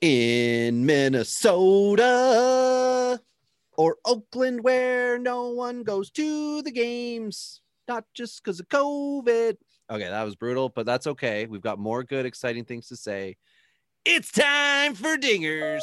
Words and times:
in 0.00 0.86
Minnesota 0.86 2.00
or 3.76 3.96
Oakland, 4.04 4.62
where 4.62 5.18
no 5.18 5.48
one 5.50 5.82
goes 5.82 6.10
to 6.12 6.62
the 6.62 6.70
games, 6.70 7.60
not 7.88 8.04
just 8.14 8.42
because 8.42 8.60
of 8.60 8.68
COVID. 8.68 9.56
Okay, 9.90 10.08
that 10.08 10.22
was 10.24 10.34
brutal, 10.34 10.68
but 10.68 10.86
that's 10.86 11.06
okay. 11.06 11.46
We've 11.46 11.60
got 11.60 11.78
more 11.78 12.02
good, 12.02 12.26
exciting 12.26 12.64
things 12.64 12.88
to 12.88 12.96
say. 12.96 13.36
It's 14.04 14.32
time 14.32 14.94
for 14.94 15.16
dingers. 15.16 15.82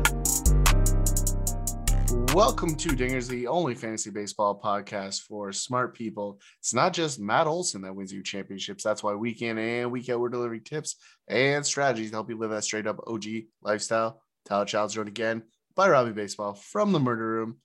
Welcome 2.33 2.75
to 2.77 2.89
Dingers, 2.89 3.27
the 3.27 3.47
only 3.47 3.75
fantasy 3.75 4.09
baseball 4.09 4.57
podcast 4.57 5.23
for 5.23 5.51
smart 5.51 5.93
people. 5.93 6.39
It's 6.59 6.73
not 6.73 6.93
just 6.93 7.19
Matt 7.19 7.45
Olson 7.45 7.81
that 7.81 7.93
wins 7.93 8.13
you 8.13 8.23
championships. 8.23 8.85
That's 8.85 9.03
why 9.03 9.15
week 9.15 9.41
in 9.41 9.57
and 9.57 9.91
week 9.91 10.07
out 10.07 10.21
we're 10.21 10.29
delivering 10.29 10.63
tips 10.63 10.95
and 11.27 11.65
strategies 11.65 12.11
to 12.11 12.15
help 12.15 12.29
you 12.29 12.37
live 12.37 12.51
that 12.51 12.63
straight 12.63 12.87
up 12.87 13.01
OG 13.05 13.25
lifestyle. 13.61 14.21
Tyler 14.45 14.63
Child's 14.63 14.93
joined 14.93 15.09
again 15.09 15.43
by 15.75 15.89
Robbie 15.89 16.13
Baseball 16.13 16.53
from 16.53 16.93
the 16.93 17.01
Murder 17.01 17.27
Room 17.27 17.57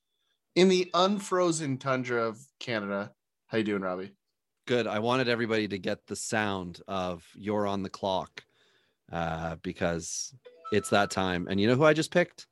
in 0.57 0.69
the 0.69 0.91
unfrozen 0.95 1.79
tundra 1.79 2.25
of 2.25 2.41
Canada. 2.59 3.13
How 3.47 3.59
you 3.59 3.65
doing, 3.65 3.83
Robbie? 3.83 4.17
Good. 4.67 4.89
I 4.89 4.99
wanted 4.99 5.29
everybody 5.29 5.69
to 5.69 5.79
get 5.79 6.05
the 6.09 6.17
sound 6.17 6.81
of 6.89 7.25
"You're 7.37 7.69
on 7.69 7.85
the 7.85 7.91
clock" 7.91 8.43
uh, 9.13 9.57
because 9.63 10.35
it's 10.73 10.91
that 10.91 11.13
time. 11.13 11.47
And 11.49 11.61
you 11.61 11.69
know 11.69 11.77
who 11.77 11.85
I 11.85 11.93
just 11.93 12.11
picked? 12.11 12.49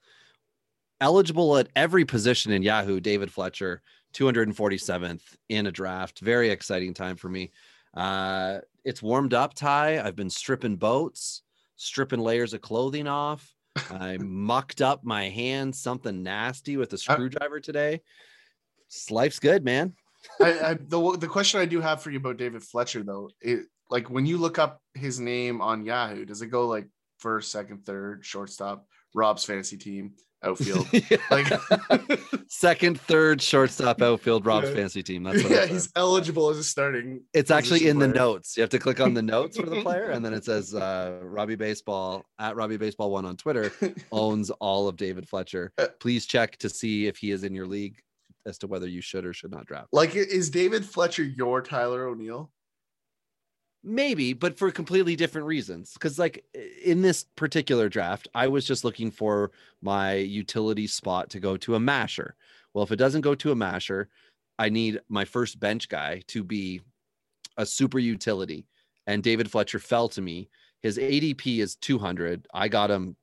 Eligible 1.04 1.58
at 1.58 1.68
every 1.76 2.06
position 2.06 2.50
in 2.50 2.62
Yahoo, 2.62 2.98
David 2.98 3.30
Fletcher, 3.30 3.82
247th 4.14 5.20
in 5.50 5.66
a 5.66 5.70
draft. 5.70 6.20
Very 6.20 6.48
exciting 6.48 6.94
time 6.94 7.16
for 7.16 7.28
me. 7.28 7.52
Uh, 7.92 8.60
it's 8.86 9.02
warmed 9.02 9.34
up, 9.34 9.52
Ty. 9.52 10.00
I've 10.00 10.16
been 10.16 10.30
stripping 10.30 10.76
boats, 10.76 11.42
stripping 11.76 12.20
layers 12.20 12.54
of 12.54 12.62
clothing 12.62 13.06
off. 13.06 13.54
I 13.90 14.16
mucked 14.20 14.80
up 14.80 15.04
my 15.04 15.28
hand, 15.28 15.76
something 15.76 16.22
nasty 16.22 16.78
with 16.78 16.90
a 16.94 16.98
screwdriver 16.98 17.60
today. 17.60 18.00
Life's 19.10 19.40
good, 19.40 19.62
man. 19.62 19.92
I, 20.40 20.60
I, 20.60 20.74
the 20.74 21.18
the 21.18 21.28
question 21.28 21.60
I 21.60 21.66
do 21.66 21.82
have 21.82 22.00
for 22.00 22.10
you 22.10 22.16
about 22.16 22.38
David 22.38 22.62
Fletcher 22.62 23.02
though, 23.02 23.28
it 23.42 23.66
like 23.90 24.08
when 24.08 24.24
you 24.24 24.38
look 24.38 24.58
up 24.58 24.80
his 24.94 25.20
name 25.20 25.60
on 25.60 25.84
Yahoo, 25.84 26.24
does 26.24 26.40
it 26.40 26.46
go 26.46 26.66
like 26.66 26.88
first, 27.24 27.50
second, 27.50 27.86
third, 27.86 28.24
shortstop, 28.24 28.86
Rob's 29.14 29.44
fantasy 29.44 29.78
team? 29.78 30.12
outfield. 30.44 30.86
like 31.30 31.50
second, 32.48 33.00
third, 33.00 33.40
shortstop, 33.40 34.02
outfield, 34.02 34.46
Rob's 34.46 34.68
yeah. 34.68 34.74
fantasy 34.74 35.02
team. 35.02 35.22
That's 35.22 35.42
yeah, 35.42 35.64
he's 35.64 35.90
eligible 35.96 36.50
as 36.50 36.58
a 36.58 36.64
starting. 36.64 37.22
It's 37.32 37.50
actually 37.50 37.88
in 37.88 37.96
player. 37.96 38.08
the 38.08 38.14
notes. 38.14 38.56
You 38.56 38.60
have 38.60 38.70
to 38.70 38.78
click 38.78 39.00
on 39.00 39.14
the 39.14 39.22
notes 39.22 39.58
for 39.58 39.66
the 39.66 39.80
player, 39.82 40.10
and 40.10 40.22
then 40.22 40.34
it 40.34 40.44
says 40.44 40.74
uh, 40.74 41.20
Robbie 41.22 41.56
Baseball 41.56 42.24
at 42.38 42.56
Robbie 42.56 42.76
Baseball 42.76 43.10
One 43.10 43.24
on 43.24 43.36
Twitter 43.36 43.72
owns 44.12 44.50
all 44.50 44.86
of 44.86 44.96
David 44.96 45.26
Fletcher. 45.26 45.72
Uh, 45.78 45.86
Please 45.98 46.26
check 46.26 46.58
to 46.58 46.68
see 46.68 47.06
if 47.06 47.16
he 47.16 47.30
is 47.30 47.42
in 47.42 47.54
your 47.54 47.66
league 47.66 47.98
as 48.46 48.58
to 48.58 48.66
whether 48.66 48.86
you 48.86 49.00
should 49.00 49.24
or 49.24 49.32
should 49.32 49.50
not 49.50 49.64
draft. 49.64 49.88
Like, 49.92 50.14
is 50.14 50.50
David 50.50 50.84
Fletcher 50.84 51.24
your 51.24 51.62
Tyler 51.62 52.06
O'Neill? 52.06 52.50
Maybe 53.86 54.32
but 54.32 54.56
for 54.58 54.70
completely 54.70 55.14
different 55.14 55.46
reasons. 55.46 55.92
Because 55.92 56.18
like 56.18 56.42
in 56.82 57.02
this 57.02 57.24
particular 57.36 57.90
draft 57.90 58.28
i 58.34 58.48
was 58.48 58.66
just 58.66 58.82
looking 58.82 59.10
for 59.10 59.50
my 59.82 60.14
utility 60.14 60.86
spot 60.86 61.28
to 61.30 61.40
go 61.40 61.58
to 61.58 61.74
a 61.74 61.80
masher. 61.80 62.34
Well 62.72 62.84
if 62.84 62.92
it 62.92 62.96
doesn't 62.96 63.20
go 63.20 63.34
to 63.34 63.52
a 63.52 63.56
masher 63.56 64.08
i 64.58 64.70
need 64.70 65.00
my 65.08 65.26
first 65.26 65.60
bench 65.60 65.88
guy 65.90 66.22
to 66.28 66.42
be 66.42 66.80
a 67.58 67.66
super 67.66 67.98
utility. 67.98 68.66
And 69.06 69.22
david 69.22 69.50
fletcher 69.50 69.78
fell 69.78 70.08
to 70.10 70.22
me. 70.22 70.48
His 70.82 70.96
adp 70.96 71.58
is 71.58 71.76
200 71.76 72.46
i 72.54 72.68
got 72.68 72.90
him 72.90 73.16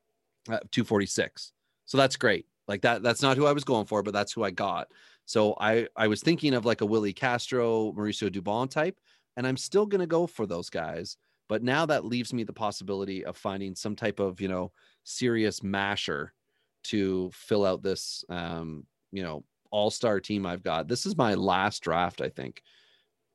246 0.46 1.54
so 1.86 1.98
that's 1.98 2.16
great. 2.16 2.46
Like 2.68 2.84
that 2.84 3.02
that's 3.02 3.24
not 3.24 3.36
who 3.36 3.48
i 3.48 3.52
was 3.52 3.64
going 3.64 3.88
for 3.88 4.04
but 4.04 4.14
that's 4.14 4.32
who 4.32 4.44
i 4.44 4.52
got. 4.52 4.90
So 5.26 5.56
i 5.60 5.88
i 5.96 6.06
was 6.06 6.22
thinking 6.22 6.54
of 6.54 6.66
like 6.66 6.82
a 6.82 6.86
willi 6.86 7.14
castro 7.14 7.92
mauricio 7.94 8.30
dubon 8.30 8.70
type 8.70 9.00
and 9.38 9.48
I'm 9.48 9.58
still 9.58 9.86
going 9.86 10.02
to 10.02 10.08
go 10.08 10.28
for 10.28 10.46
those 10.46 10.70
guys. 10.70 11.18
But 11.50 11.64
now 11.64 11.86
that 11.86 12.06
leaves 12.06 12.34
me 12.34 12.44
the 12.44 12.54
possibility 12.54 13.26
of 13.26 13.36
finding 13.36 13.76
some 13.76 13.96
type 13.96 14.20
of, 14.20 14.40
you 14.40 14.48
know, 14.48 14.72
serious 15.04 15.62
masher 15.62 16.34
to 16.86 17.30
fill 17.34 17.66
out 17.66 17.84
this, 17.84 18.24
um, 18.30 18.86
you 19.12 19.22
know, 19.22 19.44
all 19.70 19.90
star 19.90 20.20
team 20.20 20.46
I've 20.46 20.64
got. 20.64 20.88
This 20.88 21.06
is 21.06 21.18
my 21.18 21.34
last 21.34 21.82
draft, 21.84 22.22
I 22.22 22.30
think, 22.30 22.62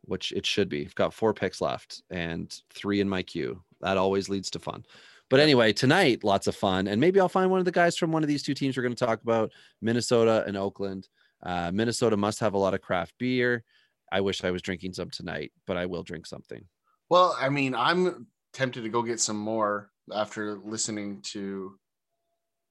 which 0.03 0.33
it 0.33 0.47
should 0.47 0.69
be. 0.69 0.87
I've 0.87 0.95
got 0.95 1.15
four 1.15 1.35
picks 1.35 1.61
left 1.61 2.03
and 2.11 2.55
three 2.73 3.01
in 3.01 3.09
my 3.09 3.23
queue. 3.23 3.63
That 3.81 3.99
always 3.99 4.29
leads 4.29 4.51
to 4.51 4.59
fun. 4.59 4.85
But 5.29 5.41
anyway, 5.41 5.73
tonight, 5.73 6.25
lots 6.25 6.47
of 6.47 6.55
fun. 6.55 6.87
And 6.87 7.01
maybe 7.01 7.21
I'll 7.21 7.29
find 7.29 7.51
one 7.51 7.59
of 7.59 7.65
the 7.65 7.73
guys 7.73 7.97
from 7.97 8.13
one 8.13 8.23
of 8.23 8.29
these 8.29 8.43
two 8.43 8.55
teams 8.55 8.77
we're 8.77 8.83
going 8.83 8.95
to 8.95 9.05
talk 9.05 9.23
about 9.23 9.53
Minnesota 9.83 10.45
and 10.47 10.57
Oakland. 10.57 11.09
Uh, 11.43 11.71
Minnesota 11.73 12.17
must 12.17 12.41
have 12.41 12.55
a 12.55 12.59
lot 12.59 12.75
of 12.75 12.81
craft 12.81 13.15
beer. 13.19 13.65
I 14.13 14.21
wish 14.21 14.45
I 14.45 14.51
was 14.51 14.63
drinking 14.63 14.95
some 14.95 15.11
tonight, 15.11 15.53
but 15.67 15.77
I 15.77 15.87
will 15.87 16.03
drink 16.03 16.27
something. 16.27 16.65
Well, 17.09 17.37
I 17.39 17.49
mean, 17.49 17.75
I'm 17.75 18.27
tempted 18.53 18.83
to 18.83 18.89
go 18.89 19.03
get 19.03 19.21
some 19.21 19.37
more 19.37 19.91
after 20.15 20.59
listening 20.65 21.21
to 21.23 21.79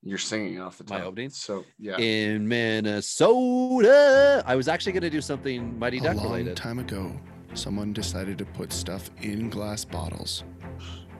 your 0.04 0.18
singing 0.18 0.62
off 0.62 0.78
the 0.78 0.84
top. 0.84 1.00
My 1.00 1.06
opening. 1.06 1.30
So 1.30 1.66
yeah. 1.80 1.98
In 1.98 2.48
Minnesota, 2.48 4.44
I 4.46 4.56
was 4.56 4.68
actually 4.68 4.94
going 4.94 5.04
to 5.04 5.10
do 5.10 5.22
something 5.22 5.78
Mighty 5.78 6.00
Duck 6.00 6.16
A 6.18 6.20
long 6.20 6.56
time 6.56 6.80
ago, 6.80 7.20
someone 7.54 7.92
decided 7.92 8.38
to 8.38 8.46
put 8.46 8.72
stuff 8.72 9.10
in 9.22 9.50
glass 9.50 9.84
bottles. 9.84 10.44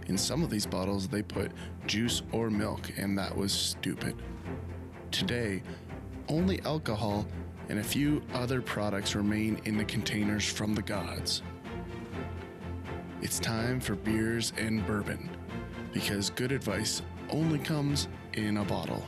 In 0.08 0.18
some 0.18 0.44
of 0.44 0.52
these 0.52 0.68
bottles, 0.68 1.08
they 1.08 1.24
put 1.24 1.52
juice 1.88 2.22
or 2.32 2.52
milk, 2.52 2.92
and 2.98 3.18
that 3.18 3.36
was 3.36 3.52
stupid. 3.52 4.16
Today, 5.10 5.64
only 6.28 6.62
alcohol 6.62 7.26
and 7.70 7.80
a 7.80 7.84
few 7.84 8.22
other 8.34 8.62
products 8.62 9.16
remain 9.16 9.60
in 9.66 9.78
the 9.78 9.86
containers 9.86 10.48
from 10.48 10.76
the 10.76 10.82
gods. 10.82 11.42
It's 13.22 13.40
time 13.40 13.80
for 13.80 13.96
beers 13.96 14.54
and 14.58 14.86
bourbon, 14.86 15.30
because 15.94 16.30
good 16.30 16.52
advice 16.52 17.02
only 17.30 17.60
comes 17.60 18.08
in 18.34 18.58
a 18.58 18.64
bottle. 18.64 19.04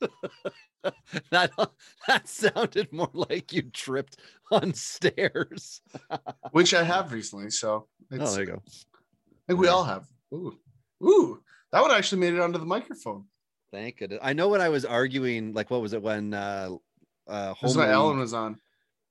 that 1.30 1.50
that 2.06 2.28
sounded 2.28 2.92
more 2.92 3.10
like 3.12 3.52
you 3.52 3.62
tripped 3.62 4.16
on 4.50 4.74
stairs. 4.74 5.80
Which 6.52 6.74
I 6.74 6.82
have 6.82 7.12
recently, 7.12 7.50
so 7.50 7.86
oh, 8.12 8.16
there 8.16 8.40
you 8.40 8.46
go. 8.46 8.62
I 8.66 8.72
think 9.48 9.60
we 9.60 9.68
all 9.68 9.84
have. 9.84 10.06
Ooh, 10.32 10.58
ooh, 11.02 11.42
that 11.72 11.82
one 11.82 11.90
actually 11.90 12.20
made 12.20 12.34
it 12.34 12.40
onto 12.40 12.58
the 12.58 12.66
microphone. 12.66 13.24
Thank 13.72 13.98
goodness. 13.98 14.20
I 14.22 14.32
know 14.32 14.48
when 14.48 14.60
I 14.60 14.68
was 14.68 14.84
arguing, 14.84 15.52
like 15.52 15.70
what 15.70 15.80
was 15.80 15.92
it 15.92 16.02
when 16.02 16.34
uh 16.34 16.70
uh 17.26 17.54
home 17.54 17.76
league, 17.76 17.88
Ellen 17.88 18.18
was 18.18 18.34
on. 18.34 18.60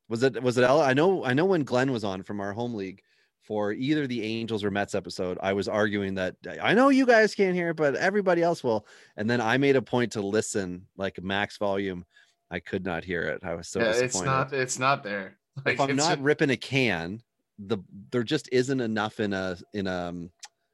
Was 0.09 0.23
it 0.23 0.41
was 0.41 0.57
it 0.57 0.63
Ellen? 0.63 0.87
I 0.87 0.93
know 0.93 1.23
I 1.23 1.33
know 1.33 1.45
when 1.45 1.63
Glenn 1.63 1.91
was 1.91 2.03
on 2.03 2.23
from 2.23 2.41
our 2.41 2.51
home 2.51 2.73
league 2.73 3.01
for 3.41 3.71
either 3.71 4.05
the 4.05 4.21
Angels 4.23 4.63
or 4.63 4.69
Mets 4.69 4.93
episode, 4.93 5.39
I 5.41 5.53
was 5.53 5.67
arguing 5.67 6.13
that 6.15 6.35
I 6.61 6.73
know 6.73 6.89
you 6.89 7.05
guys 7.05 7.33
can't 7.33 7.55
hear, 7.55 7.73
but 7.73 7.95
everybody 7.95 8.43
else 8.43 8.63
will. 8.63 8.85
And 9.17 9.29
then 9.29 9.41
I 9.41 9.57
made 9.57 9.75
a 9.75 9.81
point 9.81 10.11
to 10.11 10.21
listen 10.21 10.85
like 10.97 11.21
max 11.23 11.57
volume. 11.57 12.05
I 12.51 12.59
could 12.59 12.85
not 12.85 13.03
hear 13.03 13.23
it. 13.23 13.43
I 13.43 13.55
was 13.55 13.67
so 13.67 13.79
yeah, 13.79 13.91
it's 13.91 14.21
not 14.21 14.53
it's 14.53 14.79
not 14.79 15.03
there. 15.03 15.35
Like, 15.65 15.73
if 15.73 15.81
I'm 15.81 15.95
not 15.97 16.11
just... 16.11 16.21
ripping 16.21 16.51
a 16.51 16.55
can, 16.55 17.21
the 17.57 17.79
there 18.11 18.23
just 18.23 18.47
isn't 18.49 18.79
enough 18.79 19.19
in 19.19 19.33
a 19.33 19.57
in 19.73 19.87
a, 19.87 20.07
um, 20.07 20.31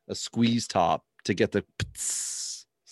a 0.07 0.13
squeeze 0.13 0.67
top 0.67 1.03
to 1.23 1.33
get 1.33 1.51
the 1.51 1.65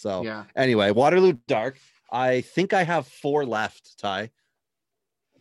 so 0.03 0.21
yeah. 0.21 0.43
Anyway, 0.53 0.91
Waterloo 0.91 1.37
Dark. 1.47 1.79
I 2.11 2.41
think 2.41 2.73
I 2.73 2.83
have 2.83 3.07
four 3.07 3.45
left, 3.45 3.97
Ty. 3.97 4.31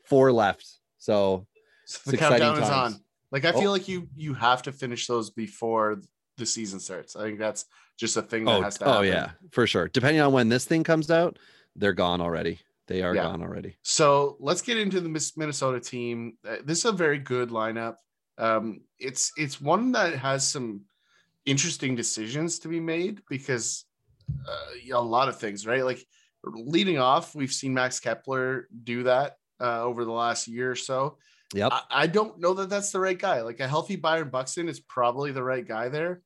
Four 0.05 0.33
left. 0.33 0.67
So, 0.99 1.49
so 1.85 2.13
the 2.13 2.17
countdown 2.17 2.55
times. 2.55 2.67
is 2.67 2.71
on. 2.71 3.01
Like 3.33 3.45
I 3.45 3.51
feel 3.51 3.71
oh. 3.71 3.73
like 3.73 3.89
you 3.89 4.09
you 4.15 4.35
have 4.35 4.63
to 4.63 4.73
finish 4.73 5.09
those 5.09 5.31
before 5.31 6.01
the 6.39 6.47
season 6.47 6.79
starts. 6.79 7.17
I 7.17 7.25
think 7.25 7.41
that's 7.41 7.65
just 7.99 8.17
a 8.17 8.23
thing 8.23 8.45
that 8.45 8.53
oh, 8.53 8.63
has 8.63 8.79
to 8.79 8.85
happen. 8.85 8.99
Oh 9.01 9.03
yeah, 9.03 9.31
for 9.51 9.67
sure. 9.67 9.89
Depending 9.89 10.23
on 10.23 10.33
when 10.33 10.49
this 10.49 10.65
thing 10.65 10.85
comes 10.85 11.11
out, 11.11 11.41
they're 11.75 11.93
gone 11.93 12.21
already. 12.21 12.61
They 12.87 13.03
are 13.03 13.17
yeah. 13.17 13.25
gone 13.25 13.43
already. 13.43 13.77
So 13.83 14.37
let's 14.39 14.63
get 14.63 14.79
into 14.79 15.01
the 15.01 15.33
Minnesota 15.37 15.81
team. 15.81 16.37
Uh, 16.49 16.59
this 16.65 16.79
is 16.79 16.85
a 16.85 16.93
very 16.93 17.19
good 17.19 17.51
lineup. 17.51 17.97
Um, 18.39 18.83
it's 19.01 19.33
it's 19.37 19.61
one 19.61 19.91
that 19.93 20.15
has 20.15 20.49
some 20.49 20.83
interesting 21.47 21.97
decisions 21.97 22.61
to 22.61 22.69
be 22.69 22.79
made 22.79 23.23
because 23.29 23.87
uh, 24.49 24.97
a 24.97 25.01
lot 25.01 25.29
of 25.29 25.39
things, 25.39 25.67
right? 25.67 25.85
Like 25.85 26.05
leading 26.45 26.99
off, 26.99 27.35
we've 27.35 27.53
seen 27.53 27.75
Max 27.75 28.01
Kepler 28.01 28.69
do 28.85 29.05
that 29.05 29.37
uh, 29.61 29.83
over 29.83 30.05
the 30.05 30.13
last 30.13 30.49
year 30.49 30.71
or 30.71 30.77
so. 30.77 31.19
Yep. 31.55 31.73
I, 31.73 31.83
I, 31.91 32.07
don't 32.07 32.41
know 32.41 32.55
that 32.55 32.71
that's 32.71 32.93
the 32.93 33.01
right 33.01 33.19
guy. 33.19 33.43
Like 33.43 33.61
a 33.61 33.69
healthy 33.69 33.97
Byron 33.97 34.31
Buxton 34.31 34.69
is 34.69 34.81
probably 34.81 35.33
the 35.33 35.43
right 35.43 35.67
guy 35.67 35.91
there. 35.91 36.23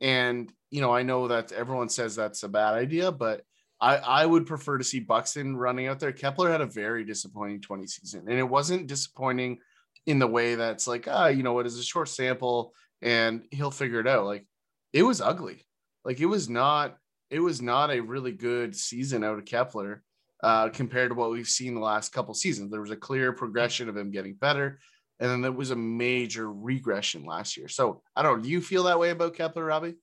And, 0.00 0.52
you 0.70 0.80
know, 0.80 0.92
I 0.92 1.02
know 1.02 1.28
that 1.28 1.52
everyone 1.52 1.88
says 1.88 2.16
that's 2.16 2.42
a 2.42 2.48
bad 2.48 2.74
idea, 2.74 3.12
but 3.12 3.42
I, 3.80 3.96
I 3.96 4.26
would 4.26 4.46
prefer 4.46 4.78
to 4.78 4.84
see 4.84 4.98
Buxton 4.98 5.56
running 5.56 5.86
out 5.86 6.00
there. 6.00 6.12
Kepler 6.12 6.50
had 6.50 6.60
a 6.60 6.66
very 6.66 7.04
disappointing 7.04 7.60
20 7.60 7.86
season, 7.86 8.24
and 8.28 8.38
it 8.38 8.48
wasn't 8.48 8.88
disappointing 8.88 9.58
in 10.06 10.18
the 10.18 10.26
way 10.26 10.56
that's 10.56 10.86
like, 10.86 11.06
ah, 11.08 11.28
you 11.28 11.42
know 11.42 11.52
what, 11.52 11.66
is 11.66 11.78
a 11.78 11.82
short 11.82 12.08
sample 12.08 12.74
and 13.00 13.44
he'll 13.50 13.70
figure 13.70 14.00
it 14.00 14.08
out. 14.08 14.24
Like 14.24 14.46
it 14.92 15.02
was 15.02 15.20
ugly. 15.20 15.64
Like 16.04 16.20
it 16.20 16.26
was 16.26 16.48
not, 16.48 16.96
it 17.34 17.40
was 17.40 17.60
not 17.60 17.90
a 17.90 17.98
really 17.98 18.30
good 18.30 18.76
season 18.76 19.24
out 19.24 19.38
of 19.38 19.44
Kepler 19.44 20.04
uh, 20.44 20.68
compared 20.68 21.10
to 21.10 21.16
what 21.16 21.32
we've 21.32 21.48
seen 21.48 21.74
the 21.74 21.80
last 21.80 22.12
couple 22.12 22.32
seasons. 22.32 22.70
There 22.70 22.80
was 22.80 22.92
a 22.92 22.96
clear 22.96 23.32
progression 23.32 23.88
of 23.88 23.96
him 23.96 24.12
getting 24.12 24.34
better. 24.34 24.78
And 25.18 25.28
then 25.28 25.42
there 25.42 25.50
was 25.50 25.72
a 25.72 25.76
major 25.76 26.52
regression 26.52 27.24
last 27.24 27.56
year. 27.56 27.66
So 27.66 28.02
I 28.14 28.22
don't. 28.22 28.42
Do 28.42 28.48
you 28.48 28.60
feel 28.60 28.84
that 28.84 29.00
way 29.00 29.10
about 29.10 29.34
Kepler, 29.34 29.64
Robbie? 29.64 29.96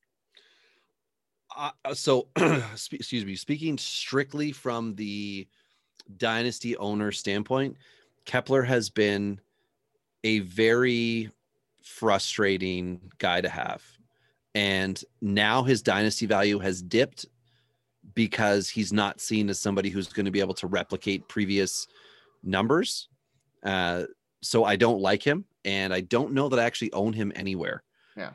Uh, 1.55 1.71
so, 1.93 2.27
excuse 2.35 3.25
me, 3.25 3.37
speaking 3.37 3.77
strictly 3.77 4.51
from 4.51 4.95
the 4.95 5.47
dynasty 6.17 6.75
owner 6.75 7.13
standpoint, 7.13 7.77
Kepler 8.25 8.63
has 8.63 8.89
been 8.89 9.39
a 10.25 10.39
very 10.39 11.31
frustrating 11.81 12.99
guy 13.19 13.39
to 13.39 13.49
have. 13.49 13.81
And 14.53 15.01
now 15.21 15.63
his 15.63 15.81
dynasty 15.81 16.25
value 16.25 16.59
has 16.59 16.81
dipped 16.81 17.25
because 18.13 18.69
he's 18.69 18.91
not 18.91 19.21
seen 19.21 19.49
as 19.49 19.59
somebody 19.59 19.89
who's 19.89 20.07
going 20.07 20.25
to 20.25 20.31
be 20.31 20.41
able 20.41 20.53
to 20.55 20.67
replicate 20.67 21.27
previous 21.27 21.87
numbers. 22.43 23.07
Uh, 23.63 24.03
so 24.41 24.65
I 24.65 24.75
don't 24.75 24.99
like 24.99 25.23
him, 25.23 25.45
and 25.63 25.93
I 25.93 26.01
don't 26.01 26.33
know 26.33 26.49
that 26.49 26.59
I 26.59 26.63
actually 26.63 26.91
own 26.93 27.13
him 27.13 27.31
anywhere. 27.35 27.83
Yeah. 28.17 28.31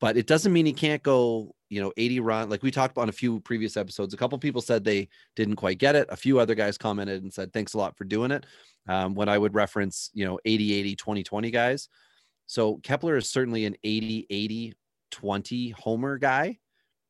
But 0.00 0.16
it 0.16 0.26
doesn't 0.26 0.52
mean 0.52 0.66
he 0.66 0.72
can't 0.72 1.02
go, 1.02 1.54
you 1.70 1.80
know, 1.80 1.92
80 1.96 2.20
run. 2.20 2.50
Like 2.50 2.62
we 2.62 2.70
talked 2.70 2.92
about 2.92 3.02
on 3.02 3.08
a 3.08 3.12
few 3.12 3.40
previous 3.40 3.76
episodes. 3.76 4.12
A 4.12 4.16
couple 4.16 4.38
people 4.38 4.60
said 4.60 4.84
they 4.84 5.08
didn't 5.34 5.56
quite 5.56 5.78
get 5.78 5.96
it. 5.96 6.06
A 6.10 6.16
few 6.16 6.38
other 6.38 6.54
guys 6.54 6.76
commented 6.76 7.22
and 7.22 7.32
said, 7.32 7.52
thanks 7.52 7.74
a 7.74 7.78
lot 7.78 7.96
for 7.96 8.04
doing 8.04 8.30
it. 8.30 8.44
Um, 8.88 9.14
when 9.14 9.28
I 9.28 9.38
would 9.38 9.54
reference, 9.54 10.10
you 10.12 10.24
know, 10.26 10.38
80, 10.44 10.74
80, 10.74 10.96
20, 10.96 11.22
20 11.22 11.50
guys. 11.50 11.88
So 12.46 12.76
Kepler 12.82 13.16
is 13.16 13.28
certainly 13.28 13.64
an 13.64 13.76
80, 13.82 14.26
80, 14.30 14.74
20 15.10 15.70
homer 15.70 16.18
guy 16.18 16.58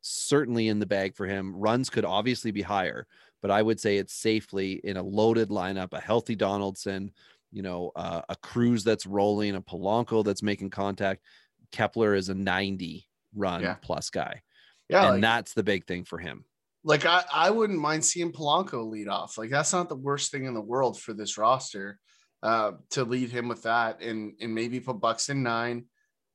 certainly 0.07 0.67
in 0.67 0.79
the 0.79 0.85
bag 0.85 1.15
for 1.15 1.25
him. 1.25 1.55
Runs 1.55 1.89
could 1.89 2.05
obviously 2.05 2.51
be 2.51 2.61
higher, 2.61 3.07
but 3.41 3.51
I 3.51 3.61
would 3.61 3.79
say 3.79 3.97
it's 3.97 4.13
safely 4.13 4.73
in 4.83 4.97
a 4.97 5.03
loaded 5.03 5.49
lineup, 5.49 5.93
a 5.93 5.99
healthy 5.99 6.35
Donaldson, 6.35 7.11
you 7.51 7.61
know, 7.61 7.91
uh, 7.95 8.21
a 8.29 8.35
Cruz 8.35 8.83
that's 8.83 9.05
rolling, 9.05 9.55
a 9.55 9.61
Polanco 9.61 10.23
that's 10.23 10.43
making 10.43 10.69
contact. 10.69 11.23
Kepler 11.71 12.15
is 12.15 12.29
a 12.29 12.35
90 12.35 13.07
run 13.35 13.61
yeah. 13.61 13.75
plus 13.81 14.09
guy. 14.09 14.41
Yeah. 14.89 15.03
And 15.03 15.13
like, 15.13 15.21
that's 15.21 15.53
the 15.53 15.63
big 15.63 15.85
thing 15.85 16.05
for 16.05 16.17
him. 16.17 16.45
Like 16.83 17.05
I, 17.05 17.23
I 17.33 17.49
wouldn't 17.49 17.79
mind 17.79 18.05
seeing 18.05 18.31
Polanco 18.31 18.89
lead 18.89 19.09
off. 19.09 19.37
Like 19.37 19.49
that's 19.49 19.73
not 19.73 19.89
the 19.89 19.95
worst 19.95 20.31
thing 20.31 20.45
in 20.45 20.53
the 20.53 20.61
world 20.61 20.99
for 20.99 21.13
this 21.13 21.37
roster 21.37 21.99
uh, 22.41 22.73
to 22.91 23.03
lead 23.03 23.29
him 23.29 23.49
with 23.49 23.63
that 23.63 24.01
and 24.01 24.33
and 24.39 24.55
maybe 24.55 24.79
put 24.79 25.01
Buxton 25.01 25.43
nine 25.43 25.85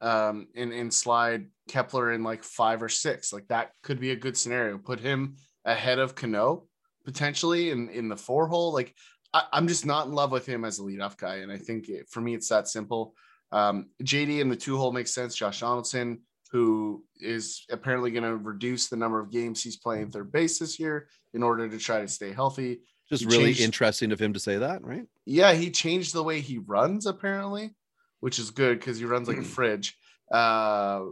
um, 0.03 0.49
and, 0.55 0.73
and 0.73 0.93
slide 0.93 1.47
Kepler 1.69 2.13
in 2.13 2.23
like 2.23 2.43
five 2.43 2.83
or 2.83 2.89
six. 2.89 3.33
Like 3.33 3.47
that 3.49 3.71
could 3.83 4.01
be 4.01 4.11
a 4.11 4.17
good 4.17 4.37
scenario. 4.37 4.77
Put 4.77 5.01
him 5.01 5.37
ahead 5.65 5.99
of 5.99 6.15
Cano 6.15 6.65
potentially 7.05 7.71
in, 7.71 7.89
in 7.89 8.09
the 8.09 8.17
four 8.17 8.49
hole. 8.49 8.73
Like 8.73 8.95
I, 9.33 9.45
am 9.53 9.69
just 9.69 9.87
not 9.87 10.07
in 10.07 10.13
love 10.13 10.33
with 10.33 10.45
him 10.45 10.65
as 10.65 10.79
a 10.79 10.83
leadoff 10.83 11.17
guy. 11.17 11.37
And 11.37 11.53
I 11.53 11.57
think 11.57 11.89
it, 11.89 12.09
for 12.11 12.21
me, 12.21 12.35
it's 12.35 12.49
that 12.49 12.69
simple. 12.69 13.15
Um, 13.53 13.91
JD 14.03 14.41
in 14.41 14.49
the 14.49 14.57
two 14.57 14.77
hole 14.77 14.93
makes 14.93 15.15
sense. 15.15 15.37
Josh 15.37 15.61
Donaldson, 15.61 16.23
who 16.51 17.05
is 17.21 17.65
apparently 17.71 18.11
going 18.11 18.25
to 18.25 18.37
reduce 18.37 18.89
the 18.89 18.97
number 18.97 19.21
of 19.21 19.31
games 19.31 19.63
he's 19.63 19.77
playing 19.77 20.11
third 20.11 20.33
base 20.33 20.59
this 20.59 20.81
year 20.81 21.09
in 21.33 21.43
order 21.43 21.69
to 21.69 21.79
try 21.79 22.01
to 22.01 22.09
stay 22.09 22.33
healthy. 22.33 22.81
Just 23.09 23.23
he 23.23 23.29
really 23.29 23.45
changed, 23.47 23.61
interesting 23.61 24.11
of 24.11 24.21
him 24.21 24.33
to 24.33 24.41
say 24.41 24.59
that, 24.59 24.85
right? 24.85 25.07
Yeah, 25.27 25.53
he 25.53 25.71
changed 25.71 26.13
the 26.13 26.23
way 26.23 26.41
he 26.41 26.59
runs 26.59 27.07
apparently 27.07 27.75
which 28.23 28.39
is 28.39 28.53
good 28.53 28.79
because 28.79 28.99
he 28.99 29.05
runs 29.05 29.27
like 29.27 29.39
a 29.39 29.43
fridge. 29.43 29.99
Uh, 30.31 31.07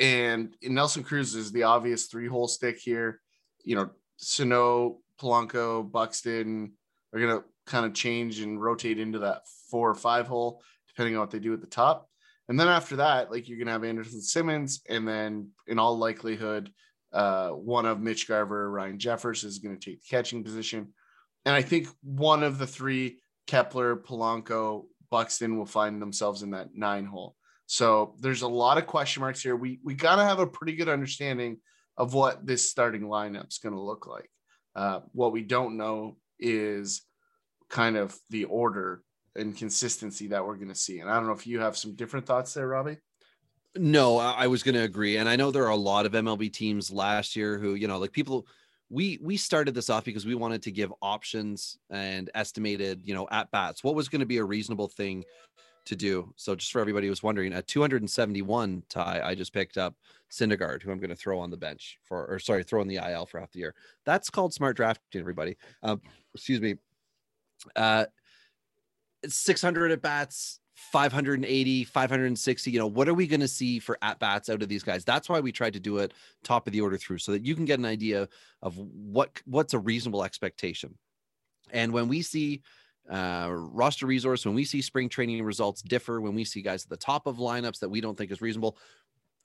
and 0.00 0.56
Nelson 0.62 1.04
Cruz 1.04 1.34
is 1.34 1.52
the 1.52 1.64
obvious 1.64 2.06
three 2.06 2.26
hole 2.26 2.48
stick 2.48 2.78
here. 2.78 3.20
You 3.64 3.76
know, 3.76 3.90
Sano, 4.16 5.00
Polanco, 5.20 5.92
Buxton 5.92 6.72
are 7.12 7.20
going 7.20 7.38
to 7.38 7.44
kind 7.66 7.84
of 7.84 7.92
change 7.92 8.40
and 8.40 8.60
rotate 8.60 8.98
into 8.98 9.18
that 9.18 9.42
four 9.70 9.90
or 9.90 9.94
five 9.94 10.26
hole, 10.26 10.62
depending 10.88 11.16
on 11.16 11.20
what 11.20 11.30
they 11.30 11.38
do 11.38 11.52
at 11.52 11.60
the 11.60 11.66
top. 11.66 12.08
And 12.48 12.58
then 12.58 12.68
after 12.68 12.96
that, 12.96 13.30
like 13.30 13.46
you're 13.46 13.58
going 13.58 13.66
to 13.66 13.72
have 13.72 13.82
Andrelton 13.82 14.22
Simmons, 14.22 14.80
and 14.88 15.06
then 15.06 15.50
in 15.66 15.78
all 15.78 15.98
likelihood, 15.98 16.70
uh, 17.12 17.50
one 17.50 17.84
of 17.84 18.00
Mitch 18.00 18.26
Garver, 18.26 18.70
Ryan 18.70 18.98
Jeffers 18.98 19.44
is 19.44 19.58
going 19.58 19.78
to 19.78 19.90
take 19.90 20.00
the 20.00 20.08
catching 20.08 20.42
position. 20.42 20.94
And 21.44 21.54
I 21.54 21.60
think 21.60 21.88
one 22.02 22.42
of 22.42 22.56
the 22.56 22.66
three, 22.66 23.18
Kepler, 23.46 23.96
Polanco, 23.96 24.86
Buxton 25.14 25.56
will 25.56 25.64
find 25.64 26.02
themselves 26.02 26.42
in 26.42 26.50
that 26.50 26.74
nine 26.74 27.04
hole. 27.04 27.36
So 27.66 28.16
there's 28.18 28.42
a 28.42 28.48
lot 28.48 28.78
of 28.78 28.88
question 28.88 29.20
marks 29.20 29.40
here. 29.40 29.54
We 29.54 29.78
we 29.84 29.94
gotta 29.94 30.24
have 30.24 30.40
a 30.40 30.46
pretty 30.46 30.74
good 30.74 30.88
understanding 30.88 31.58
of 31.96 32.14
what 32.14 32.44
this 32.44 32.68
starting 32.68 33.02
lineup 33.02 33.46
is 33.46 33.58
going 33.58 33.76
to 33.76 33.80
look 33.80 34.08
like. 34.08 34.28
Uh, 34.74 35.02
what 35.12 35.30
we 35.30 35.42
don't 35.42 35.76
know 35.76 36.16
is 36.40 37.02
kind 37.70 37.96
of 37.96 38.18
the 38.28 38.46
order 38.46 39.04
and 39.36 39.56
consistency 39.56 40.26
that 40.26 40.44
we're 40.44 40.56
going 40.56 40.66
to 40.66 40.74
see. 40.74 40.98
And 40.98 41.08
I 41.08 41.14
don't 41.14 41.28
know 41.28 41.32
if 41.32 41.46
you 41.46 41.60
have 41.60 41.76
some 41.76 41.94
different 41.94 42.26
thoughts 42.26 42.52
there, 42.52 42.66
Robbie. 42.66 42.96
No, 43.76 44.18
I 44.18 44.48
was 44.48 44.64
going 44.64 44.74
to 44.74 44.82
agree, 44.82 45.18
and 45.18 45.28
I 45.28 45.36
know 45.36 45.52
there 45.52 45.66
are 45.66 45.70
a 45.70 45.76
lot 45.76 46.06
of 46.06 46.12
MLB 46.12 46.52
teams 46.52 46.90
last 46.90 47.36
year 47.36 47.56
who, 47.56 47.74
you 47.74 47.86
know, 47.86 47.98
like 47.98 48.10
people 48.10 48.48
we 48.90 49.18
we 49.22 49.36
started 49.36 49.74
this 49.74 49.90
off 49.90 50.04
because 50.04 50.26
we 50.26 50.34
wanted 50.34 50.62
to 50.62 50.70
give 50.70 50.92
options 51.00 51.78
and 51.90 52.30
estimated 52.34 53.00
you 53.04 53.14
know 53.14 53.26
at 53.30 53.50
bats 53.50 53.82
what 53.82 53.94
was 53.94 54.08
going 54.08 54.20
to 54.20 54.26
be 54.26 54.38
a 54.38 54.44
reasonable 54.44 54.88
thing 54.88 55.24
to 55.86 55.96
do. 55.96 56.32
So 56.36 56.54
just 56.54 56.72
for 56.72 56.80
everybody 56.80 57.08
who's 57.08 57.22
wondering 57.22 57.52
at 57.52 57.66
271 57.66 58.82
tie 58.88 59.20
i 59.22 59.34
just 59.34 59.52
picked 59.52 59.76
up 59.76 59.94
Syndergaard, 60.30 60.82
who 60.82 60.90
i'm 60.90 60.98
going 60.98 61.10
to 61.10 61.16
throw 61.16 61.38
on 61.38 61.50
the 61.50 61.56
bench 61.56 61.98
for 62.04 62.26
or 62.26 62.38
sorry 62.38 62.64
throw 62.64 62.82
in 62.82 62.88
the 62.88 62.96
il 62.96 63.26
for 63.26 63.40
half 63.40 63.52
the 63.52 63.60
year. 63.60 63.74
That's 64.04 64.30
called 64.30 64.54
smart 64.54 64.76
drafting 64.76 65.20
everybody. 65.20 65.56
Um, 65.82 66.00
excuse 66.34 66.60
me. 66.60 66.76
Uh 67.76 68.06
600 69.26 69.90
at 69.92 70.02
bats 70.02 70.60
580, 70.90 71.84
560. 71.84 72.70
You 72.70 72.78
know, 72.78 72.86
what 72.86 73.08
are 73.08 73.14
we 73.14 73.26
going 73.26 73.40
to 73.40 73.48
see 73.48 73.78
for 73.78 73.98
at 74.02 74.18
bats 74.18 74.48
out 74.48 74.62
of 74.62 74.68
these 74.68 74.82
guys? 74.82 75.04
That's 75.04 75.28
why 75.28 75.40
we 75.40 75.52
tried 75.52 75.72
to 75.74 75.80
do 75.80 75.98
it 75.98 76.12
top 76.42 76.66
of 76.66 76.72
the 76.72 76.80
order 76.80 76.96
through 76.96 77.18
so 77.18 77.32
that 77.32 77.44
you 77.44 77.54
can 77.54 77.64
get 77.64 77.78
an 77.78 77.84
idea 77.84 78.28
of 78.62 78.76
what 78.78 79.42
what's 79.46 79.74
a 79.74 79.78
reasonable 79.78 80.24
expectation. 80.24 80.96
And 81.72 81.92
when 81.92 82.08
we 82.08 82.22
see 82.22 82.62
uh, 83.10 83.48
roster 83.50 84.06
resource, 84.06 84.46
when 84.46 84.54
we 84.54 84.64
see 84.64 84.80
spring 84.80 85.08
training 85.08 85.42
results 85.42 85.82
differ, 85.82 86.20
when 86.20 86.34
we 86.34 86.44
see 86.44 86.62
guys 86.62 86.84
at 86.84 86.90
the 86.90 86.96
top 86.96 87.26
of 87.26 87.36
lineups 87.36 87.80
that 87.80 87.88
we 87.88 88.00
don't 88.00 88.16
think 88.16 88.30
is 88.30 88.40
reasonable, 88.40 88.78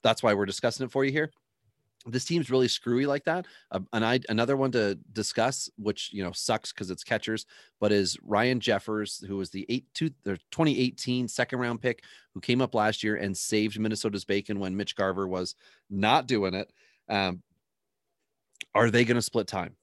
that's 0.02 0.22
why 0.22 0.34
we're 0.34 0.46
discussing 0.46 0.86
it 0.86 0.92
for 0.92 1.04
you 1.04 1.12
here 1.12 1.30
this 2.06 2.24
team's 2.24 2.50
really 2.50 2.68
screwy 2.68 3.06
like 3.06 3.24
that. 3.24 3.46
Uh, 3.70 3.80
and 3.92 4.04
I 4.04 4.20
another 4.28 4.56
one 4.56 4.72
to 4.72 4.98
discuss, 5.12 5.68
which 5.76 6.10
you 6.12 6.22
know 6.22 6.32
sucks 6.32 6.72
because 6.72 6.90
it's 6.90 7.04
catchers, 7.04 7.46
but 7.78 7.92
is 7.92 8.16
Ryan 8.22 8.60
Jeffers, 8.60 9.22
who 9.26 9.36
was 9.36 9.50
the 9.50 9.66
eight 9.68 9.86
two 9.94 10.10
the 10.24 10.38
2018 10.50 11.28
second 11.28 11.58
round 11.58 11.80
pick, 11.80 12.02
who 12.34 12.40
came 12.40 12.62
up 12.62 12.74
last 12.74 13.02
year 13.02 13.16
and 13.16 13.36
saved 13.36 13.78
Minnesota's 13.78 14.24
bacon 14.24 14.58
when 14.58 14.76
Mitch 14.76 14.96
Garver 14.96 15.28
was 15.28 15.54
not 15.90 16.26
doing 16.26 16.54
it. 16.54 16.72
Um, 17.08 17.42
are 18.74 18.90
they 18.90 19.04
going 19.04 19.16
to 19.16 19.22
split 19.22 19.46
time? 19.46 19.76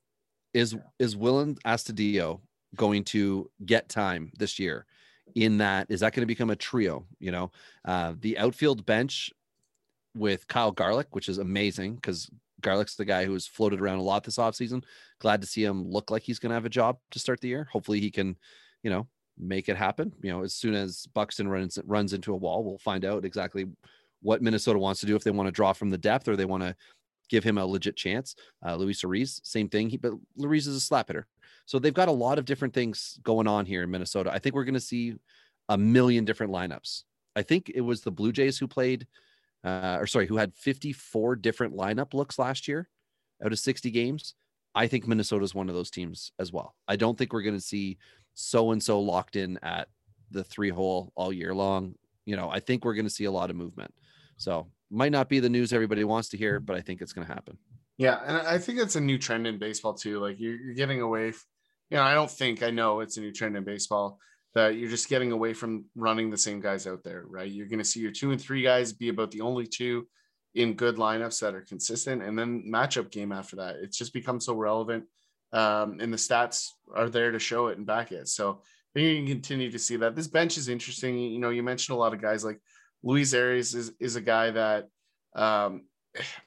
Is 0.53 0.75
is 0.97 1.15
Willian 1.15 1.55
Astudillo 1.65 2.41
going 2.75 3.03
to 3.05 3.49
get 3.65 3.89
time 3.89 4.31
this 4.37 4.57
year? 4.57 4.85
In 5.35 5.57
that, 5.57 5.87
is 5.89 5.99
that 5.99 6.13
going 6.13 6.21
to 6.21 6.25
become 6.25 6.49
a 6.49 6.55
trio? 6.55 7.05
You 7.19 7.31
know, 7.31 7.51
uh, 7.85 8.13
the 8.17 8.37
outfield 8.37 8.85
bench 8.85 9.31
with 10.17 10.47
Kyle 10.47 10.71
Garlick, 10.71 11.13
which 11.15 11.29
is 11.29 11.37
amazing 11.37 11.95
because 11.95 12.29
Garlick's 12.61 12.95
the 12.95 13.05
guy 13.05 13.25
who's 13.25 13.47
floated 13.47 13.81
around 13.81 13.99
a 13.99 14.03
lot 14.03 14.23
this 14.23 14.37
offseason. 14.37 14.83
Glad 15.19 15.41
to 15.41 15.47
see 15.47 15.63
him 15.63 15.89
look 15.89 16.11
like 16.11 16.23
he's 16.23 16.39
going 16.39 16.49
to 16.49 16.55
have 16.55 16.65
a 16.65 16.69
job 16.69 16.97
to 17.11 17.19
start 17.19 17.41
the 17.41 17.47
year. 17.47 17.67
Hopefully 17.71 17.99
he 17.99 18.11
can, 18.11 18.35
you 18.83 18.89
know, 18.89 19.07
make 19.37 19.69
it 19.69 19.77
happen. 19.77 20.11
You 20.21 20.31
know, 20.31 20.43
as 20.43 20.53
soon 20.53 20.73
as 20.73 21.07
Buxton 21.13 21.47
runs 21.47 21.77
runs 21.85 22.13
into 22.13 22.33
a 22.33 22.37
wall, 22.37 22.63
we'll 22.63 22.77
find 22.79 23.05
out 23.05 23.25
exactly 23.25 23.67
what 24.21 24.41
Minnesota 24.41 24.79
wants 24.79 24.99
to 25.01 25.05
do 25.05 25.15
if 25.15 25.23
they 25.23 25.31
want 25.31 25.47
to 25.47 25.51
draw 25.51 25.73
from 25.73 25.89
the 25.89 25.97
depth 25.97 26.27
or 26.27 26.35
they 26.35 26.45
want 26.45 26.63
to 26.63 26.75
give 27.29 27.43
him 27.43 27.57
a 27.57 27.65
legit 27.65 27.95
chance. 27.95 28.35
Uh, 28.65 28.75
Luis 28.75 29.03
Arraez, 29.03 29.39
same 29.43 29.69
thing. 29.69 29.89
He, 29.89 29.97
but 29.97 30.13
Luis 30.35 30.65
is 30.65 30.75
a 30.75 30.79
slap 30.79 31.07
hitter. 31.07 31.27
So 31.65 31.77
they've 31.77 31.93
got 31.93 32.07
a 32.07 32.13
lot 32.13 32.39
of 32.39 32.45
different 32.45 32.73
things 32.73 33.19
going 33.23 33.47
on 33.47 33.65
here 33.65 33.83
in 33.83 33.91
Minnesota. 33.91 34.31
I 34.31 34.39
think 34.39 34.55
we're 34.55 34.63
going 34.63 34.73
to 34.73 34.79
see 34.79 35.15
a 35.69 35.77
million 35.77 36.25
different 36.25 36.53
lineups. 36.53 37.03
I 37.35 37.41
think 37.41 37.71
it 37.75 37.81
was 37.81 38.01
the 38.01 38.11
Blue 38.11 38.31
Jays 38.31 38.57
who 38.57 38.67
played 38.67 39.05
uh, 39.63 39.97
or 39.99 40.07
sorry, 40.07 40.27
who 40.27 40.37
had 40.37 40.53
54 40.55 41.35
different 41.37 41.75
lineup 41.75 42.13
looks 42.13 42.39
last 42.39 42.67
year 42.67 42.89
out 43.43 43.51
of 43.51 43.59
60 43.59 43.91
games. 43.91 44.35
I 44.75 44.87
think 44.87 45.07
Minnesota 45.07 45.43
is 45.43 45.55
one 45.55 45.69
of 45.69 45.75
those 45.75 45.89
teams 45.89 46.31
as 46.39 46.51
well. 46.51 46.75
I 46.87 46.95
don't 46.95 47.17
think 47.17 47.33
we're 47.33 47.41
going 47.41 47.55
to 47.55 47.61
see 47.61 47.97
so 48.35 48.71
and 48.71 48.81
so 48.81 48.99
locked 48.99 49.35
in 49.35 49.57
at 49.63 49.87
the 50.31 50.43
three 50.43 50.69
hole 50.69 51.11
all 51.15 51.33
year 51.33 51.53
long. 51.53 51.95
You 52.25 52.35
know, 52.35 52.49
I 52.49 52.59
think 52.59 52.85
we're 52.85 52.93
going 52.93 53.05
to 53.05 53.11
see 53.11 53.25
a 53.25 53.31
lot 53.31 53.49
of 53.49 53.55
movement. 53.55 53.93
So 54.37 54.67
might 54.91 55.11
not 55.11 55.29
be 55.29 55.39
the 55.39 55.49
news 55.49 55.73
everybody 55.73 56.03
wants 56.03 56.29
to 56.29 56.37
hear, 56.37 56.59
but 56.59 56.75
I 56.75 56.81
think 56.81 57.01
it's 57.01 57.13
going 57.13 57.25
to 57.25 57.33
happen. 57.33 57.57
Yeah, 57.97 58.19
and 58.25 58.37
I 58.37 58.59
think 58.59 58.79
it's 58.79 58.95
a 58.95 59.01
new 59.01 59.17
trend 59.17 59.47
in 59.47 59.57
baseball 59.57 59.95
too. 59.95 60.19
Like 60.19 60.39
you're, 60.39 60.55
you're 60.55 60.75
getting 60.75 61.01
away. 61.01 61.29
F- 61.29 61.45
you 61.89 61.97
know, 61.97 62.03
I 62.03 62.13
don't 62.13 62.29
think 62.29 62.61
I 62.61 62.69
know 62.69 62.99
it's 62.99 63.17
a 63.17 63.21
new 63.21 63.31
trend 63.31 63.57
in 63.57 63.63
baseball 63.63 64.19
that 64.57 64.75
you're 64.75 64.89
just 64.89 65.07
getting 65.07 65.31
away 65.31 65.53
from 65.53 65.85
running 65.95 66.31
the 66.31 66.37
same 66.37 66.59
guys 66.59 66.87
out 66.87 67.03
there, 67.03 67.25
right? 67.27 67.51
You're 67.51 67.67
going 67.67 67.77
to 67.77 67.85
see 67.85 67.99
your 67.99 68.11
two 68.11 68.31
and 68.31 68.41
three 68.41 68.63
guys 68.63 68.91
be 68.91 69.09
about 69.09 69.29
the 69.29 69.41
only 69.41 69.67
two 69.67 70.07
in 70.55 70.73
good 70.73 70.95
lineups 70.95 71.39
that 71.41 71.53
are 71.53 71.61
consistent, 71.61 72.23
and 72.23 72.37
then 72.37 72.63
matchup 72.67 73.11
game 73.11 73.31
after 73.31 73.57
that. 73.57 73.75
It's 73.75 73.99
just 73.99 74.13
become 74.13 74.39
so 74.39 74.55
relevant, 74.55 75.03
um, 75.53 75.99
and 75.99 76.11
the 76.11 76.17
stats 76.17 76.69
are 76.95 77.07
there 77.07 77.31
to 77.31 77.37
show 77.37 77.67
it 77.67 77.77
and 77.77 77.85
back 77.85 78.11
it. 78.11 78.27
So 78.29 78.61
I 78.63 78.89
think 78.95 79.07
you 79.07 79.17
can 79.17 79.27
continue 79.27 79.69
to 79.69 79.77
see 79.77 79.95
that. 79.97 80.15
This 80.15 80.27
bench 80.27 80.57
is 80.57 80.69
interesting. 80.69 81.19
You 81.19 81.37
know, 81.37 81.51
you 81.51 81.61
mentioned 81.61 81.95
a 81.95 81.99
lot 81.99 82.15
of 82.15 82.21
guys 82.21 82.43
like 82.43 82.59
Luis 83.03 83.35
Arraez 83.35 83.75
is 83.75 83.91
is 83.99 84.15
a 84.15 84.21
guy 84.21 84.49
that 84.49 84.87
um, 85.35 85.83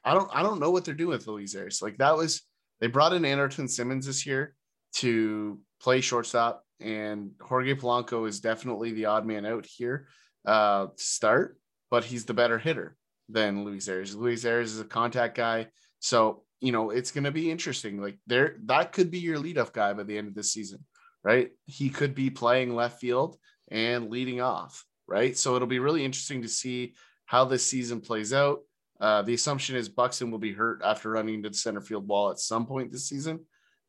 I 0.05 0.15
don't 0.15 0.31
I 0.35 0.43
don't 0.43 0.59
know 0.59 0.73
what 0.73 0.85
they're 0.85 0.95
doing 0.95 1.11
with 1.11 1.29
Luis 1.29 1.55
Arraez. 1.55 1.81
Like 1.81 1.99
that 1.99 2.17
was 2.17 2.43
they 2.81 2.89
brought 2.89 3.13
in 3.13 3.23
Andrelton 3.23 3.71
Simmons 3.71 4.07
this 4.07 4.27
year 4.27 4.57
to 4.95 5.61
play 5.81 6.01
shortstop 6.01 6.65
and 6.81 7.33
Jorge 7.41 7.75
Polanco 7.75 8.27
is 8.27 8.41
definitely 8.41 8.93
the 8.93 9.07
odd 9.07 9.27
man 9.27 9.45
out 9.47 9.67
here 9.67 10.09
uh, 10.47 10.87
to 10.87 11.03
start, 11.03 11.59
but 11.91 12.05
he's 12.05 12.25
the 12.25 12.35
better 12.35 12.59
hitter 12.59 12.97
than 13.29 13.65
Luis 13.65 13.89
Arraez. 13.89 14.15
Luis 14.15 14.45
Arraez 14.45 14.65
is 14.65 14.81
a 14.81 14.85
contact 14.85 15.37
guy, 15.37 15.69
so 15.99 16.43
you 16.61 16.73
know 16.73 16.91
it's 16.91 17.11
going 17.11 17.25
to 17.25 17.31
be 17.31 17.51
interesting. 17.51 18.01
Like 18.01 18.19
there, 18.27 18.57
that 18.65 18.93
could 18.93 19.11
be 19.11 19.19
your 19.19 19.39
leadoff 19.39 19.73
guy 19.73 19.93
by 19.93 20.05
the 20.05 20.17
end 20.17 20.29
of 20.29 20.35
this 20.35 20.53
season, 20.53 20.85
right? 21.23 21.51
He 21.67 21.91
could 21.91 22.15
be 22.15 22.31
playing 22.31 22.75
left 22.75 23.01
field 23.01 23.37
and 23.71 24.11
leading 24.11 24.41
off, 24.41 24.85
right? 25.07 25.37
So 25.37 25.57
it'll 25.57 25.69
be 25.69 25.79
really 25.79 26.05
interesting 26.05 26.43
to 26.43 26.49
see 26.49 26.95
how 27.27 27.45
this 27.45 27.67
season 27.67 28.01
plays 28.01 28.33
out. 28.33 28.61
Uh, 29.01 29.23
the 29.23 29.35
assumption 29.35 29.77
is 29.77 29.89
Buxton 29.89 30.31
will 30.31 30.39
be 30.39 30.53
hurt 30.53 30.83
after 30.85 31.11
running 31.11 31.37
into 31.37 31.49
the 31.49 31.57
center 31.57 31.81
field 31.81 32.07
wall 32.07 32.31
at 32.31 32.39
some 32.39 32.67
point 32.67 32.93
this 32.93 33.09
season. 33.09 33.41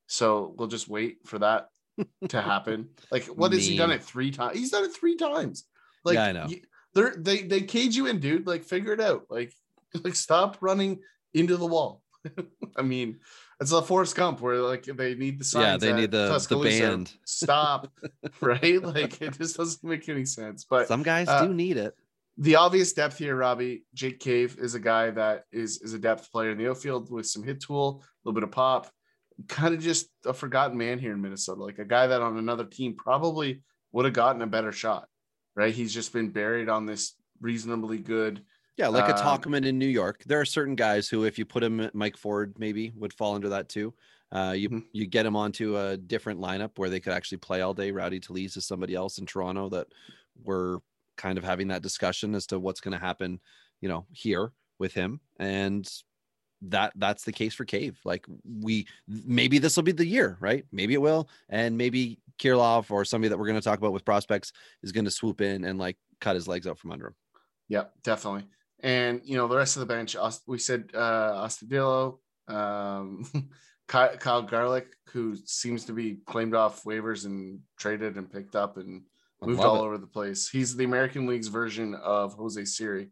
So 0.08 0.54
we'll 0.58 0.68
just 0.68 0.88
wait 0.88 1.18
for 1.26 1.40
that 1.40 1.68
to 2.30 2.42
happen. 2.42 2.90
Like, 3.12 3.26
what 3.26 3.52
has 3.54 3.66
he 3.68 3.78
done 3.78 3.92
it 3.92 4.04
three 4.04 4.32
times? 4.32 4.58
He's 4.58 4.72
done 4.72 4.84
it 4.86 4.94
three 4.94 5.16
times. 5.16 5.66
Like, 6.04 6.16
Yeah, 6.16 6.26
I 6.26 6.32
know. 6.32 6.46
you- 6.48 6.62
they're 6.94 7.16
they 7.18 7.44
they 7.44 7.62
cage 7.62 7.96
you 7.96 8.08
in, 8.08 8.20
dude. 8.20 8.46
Like, 8.48 8.64
figure 8.64 8.92
it 8.94 9.00
out. 9.00 9.26
Like, 9.30 9.54
like 10.04 10.16
stop 10.16 10.58
running 10.62 11.00
into 11.34 11.56
the 11.58 11.66
wall. 11.66 12.02
I 12.76 12.82
mean, 12.82 13.20
it's 13.60 13.72
a 13.72 13.82
Forrest 13.82 14.16
Gump 14.16 14.42
where 14.42 14.58
like 14.58 14.84
they 14.84 15.16
need 15.16 15.40
the 15.40 15.44
signs. 15.46 15.64
Yeah, 15.64 15.78
they 15.94 16.00
need 16.00 16.12
the- 16.12 16.38
the 16.50 16.58
band. 16.60 17.14
Stop, 17.26 17.92
right? 18.42 18.82
Like 18.84 19.22
it 19.22 19.38
just 19.38 19.58
doesn't 19.58 19.84
make 19.84 20.08
any 20.10 20.26
sense. 20.26 20.66
But 20.70 20.88
Some 20.88 21.04
guys 21.04 21.28
uh, 21.30 21.46
do 21.46 21.54
need 21.54 21.78
it. 21.78 21.96
the 22.38 22.56
obvious 22.56 22.92
depth 22.94 23.18
here, 23.18 23.36
Robbie, 23.36 23.86
Jake 23.94 24.20
Cave 24.20 24.58
is 24.60 24.76
a 24.76 24.80
guy 24.80 25.12
that 25.12 25.46
is 25.52 25.82
is 25.82 25.94
a 25.94 26.00
depth 26.00 26.32
player 26.32 26.52
in 26.52 26.58
the 26.58 26.70
outfield 26.70 27.10
with 27.12 27.26
some 27.28 27.44
hit 27.44 27.62
tool, 27.62 28.04
a 28.04 28.08
little 28.30 28.36
bit 28.36 28.44
of 28.44 28.52
pop. 28.52 28.92
Kind 29.48 29.74
of 29.74 29.82
just 29.82 30.10
a 30.26 30.34
forgotten 30.34 30.78
man 30.78 31.00
here 31.00 31.14
in 31.14 31.22
Minnesota, 31.22 31.64
like 31.64 31.80
a 31.80 31.86
guy 31.86 32.08
that 32.08 32.22
on 32.22 32.38
another 32.38 32.66
team 32.66 32.96
probably 32.96 33.62
would 33.92 34.06
have 34.06 34.14
gotten 34.14 34.42
a 34.42 34.48
better 34.48 34.72
shot, 34.72 35.08
right? 35.56 35.74
He's 35.74 35.94
just 35.94 36.14
been 36.14 36.30
buried 36.30 36.70
on 36.70 36.86
this 36.86 37.16
reasonably 37.40 37.98
good. 37.98 38.44
Yeah, 38.78 38.88
like 38.88 39.10
a 39.10 39.16
um, 39.16 39.40
Tauchman 39.40 39.66
in 39.66 39.78
New 39.78 39.88
York. 39.88 40.24
There 40.26 40.40
are 40.40 40.46
certain 40.46 40.76
guys 40.76 41.10
who, 41.10 41.26
if 41.26 41.38
you 41.38 41.46
put 41.46 41.64
him 41.64 41.80
at 41.82 41.94
Mike 41.94 42.18
Ford, 42.18 42.56
maybe 42.58 42.92
would 42.96 43.14
fall 43.14 43.36
into 43.36 43.50
that 43.50 43.70
too. 43.70 43.94
Uh, 44.32 44.54
you 44.56 44.70
Mhm. 44.70 44.86
you 44.94 45.06
get 45.08 45.26
him 45.26 45.36
onto 45.36 45.78
a 45.78 45.98
different 45.98 46.40
lineup 46.40 46.72
where 46.78 46.90
they 46.90 47.00
could 47.00 47.14
actually 47.14 47.40
play 47.40 47.62
all 47.62 47.74
day. 47.74 47.92
Rowdy 47.92 48.20
Tellez 48.20 48.56
is 48.56 48.66
somebody 48.66 48.96
else 48.96 49.18
in 49.18 49.26
Toronto 49.26 49.70
that 49.70 49.88
we're 50.42 50.80
kind 51.18 51.38
of 51.38 51.44
having 51.44 51.68
that 51.68 51.82
discussion 51.82 52.34
as 52.34 52.48
to 52.48 52.60
what's 52.60 52.80
going 52.80 52.98
to 52.98 53.06
happen, 53.06 53.40
you 53.82 53.90
know, 53.90 54.06
here 54.12 54.54
with 54.80 54.94
him. 54.94 55.20
And 55.38 55.88
that 56.64 56.94
that's 56.96 57.24
the 57.24 57.32
case 57.32 57.54
for 57.54 57.66
Cave. 57.66 58.00
Like 58.06 58.26
we 58.46 58.88
maybe 59.08 59.58
this 59.58 59.76
will 59.76 59.84
be 59.84 59.92
the 59.92 60.06
year, 60.06 60.38
right? 60.40 60.66
Maybe 60.72 60.94
it 60.94 61.02
will, 61.02 61.30
and 61.50 61.78
maybe 61.78 62.20
Kirilloff 62.40 62.92
or 62.92 63.06
somebody 63.06 63.30
that 63.30 63.38
we're 63.38 63.48
going 63.48 63.60
to 63.60 63.64
talk 63.64 63.80
about 63.80 63.94
with 63.94 64.06
prospects 64.06 64.52
is 64.84 64.92
going 64.92 65.06
to 65.06 65.12
swoop 65.12 65.42
in 65.42 65.64
and 65.64 65.80
like 65.80 65.98
cut 66.20 66.36
his 66.36 66.48
legs 66.48 66.68
out 66.68 66.78
from 66.78 66.92
under 66.92 67.08
him. 67.08 67.16
Yeah, 67.68 67.86
definitely. 68.04 68.46
And 68.82 69.22
you 69.24 69.38
know 69.38 69.48
the 69.48 69.58
rest 69.58 69.76
of 69.76 69.82
the 69.82 69.94
bench, 69.94 70.16
we 70.48 70.58
said 70.58 70.90
uh 70.94 71.46
Astudillo, 71.46 72.18
um, 72.48 73.26
Ky- 73.88 74.18
Kyle 74.20 74.42
Garlick, 74.42 74.88
who 75.12 75.36
seems 75.46 75.86
to 75.86 75.94
be 75.94 76.20
claimed 76.26 76.56
off 76.56 76.84
waivers 76.84 77.26
and 77.26 77.60
traded 77.78 78.18
and 78.18 78.32
picked 78.32 78.56
up 78.56 78.78
and 78.78 79.04
moved 79.42 79.62
all 79.62 79.78
it. 79.78 79.86
over 79.86 79.98
the 79.98 80.08
place. 80.08 80.50
He's 80.50 80.76
the 80.76 80.84
American 80.84 81.28
League's 81.28 81.48
version 81.48 81.96
of 81.96 82.34
Jose 82.34 82.66
Siri, 82.66 83.10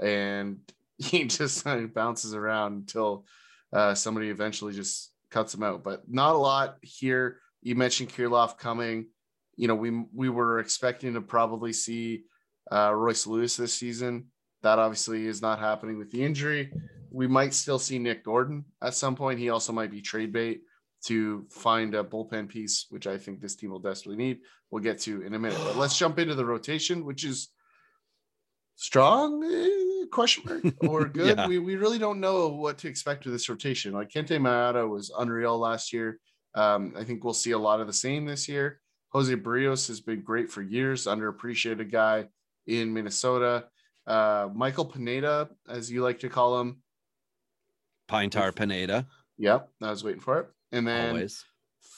and 0.00 0.58
he 0.98 1.24
just 1.24 1.64
bounces 1.94 2.34
around 2.34 2.72
until 2.72 3.24
uh, 3.72 3.94
somebody 3.94 4.28
eventually 4.28 4.72
just 4.72 5.12
cuts 5.30 5.54
him 5.54 5.62
out. 5.62 5.82
But 5.82 6.02
not 6.08 6.34
a 6.34 6.38
lot 6.38 6.76
here. 6.82 7.38
You 7.62 7.74
mentioned 7.74 8.10
Kirilloff 8.10 8.58
coming. 8.58 9.06
You 9.56 9.68
know, 9.68 9.74
we 9.74 9.90
we 10.14 10.28
were 10.28 10.58
expecting 10.58 11.14
to 11.14 11.20
probably 11.20 11.72
see 11.72 12.24
uh, 12.70 12.92
Royce 12.94 13.26
Lewis 13.26 13.56
this 13.56 13.74
season. 13.74 14.26
That 14.62 14.78
obviously 14.78 15.26
is 15.26 15.42
not 15.42 15.58
happening 15.58 15.98
with 15.98 16.10
the 16.10 16.24
injury. 16.24 16.72
We 17.10 17.26
might 17.26 17.52
still 17.52 17.78
see 17.78 17.98
Nick 17.98 18.24
Gordon 18.24 18.64
at 18.82 18.94
some 18.94 19.16
point. 19.16 19.38
He 19.38 19.50
also 19.50 19.72
might 19.72 19.90
be 19.90 20.00
trade 20.00 20.32
bait 20.32 20.62
to 21.04 21.44
find 21.50 21.94
a 21.94 22.04
bullpen 22.04 22.48
piece, 22.48 22.86
which 22.88 23.06
I 23.06 23.18
think 23.18 23.40
this 23.40 23.56
team 23.56 23.70
will 23.70 23.80
desperately 23.80 24.24
need. 24.24 24.40
We'll 24.70 24.82
get 24.82 25.00
to 25.00 25.22
in 25.22 25.34
a 25.34 25.38
minute. 25.38 25.58
But 25.64 25.76
let's 25.76 25.98
jump 25.98 26.18
into 26.18 26.34
the 26.34 26.44
rotation, 26.44 27.04
which 27.04 27.24
is 27.24 27.48
strong 28.82 29.44
eh, 29.44 30.06
question 30.10 30.42
mark 30.44 30.74
or 30.88 31.04
good. 31.20 31.38
Yeah. 31.38 31.46
We 31.46 31.58
we 31.58 31.76
really 31.76 31.98
don't 31.98 32.20
know 32.20 32.48
what 32.48 32.78
to 32.78 32.88
expect 32.88 33.24
with 33.24 33.32
this 33.32 33.48
rotation. 33.48 33.92
Like 33.92 34.10
Kenta 34.10 34.38
Maeda 34.38 34.88
was 34.88 35.12
unreal 35.16 35.56
last 35.58 35.92
year. 35.92 36.18
Um, 36.54 36.92
I 36.96 37.04
think 37.04 37.24
we'll 37.24 37.32
see 37.32 37.52
a 37.52 37.58
lot 37.58 37.80
of 37.80 37.86
the 37.86 37.92
same 37.92 38.26
this 38.26 38.48
year. 38.48 38.80
Jose 39.10 39.34
Berrios 39.36 39.88
has 39.88 40.00
been 40.00 40.22
great 40.22 40.50
for 40.50 40.62
years, 40.62 41.06
underappreciated 41.06 41.90
guy 41.92 42.26
in 42.66 42.92
Minnesota. 42.92 43.66
Uh, 44.06 44.48
Michael 44.52 44.86
Pineda, 44.86 45.48
as 45.68 45.90
you 45.90 46.02
like 46.02 46.18
to 46.20 46.28
call 46.28 46.60
him. 46.60 46.82
Pine 48.08 48.30
Tar 48.30 48.52
Pineda, 48.52 49.06
Yep, 49.38 49.68
I 49.82 49.90
was 49.90 50.04
waiting 50.04 50.20
for 50.20 50.40
it. 50.40 50.46
And 50.72 50.86
then 50.86 51.10
always. 51.10 51.44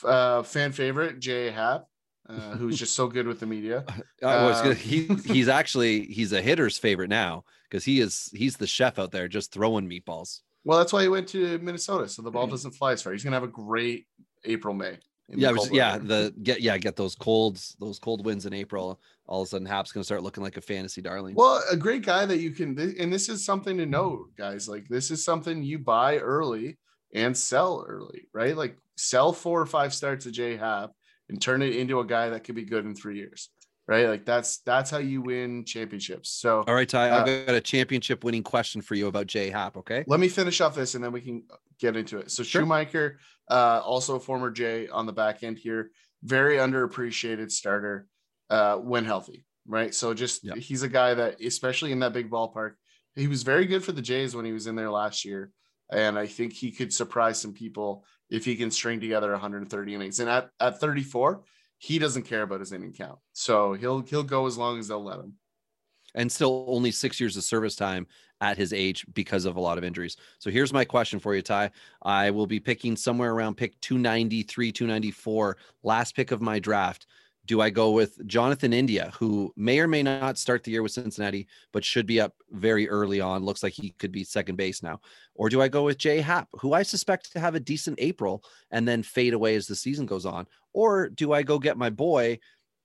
uh, 0.04 0.42
fan 0.42 0.72
favorite 0.72 1.18
Jay 1.18 1.50
Happ, 1.50 1.84
uh, 2.28 2.56
who's 2.56 2.78
just 2.78 2.94
so 2.94 3.06
good 3.06 3.26
with 3.26 3.40
the 3.40 3.46
media. 3.46 3.84
I 4.22 4.44
was 4.44 4.60
gonna, 4.60 4.70
Um, 4.70 4.76
he 4.76 5.06
he's 5.26 5.48
actually 5.48 6.06
he's 6.06 6.32
a 6.32 6.40
hitter's 6.40 6.78
favorite 6.78 7.10
now 7.10 7.44
because 7.68 7.84
he 7.84 8.00
is 8.00 8.30
he's 8.34 8.56
the 8.56 8.66
chef 8.66 8.98
out 8.98 9.12
there 9.12 9.28
just 9.28 9.52
throwing 9.52 9.88
meatballs. 9.88 10.40
Well, 10.64 10.78
that's 10.78 10.92
why 10.92 11.02
he 11.02 11.08
went 11.08 11.28
to 11.28 11.58
Minnesota, 11.58 12.08
so 12.08 12.22
the 12.22 12.30
ball 12.30 12.46
doesn't 12.46 12.72
fly 12.72 12.92
as 12.92 13.02
far. 13.02 13.12
He's 13.12 13.22
gonna 13.22 13.36
have 13.36 13.42
a 13.42 13.48
great 13.48 14.06
April 14.44 14.74
May. 14.74 14.98
the 15.28 15.38
Yeah, 15.38 15.50
was, 15.50 15.70
yeah, 15.70 15.98
the 15.98 16.34
get 16.42 16.62
yeah 16.62 16.78
get 16.78 16.96
those 16.96 17.14
colds 17.14 17.76
those 17.78 17.98
cold 17.98 18.24
winds 18.24 18.46
in 18.46 18.54
April. 18.54 19.00
All 19.26 19.42
of 19.42 19.46
a 19.46 19.50
sudden, 19.50 19.66
Happ's 19.66 19.92
gonna 19.92 20.04
start 20.04 20.22
looking 20.22 20.42
like 20.42 20.56
a 20.56 20.62
fantasy 20.62 21.02
darling. 21.02 21.34
Well, 21.34 21.62
a 21.70 21.76
great 21.76 22.06
guy 22.06 22.24
that 22.24 22.38
you 22.38 22.52
can, 22.52 22.78
and 22.98 23.12
this 23.12 23.28
is 23.28 23.44
something 23.44 23.76
to 23.76 23.86
know, 23.86 24.26
guys. 24.38 24.66
Like 24.66 24.88
this 24.88 25.10
is 25.10 25.22
something 25.22 25.62
you 25.62 25.78
buy 25.78 26.16
early 26.18 26.78
and 27.14 27.36
sell 27.36 27.84
early, 27.86 28.28
right? 28.32 28.56
Like 28.56 28.78
sell 28.96 29.34
four 29.34 29.60
or 29.60 29.66
five 29.66 29.92
starts 29.92 30.24
of 30.24 30.32
J 30.32 30.56
Happ 30.56 30.92
and 31.28 31.40
turn 31.40 31.62
it 31.62 31.74
into 31.76 32.00
a 32.00 32.04
guy 32.06 32.30
that 32.30 32.44
could 32.44 32.54
be 32.54 32.64
good 32.64 32.84
in 32.84 32.94
three 32.94 33.16
years, 33.16 33.50
right? 33.86 34.08
Like 34.08 34.24
that's 34.24 34.58
that's 34.58 34.90
how 34.90 34.98
you 34.98 35.22
win 35.22 35.64
championships. 35.64 36.30
So 36.30 36.64
All 36.66 36.74
right, 36.74 36.88
Ty, 36.88 37.10
uh, 37.10 37.20
I've 37.20 37.46
got 37.46 37.54
a 37.54 37.60
championship 37.60 38.24
winning 38.24 38.42
question 38.42 38.80
for 38.80 38.94
you 38.94 39.06
about 39.06 39.26
Jay 39.26 39.50
Happ. 39.50 39.76
Okay, 39.76 40.04
let 40.06 40.20
me 40.20 40.28
finish 40.28 40.60
off 40.60 40.74
this 40.74 40.94
and 40.94 41.02
then 41.02 41.12
we 41.12 41.20
can 41.20 41.42
get 41.80 41.96
into 41.96 42.18
it. 42.18 42.30
So 42.30 42.42
Sure. 42.42 42.62
Shoemaker, 42.62 43.18
uh, 43.50 43.80
also 43.84 44.16
a 44.16 44.20
former 44.20 44.50
J 44.50 44.88
on 44.88 45.06
the 45.06 45.12
back 45.12 45.42
end 45.42 45.58
here, 45.58 45.90
very 46.22 46.56
underappreciated 46.56 47.50
starter 47.50 48.06
uh, 48.50 48.76
when 48.76 49.04
healthy, 49.04 49.44
right? 49.66 49.94
So 49.94 50.14
just 50.14 50.46
he's 50.56 50.82
a 50.82 50.88
guy 50.88 51.14
that, 51.14 51.40
especially 51.40 51.92
in 51.92 52.00
that 52.00 52.12
big 52.12 52.30
ballpark, 52.30 52.72
he 53.16 53.28
was 53.28 53.42
very 53.42 53.66
good 53.66 53.84
for 53.84 53.92
the 53.92 54.02
Jays 54.02 54.34
when 54.34 54.44
he 54.44 54.52
was 54.52 54.66
in 54.66 54.74
there 54.74 54.90
last 54.90 55.24
year, 55.24 55.50
and 55.94 56.18
I 56.18 56.26
think 56.26 56.52
he 56.52 56.70
could 56.70 56.92
surprise 56.92 57.40
some 57.40 57.52
people 57.54 58.04
if 58.30 58.44
he 58.44 58.56
can 58.56 58.70
string 58.70 59.00
together 59.00 59.30
130 59.32 59.94
innings. 59.94 60.20
And 60.20 60.28
at 60.30 60.50
at 60.60 60.80
34, 60.80 61.42
he 61.78 61.98
doesn't 61.98 62.24
care 62.24 62.42
about 62.42 62.60
his 62.60 62.72
inning 62.72 62.92
count, 62.92 63.18
so 63.32 63.74
he'll 63.74 64.00
he'll 64.00 64.22
go 64.24 64.46
as 64.46 64.58
long 64.58 64.78
as 64.78 64.88
they'll 64.88 65.04
let 65.04 65.20
him. 65.20 65.34
and 66.14 66.30
still 66.30 66.64
only 66.68 66.90
six 66.90 67.18
years 67.20 67.36
of 67.36 67.44
service 67.44 67.76
time 67.76 68.06
at 68.40 68.56
his 68.56 68.72
age 68.72 69.04
because 69.14 69.44
of 69.46 69.56
a 69.56 69.60
lot 69.60 69.78
of 69.78 69.84
injuries. 69.84 70.16
So 70.38 70.50
here's 70.50 70.72
my 70.72 70.84
question 70.84 71.18
for 71.18 71.34
you, 71.34 71.42
Ty. 71.42 71.70
I 72.02 72.30
will 72.30 72.46
be 72.46 72.60
picking 72.60 72.96
somewhere 72.96 73.32
around 73.32 73.56
pick 73.56 73.80
293, 73.80 74.72
294, 74.72 75.56
last 75.82 76.14
pick 76.14 76.30
of 76.30 76.40
my 76.40 76.58
draft. 76.58 77.06
Do 77.46 77.60
I 77.60 77.68
go 77.68 77.90
with 77.90 78.26
Jonathan 78.26 78.72
India, 78.72 79.12
who 79.18 79.52
may 79.56 79.78
or 79.78 79.86
may 79.86 80.02
not 80.02 80.38
start 80.38 80.64
the 80.64 80.70
year 80.70 80.82
with 80.82 80.92
Cincinnati, 80.92 81.46
but 81.72 81.84
should 81.84 82.06
be 82.06 82.20
up 82.20 82.34
very 82.50 82.88
early 82.88 83.20
on? 83.20 83.44
Looks 83.44 83.62
like 83.62 83.74
he 83.74 83.90
could 83.98 84.12
be 84.12 84.24
second 84.24 84.56
base 84.56 84.82
now. 84.82 85.00
Or 85.34 85.50
do 85.50 85.60
I 85.60 85.68
go 85.68 85.84
with 85.84 85.98
Jay 85.98 86.20
Happ, 86.20 86.48
who 86.52 86.72
I 86.72 86.82
suspect 86.82 87.32
to 87.32 87.40
have 87.40 87.54
a 87.54 87.60
decent 87.60 87.98
April 88.00 88.42
and 88.70 88.88
then 88.88 89.02
fade 89.02 89.34
away 89.34 89.56
as 89.56 89.66
the 89.66 89.76
season 89.76 90.06
goes 90.06 90.24
on? 90.24 90.46
Or 90.72 91.10
do 91.10 91.32
I 91.34 91.42
go 91.42 91.58
get 91.58 91.76
my 91.76 91.90
boy, 91.90 92.38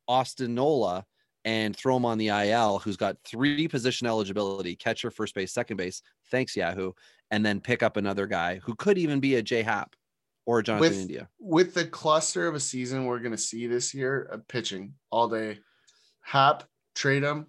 Austin 0.07 0.55
Nola, 0.55 1.05
and 1.45 1.73
throw 1.73 1.95
him 1.95 2.05
on 2.05 2.17
the 2.17 2.27
IL, 2.27 2.79
who's 2.79 2.97
got 2.97 3.15
three 3.23 3.67
position 3.67 4.07
eligibility 4.07 4.75
catcher, 4.75 5.09
first 5.09 5.35
base, 5.35 5.53
second 5.53 5.77
base? 5.77 6.01
Thanks, 6.31 6.55
Yahoo. 6.55 6.91
And 7.31 7.45
then 7.45 7.61
pick 7.61 7.81
up 7.81 7.95
another 7.95 8.27
guy 8.27 8.59
who 8.63 8.75
could 8.75 8.97
even 8.97 9.21
be 9.21 9.35
a 9.35 9.41
Jay 9.41 9.61
Happ 9.61 9.95
or 10.45 10.61
Jonathan 10.61 10.89
with, 10.89 10.99
India. 10.99 11.29
With 11.39 11.73
the 11.73 11.85
cluster 11.85 12.47
of 12.47 12.55
a 12.55 12.59
season 12.59 13.05
we're 13.05 13.19
going 13.19 13.31
to 13.31 13.37
see 13.37 13.67
this 13.67 13.93
year, 13.93 14.23
of 14.23 14.47
pitching 14.47 14.93
all 15.11 15.27
day, 15.27 15.59
Happ, 16.21 16.63
trade 16.95 17.23
him, 17.23 17.47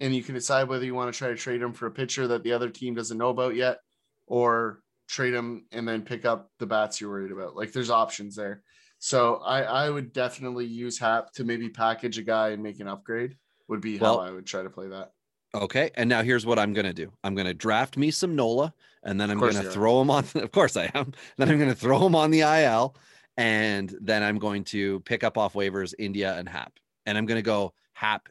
and 0.00 0.14
you 0.14 0.22
can 0.22 0.34
decide 0.34 0.68
whether 0.68 0.84
you 0.84 0.94
want 0.94 1.12
to 1.12 1.18
try 1.18 1.28
to 1.28 1.36
trade 1.36 1.60
him 1.62 1.72
for 1.72 1.86
a 1.86 1.90
pitcher 1.90 2.28
that 2.28 2.42
the 2.42 2.52
other 2.52 2.70
team 2.70 2.94
doesn't 2.94 3.18
know 3.18 3.30
about 3.30 3.54
yet, 3.54 3.78
or 4.26 4.80
trade 5.08 5.34
him 5.34 5.66
and 5.72 5.86
then 5.86 6.02
pick 6.02 6.24
up 6.24 6.50
the 6.58 6.66
bats 6.66 7.00
you're 7.00 7.10
worried 7.10 7.32
about. 7.32 7.56
Like 7.56 7.72
there's 7.72 7.90
options 7.90 8.36
there. 8.36 8.62
So 8.98 9.36
I, 9.36 9.62
I 9.62 9.90
would 9.90 10.12
definitely 10.12 10.66
use 10.66 10.98
Happ 10.98 11.32
to 11.32 11.44
maybe 11.44 11.68
package 11.68 12.18
a 12.18 12.22
guy 12.22 12.50
and 12.50 12.62
make 12.62 12.80
an 12.80 12.88
upgrade. 12.88 13.36
Would 13.68 13.80
be 13.80 13.98
Well- 13.98 14.18
how 14.20 14.26
I 14.26 14.30
would 14.30 14.46
try 14.46 14.62
to 14.62 14.70
play 14.70 14.88
that. 14.88 15.10
Okay. 15.54 15.90
And 15.94 16.08
now 16.08 16.22
here's 16.22 16.46
what 16.46 16.58
I'm 16.58 16.72
going 16.72 16.86
to 16.86 16.92
do 16.92 17.12
I'm 17.24 17.34
going 17.34 17.46
to 17.46 17.54
draft 17.54 17.96
me 17.96 18.10
some 18.10 18.36
NOLA 18.36 18.72
and 19.02 19.20
then 19.20 19.30
I'm 19.30 19.38
going 19.38 19.54
to 19.54 19.62
throw 19.70 20.00
him 20.00 20.10
on. 20.10 20.24
Of 20.34 20.52
course 20.52 20.76
I 20.76 20.90
am. 20.94 21.12
Then 21.36 21.48
I'm 21.48 21.58
going 21.58 21.70
to 21.70 21.74
throw 21.76 22.04
him 22.06 22.14
on 22.14 22.30
the 22.30 22.40
IL 22.40 22.96
and 23.36 23.94
then 24.00 24.22
I'm 24.22 24.38
going 24.38 24.64
to 24.64 25.00
pick 25.00 25.24
up 25.24 25.38
off 25.38 25.54
waivers 25.54 25.94
India 25.98 26.36
and 26.36 26.48
Happ. 26.48 26.72
And 27.06 27.16
I'm 27.16 27.26
going 27.26 27.38
to 27.38 27.42
go 27.42 27.72
Happ. 27.92 28.28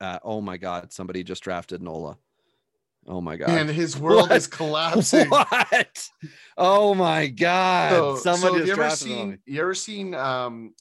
Uh, 0.00 0.18
oh 0.22 0.40
my 0.40 0.56
God. 0.56 0.92
Somebody 0.92 1.22
just 1.22 1.42
drafted 1.42 1.82
NOLA. 1.82 2.16
Oh 3.06 3.20
my 3.20 3.36
God. 3.36 3.50
And 3.50 3.68
his 3.68 3.98
world 3.98 4.30
What? 4.30 4.36
is 4.36 4.46
collapsing. 4.46 5.28
what? 5.28 6.08
Oh 6.56 6.94
my 6.94 7.26
God. 7.26 7.90
So, 7.90 8.16
Somebody 8.16 8.60
so 8.60 8.66
just 8.66 8.66
you 8.66 8.82
ever 8.82 8.96
seen 8.96 9.38
you 9.44 9.60
ever 9.60 9.74
seen 9.74 10.14
um 10.14 10.74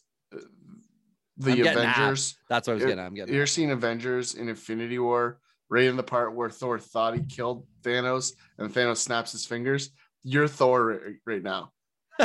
the 1.38 1.52
I'm. 1.52 1.78
Avengers? 1.78 2.38
That's 2.50 2.68
what 2.68 2.74
I 2.74 2.76
was 2.76 2.84
getting. 2.84 3.00
at. 3.00 3.06
I'm 3.06 3.14
getting. 3.14 3.34
You're 3.34 3.48
seeing 3.48 3.72
Avengers 3.72 4.36
in 4.36 4.50
Infinity 4.50 5.00
War, 5.00 5.40
right 5.70 5.86
in 5.86 5.96
the 5.98 6.04
part 6.04 6.34
where 6.36 6.50
Thor 6.50 6.80
thought 6.80 7.16
he 7.16 7.24
killed 7.24 7.66
Thanos 7.84 8.34
and 8.58 8.72
Thanos 8.74 8.98
snaps 8.98 9.32
his 9.32 9.46
fingers. 9.46 9.90
You're 10.24 10.48
Thor 10.48 10.86
right, 10.88 11.16
right 11.26 11.44
now. 11.44 11.72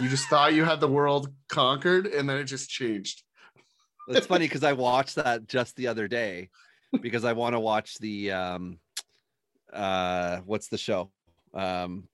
You 0.00 0.08
just 0.08 0.28
thought 0.30 0.54
you 0.54 0.64
had 0.64 0.80
the 0.80 0.88
world 0.88 1.32
conquered 1.48 2.06
and 2.06 2.28
then 2.28 2.36
it 2.38 2.44
just 2.44 2.68
changed. 2.70 3.22
It's 4.08 4.26
funny 4.26 4.44
because 4.46 4.64
I 4.64 4.72
watched 4.74 5.16
that 5.16 5.46
just 5.46 5.76
the 5.76 5.86
other 5.88 6.08
day 6.08 6.50
because 7.02 7.24
I 7.24 7.32
want 7.32 7.54
to 7.54 7.60
watch 7.60 7.98
the 7.98 8.32
um 8.32 8.78
uh 9.72 10.38
what's 10.44 10.68
the 10.68 10.78
show? 10.78 11.10
Um 11.54 12.08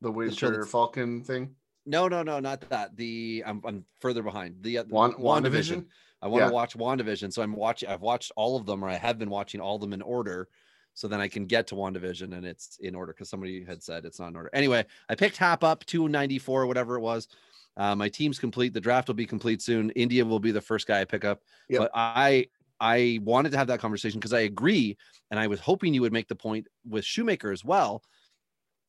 The 0.00 0.10
Winter 0.10 0.50
that's- 0.50 0.70
Falcon 0.70 1.22
thing. 1.22 1.54
no 1.86 2.08
no 2.08 2.22
no 2.22 2.38
not 2.40 2.60
that. 2.70 2.96
The 2.96 3.42
I'm 3.46 3.60
I'm 3.64 3.84
further 4.00 4.22
behind. 4.22 4.56
The 4.62 4.78
uh, 4.78 4.84
Wan- 4.88 5.14
WandaVision. 5.14 5.42
WandaVision? 5.44 5.84
I 6.22 6.28
want 6.28 6.42
to 6.42 6.46
Yeah. 6.46 6.50
watch 6.52 6.76
WandaVision. 6.76 7.32
So 7.32 7.42
I'm 7.42 7.54
watching 7.54 7.88
I've 7.88 8.00
watched 8.00 8.32
all 8.36 8.56
of 8.56 8.64
them 8.64 8.84
or 8.84 8.88
I 8.88 8.94
have 8.94 9.18
been 9.18 9.30
watching 9.30 9.60
all 9.60 9.74
of 9.74 9.80
them 9.80 9.92
in 9.92 10.00
order. 10.02 10.48
So 10.94 11.08
then 11.08 11.20
I 11.20 11.28
can 11.28 11.46
get 11.46 11.66
to 11.68 11.74
WandaVision 11.74 12.34
and 12.36 12.46
it's 12.46 12.78
in 12.80 12.94
order 12.94 13.12
because 13.12 13.28
somebody 13.28 13.64
had 13.64 13.82
said 13.82 14.04
it's 14.04 14.20
not 14.20 14.28
in 14.28 14.36
order. 14.36 14.50
Anyway, 14.52 14.84
I 15.08 15.14
picked 15.14 15.36
Happ 15.38 15.64
up 15.64 15.84
294, 15.86 16.66
whatever 16.66 16.96
it 16.96 17.00
was. 17.00 17.28
Uh, 17.76 17.96
my 17.96 18.08
team's 18.08 18.38
complete. 18.38 18.74
The 18.74 18.80
draft 18.80 19.08
will 19.08 19.14
be 19.14 19.26
complete 19.26 19.62
soon. 19.62 19.90
India 19.90 20.24
will 20.24 20.38
be 20.38 20.52
the 20.52 20.60
first 20.60 20.86
guy 20.86 21.00
I 21.00 21.04
pick 21.06 21.24
up. 21.24 21.40
Yep. 21.68 21.80
But 21.80 21.90
I 21.94 22.46
I 22.78 23.20
wanted 23.22 23.52
to 23.52 23.58
have 23.58 23.68
that 23.68 23.80
conversation 23.80 24.18
because 24.20 24.32
I 24.32 24.40
agree, 24.40 24.98
and 25.30 25.38
I 25.40 25.46
was 25.46 25.60
hoping 25.60 25.94
you 25.94 26.02
would 26.02 26.12
make 26.12 26.28
the 26.28 26.34
point 26.34 26.66
with 26.86 27.04
Shoemaker 27.04 27.52
as 27.52 27.64
well, 27.64 28.02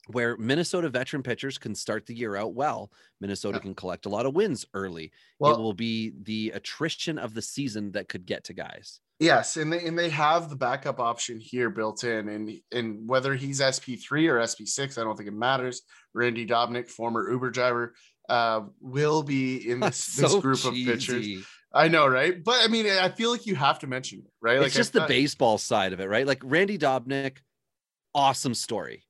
where 0.08 0.36
Minnesota 0.38 0.90
veteran 0.90 1.24
pitchers 1.24 1.58
can 1.58 1.74
start 1.76 2.06
the 2.06 2.14
year 2.16 2.36
out 2.36 2.54
well. 2.54 2.92
Minnesota 3.22 3.58
Yeah. 3.58 3.62
can 3.62 3.76
collect 3.76 4.06
a 4.06 4.10
lot 4.10 4.26
of 4.26 4.34
wins 4.36 4.66
early. 4.74 5.06
it 5.06 5.58
will 5.58 5.74
be 5.74 6.12
the 6.24 6.52
attrition 6.52 7.18
of 7.18 7.34
the 7.34 7.42
season 7.42 7.92
that 7.94 8.10
could 8.10 8.26
get 8.26 8.44
to 8.46 8.54
guys. 8.54 9.00
yes, 9.20 9.56
and 9.58 9.72
they 9.72 9.86
and 9.86 9.98
they 9.98 10.10
have 10.10 10.50
the 10.50 10.56
backup 10.56 11.00
option 11.00 11.40
here 11.40 11.70
built 11.70 12.04
in, 12.04 12.28
and 12.30 12.52
and 12.72 13.08
whether 13.08 13.34
he's 13.36 13.62
SP 13.62 13.96
three 13.96 14.28
or 14.28 14.42
SP 14.44 14.66
six, 14.68 14.98
I 14.98 15.04
don't 15.04 15.16
think 15.16 15.28
it 15.30 15.34
matters. 15.34 15.82
Randy 16.14 16.46
Dobnak, 16.46 16.90
former 16.90 17.30
Uber 17.32 17.52
driver, 17.52 17.96
uh, 18.30 18.62
will 18.82 19.24
be 19.24 19.70
in 19.70 19.80
this, 19.80 20.16
this 20.16 20.32
So 20.32 20.42
group 20.42 20.64
of 20.66 20.74
pitchers. 20.74 21.46
I 21.74 21.88
know, 21.88 22.06
right? 22.08 22.44
But 22.44 22.60
I 22.64 22.68
mean, 22.68 22.86
I 22.88 23.10
feel 23.10 23.32
like 23.32 23.46
you 23.46 23.56
have 23.56 23.80
to 23.80 23.88
mention 23.88 24.20
it, 24.20 24.32
right? 24.42 24.58
It's 24.62 24.76
I 24.76 24.80
just 24.80 24.94
the 24.94 25.00
thought- 25.00 25.08
baseball 25.10 25.58
side 25.58 25.94
of 25.94 26.00
it, 26.02 26.08
right? 26.10 26.28
Like 26.28 26.42
Randy 26.44 26.78
Dobnak, 26.78 27.38
awesome 28.14 28.54
story. 28.54 29.06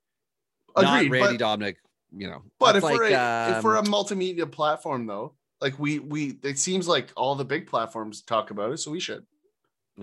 Agreed, 0.75 1.09
Not 1.09 1.11
Randy 1.11 1.37
but, 1.37 1.59
Dobnak, 1.59 1.75
you 2.15 2.27
know. 2.27 2.43
but 2.59 2.75
if 2.75 2.81
that's 2.81 2.93
we're 2.93 3.03
like, 3.03 3.13
a, 3.13 3.57
if 3.57 3.63
we're 3.63 3.75
a 3.75 3.79
um, 3.79 3.85
multimedia 3.85 4.51
platform, 4.51 5.05
though, 5.05 5.33
like 5.61 5.77
we 5.79 5.99
we 5.99 6.37
it 6.43 6.59
seems 6.59 6.87
like 6.87 7.11
all 7.15 7.35
the 7.35 7.45
big 7.45 7.67
platforms 7.67 8.21
talk 8.21 8.51
about 8.51 8.71
it, 8.71 8.77
so 8.77 8.91
we 8.91 8.99
should. 8.99 9.25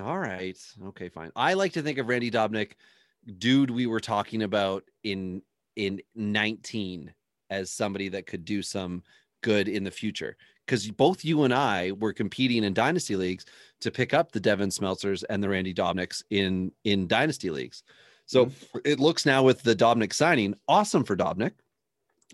All 0.01 0.19
right. 0.19 0.57
Okay, 0.87 1.09
fine. 1.09 1.33
I 1.35 1.55
like 1.55 1.73
to 1.73 1.83
think 1.83 1.99
of 1.99 2.09
Randy 2.09 2.31
Dobnak, 2.31 2.73
dude 3.39 3.71
we 3.71 3.87
were 3.87 4.01
talking 4.01 4.43
about 4.43 4.85
in 5.03 5.43
in 5.77 6.01
19 6.15 7.13
as 7.51 7.71
somebody 7.71 8.09
that 8.09 8.27
could 8.27 8.45
do 8.45 8.63
some 8.63 9.03
good 9.43 9.69
in 9.69 9.85
the 9.85 9.91
future. 9.91 10.37
Because 10.67 10.89
both 10.91 11.25
you 11.25 11.43
and 11.43 11.53
I 11.53 11.93
were 11.93 12.13
competing 12.13 12.63
in 12.63 12.75
dynasty 12.75 13.17
leagues 13.17 13.45
to 13.81 13.91
pick 13.91 14.15
up 14.15 14.31
the 14.31 14.39
Devin 14.39 14.69
Smeltzers 14.69 15.25
and 15.29 15.43
the 15.43 15.49
Randy 15.49 15.75
Dobnaks 15.75 16.23
in 16.31 16.71
in 16.85 17.09
dynasty 17.09 17.51
leagues. 17.51 17.83
So 18.31 18.47
mm-hmm. 18.47 18.79
it 18.85 19.01
looks 19.01 19.27
now 19.27 19.43
with 19.43 19.61
the 19.65 19.75
Dobnak 19.75 20.13
signing, 20.13 20.55
awesome 20.69 21.03
for 21.03 21.17
Dobnak. 21.17 21.51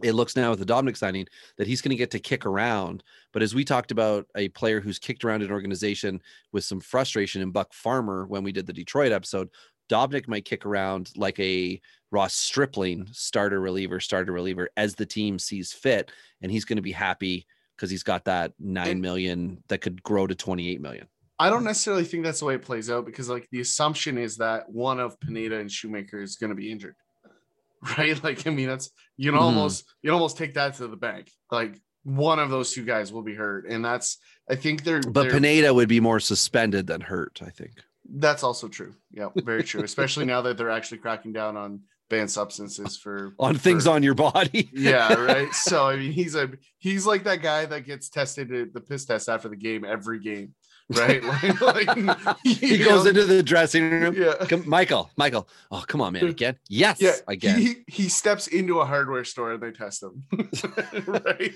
It 0.03 0.13
looks 0.13 0.37
now 0.37 0.51
with 0.51 0.59
the 0.59 0.67
Dobnak 0.67 0.95
signing 0.95 1.27
that 1.57 1.67
he's 1.67 1.81
going 1.81 1.89
to 1.89 1.97
get 1.97 2.11
to 2.11 2.19
kick 2.19 2.45
around. 2.45 3.03
But 3.33 3.41
as 3.41 3.55
we 3.55 3.65
talked 3.65 3.91
about 3.91 4.27
a 4.35 4.51
player 4.51 4.83
who's 4.83 4.99
kicked 4.99 5.25
around 5.25 5.41
an 5.41 5.51
organization 5.51 6.21
with 6.53 6.65
some 6.65 6.81
frustration 6.81 7.41
in 7.41 7.51
Buck 7.51 7.73
Farmer 7.73 8.27
when 8.27 8.43
we 8.45 8.53
did 8.53 8.67
the 8.67 8.75
Detroit 8.75 9.11
episode, 9.11 9.49
Dobnak 9.89 10.29
might 10.29 10.45
kick 10.45 10.67
around 10.67 11.13
like 11.17 11.41
a 11.41 11.81
Ross 12.13 12.35
Stripling 12.35 13.09
starter 13.13 13.59
reliever, 13.59 13.99
starter 13.99 14.33
reliever 14.33 14.69
as 14.77 14.95
the 14.95 15.07
team 15.07 15.39
sees 15.39 15.73
fit. 15.73 16.13
And 16.43 16.53
he's 16.53 16.67
going 16.67 16.77
to 16.77 16.83
be 16.83 16.93
happy 16.93 17.47
because 17.75 17.89
he's 17.89 18.03
got 18.03 18.27
that 18.27 18.53
nine 18.59 19.01
million 19.01 19.63
that 19.69 19.81
could 19.81 20.03
grow 20.03 20.27
to 20.27 20.35
28 20.35 20.79
million. 20.79 21.09
I 21.38 21.51
don't 21.51 21.64
necessarily 21.64 22.05
think 22.05 22.25
that's 22.25 22.40
the 22.40 22.46
way 22.46 22.55
it 22.55 22.62
plays 22.62 22.90
out 22.90 23.05
because 23.05 23.29
like 23.29 23.46
the 23.51 23.61
assumption 23.61 24.16
is 24.18 24.37
that 24.38 24.68
one 24.70 24.99
of 25.01 25.18
Pineda 25.20 25.59
and 25.59 25.70
Shoemaker 25.70 26.20
is 26.20 26.37
going 26.37 26.49
to 26.51 26.57
be 26.57 26.70
injured, 26.72 26.94
right? 27.99 28.22
Like 28.25 28.46
I 28.46 28.51
mean, 28.51 28.68
that's 28.68 28.90
you 29.16 29.31
can 29.31 29.38
Mhm. 29.40 29.44
almost 29.44 29.85
you 30.03 30.09
can 30.09 30.14
almost 30.14 30.38
take 30.38 30.55
that 30.55 30.75
to 30.75 30.87
the 30.88 30.96
bank. 30.96 31.31
Like 31.51 31.81
one 32.05 32.38
of 32.38 32.51
those 32.51 32.72
two 32.72 32.85
guys 32.85 33.12
will 33.12 33.22
be 33.22 33.35
hurt, 33.35 33.66
and 33.68 33.85
that's 33.85 34.18
I 34.49 34.55
think 34.55 34.85
they're 34.85 35.01
But 35.01 35.22
they're, 35.22 35.33
Pineda 35.33 35.75
would 35.75 35.88
be 35.88 36.01
more 36.01 36.20
suspended 36.20 36.87
than 36.87 37.01
hurt, 37.01 37.40
I 37.44 37.51
think. 37.51 37.72
That's 38.09 38.42
also 38.44 38.68
true. 38.68 38.94
Yeah, 39.11 39.29
very 39.35 39.64
true. 39.64 39.83
Especially 39.83 40.25
now 40.25 40.40
that 40.42 40.57
they're 40.57 40.70
actually 40.70 40.99
cracking 40.99 41.33
down 41.33 41.57
on 41.57 41.81
banned 42.09 42.31
substances 42.31 42.96
for 42.96 43.35
On 43.40 43.57
things 43.57 43.85
for- 43.85 43.90
on 43.90 44.05
your 44.05 44.14
body. 44.14 44.70
yeah, 44.72 45.12
right. 45.14 45.53
So 45.53 45.87
I 45.87 45.96
mean, 45.96 46.12
he's 46.12 46.35
a 46.37 46.51
he's 46.79 47.05
like 47.05 47.25
that 47.25 47.42
guy 47.42 47.66
that 47.66 47.85
gets 47.85 48.09
tested 48.09 48.53
at 48.55 48.72
the 48.72 48.81
piss 48.81 49.05
test 49.05 49.29
after 49.29 49.49
the 49.49 49.57
game 49.57 49.85
every 49.85 50.20
game, 50.20 50.55
right? 50.90 51.22
Like, 51.61 51.96
like 51.96 52.37
he 52.44 52.79
goes 52.79 53.05
know, 53.05 53.11
into 53.11 53.25
the 53.25 53.42
dressing 53.42 53.90
room. 53.90 54.14
yeah. 54.16 54.35
Come, 54.49 54.68
Michael, 54.68 55.11
Michael. 55.16 55.49
Oh, 55.70 55.85
come 55.87 56.01
on, 56.01 56.12
man. 56.12 56.27
Again. 56.27 56.57
Yes. 56.68 57.01
Yeah, 57.01 57.12
Again. 57.29 57.59
He, 57.61 57.75
he 57.88 58.09
steps 58.09 58.46
into 58.46 58.81
a 58.81 58.85
hardware 58.85 59.25
store 59.25 59.53
and 59.53 59.62
they 59.62 59.72
test 59.72 60.03
him. 60.03 60.25
right? 61.07 61.53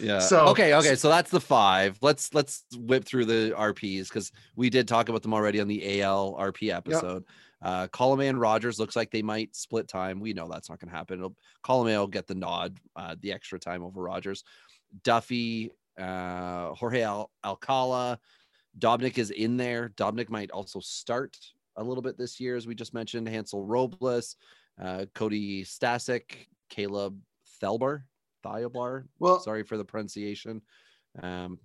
Yeah. 0.00 0.18
so- 0.18 0.46
okay, 0.48 0.74
okay. 0.74 0.96
So 0.96 1.08
that's 1.08 1.30
the 1.30 1.40
five. 1.40 1.98
Let's 2.02 2.34
let's 2.34 2.64
whip 2.76 3.04
through 3.04 3.26
the 3.26 3.54
RPs 3.56 4.08
because 4.08 4.32
we 4.56 4.70
did 4.70 4.88
talk 4.88 5.08
about 5.08 5.22
them 5.22 5.34
already 5.34 5.60
on 5.60 5.68
the 5.68 6.00
AL 6.02 6.34
RP 6.38 6.74
episode. 6.74 7.24
Uh 7.62 7.86
Colomé 7.88 8.28
and 8.28 8.40
Rogers 8.40 8.78
looks 8.78 8.96
like 8.96 9.10
they 9.10 9.22
might 9.22 9.54
split 9.56 9.88
time. 9.88 10.20
We 10.20 10.32
know 10.34 10.48
that's 10.48 10.68
not 10.68 10.80
gonna 10.80 10.92
happen. 10.92 11.18
It'll 11.18 11.36
Colomé 11.64 11.96
will 11.96 12.06
get 12.08 12.26
the 12.26 12.34
nod, 12.34 12.76
uh, 12.96 13.14
the 13.20 13.32
extra 13.32 13.58
time 13.58 13.82
over 13.82 14.02
Rogers. 14.02 14.44
Duffey, 15.02 15.70
uh 15.98 16.74
Jorge 16.74 17.02
Al- 17.02 17.30
Alcala, 17.44 18.18
Dobnak 18.78 19.18
is 19.18 19.30
in 19.30 19.56
there. 19.56 19.90
Dobnak 19.96 20.28
might 20.28 20.50
also 20.50 20.80
start 20.80 21.36
a 21.76 21.82
little 21.84 22.02
bit 22.02 22.18
this 22.18 22.40
year, 22.40 22.56
as 22.56 22.66
we 22.66 22.74
just 22.74 22.94
mentioned. 22.94 23.28
Hansel 23.28 23.64
Robles, 23.64 24.36
uh, 24.82 25.06
Cody 25.14 25.64
Stashak, 25.64 26.22
Caleb 26.68 27.18
Thelbar, 27.62 28.02
Thielbar. 28.44 29.04
well, 29.18 29.40
Sorry 29.40 29.62
for 29.62 29.76
the 29.76 29.84
pronunciation. 29.84 30.62
Um, 31.22 31.58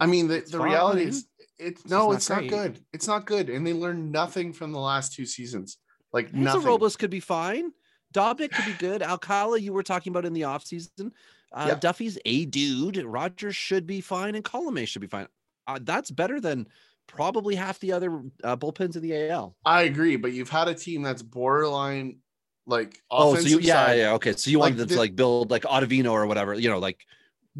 I 0.00 0.06
mean, 0.06 0.28
the, 0.28 0.36
it's 0.38 0.50
the 0.50 0.60
reality 0.60 1.04
is, 1.04 1.26
it's 1.58 1.82
just 1.82 1.90
no, 1.90 2.08
not 2.08 2.16
it's 2.16 2.28
not 2.28 2.46
good. 2.48 2.80
It's 2.92 3.06
not 3.06 3.24
good, 3.26 3.48
and 3.48 3.66
they 3.66 3.72
learned 3.72 4.12
nothing 4.12 4.52
from 4.52 4.72
the 4.72 4.80
last 4.80 5.14
two 5.14 5.24
seasons. 5.24 5.78
Like 6.12 6.26
Hansel 6.30 6.42
nothing. 6.42 6.66
Robles 6.66 6.96
could 6.96 7.10
be 7.10 7.20
fine. 7.20 7.70
Dobnak 8.12 8.50
could 8.50 8.64
be 8.64 8.72
good. 8.78 9.02
Alcala, 9.02 9.58
you 9.58 9.72
were 9.72 9.82
talking 9.82 10.10
about 10.10 10.24
in 10.24 10.32
the 10.32 10.42
offseason. 10.42 11.12
Uh, 11.52 11.66
Yeah. 11.68 11.74
Duffey's 11.78 12.18
a 12.24 12.44
dude. 12.46 12.96
Rogers 12.98 13.56
should 13.56 13.86
be 13.86 14.00
fine, 14.00 14.34
and 14.34 14.44
Colomé 14.44 14.86
should 14.86 15.02
be 15.02 15.08
fine. 15.08 15.28
Uh, 15.66 15.78
that's 15.82 16.10
better 16.10 16.40
than 16.40 16.66
probably 17.06 17.54
half 17.54 17.78
the 17.80 17.92
other 17.92 18.22
uh, 18.44 18.56
bullpens 18.56 18.96
in 18.96 19.02
the 19.02 19.28
AL. 19.30 19.56
I 19.64 19.82
agree, 19.82 20.16
but 20.16 20.32
you've 20.32 20.50
had 20.50 20.68
a 20.68 20.74
team 20.74 21.02
that's 21.02 21.22
borderline 21.22 22.18
like 22.66 22.98
Oh, 23.10 23.34
so 23.36 23.42
you, 23.48 23.58
yeah, 23.60 23.86
side. 23.86 23.98
yeah, 23.98 24.12
okay. 24.14 24.32
So 24.32 24.50
you 24.50 24.58
Like 24.58 24.72
wanted 24.72 24.78
them 24.78 24.88
to 24.88 24.98
like 24.98 25.14
build 25.16 25.50
like 25.50 25.62
Ottavino 25.62 26.10
or 26.12 26.26
whatever, 26.26 26.54
you 26.54 26.68
know, 26.68 26.78
like 26.78 27.04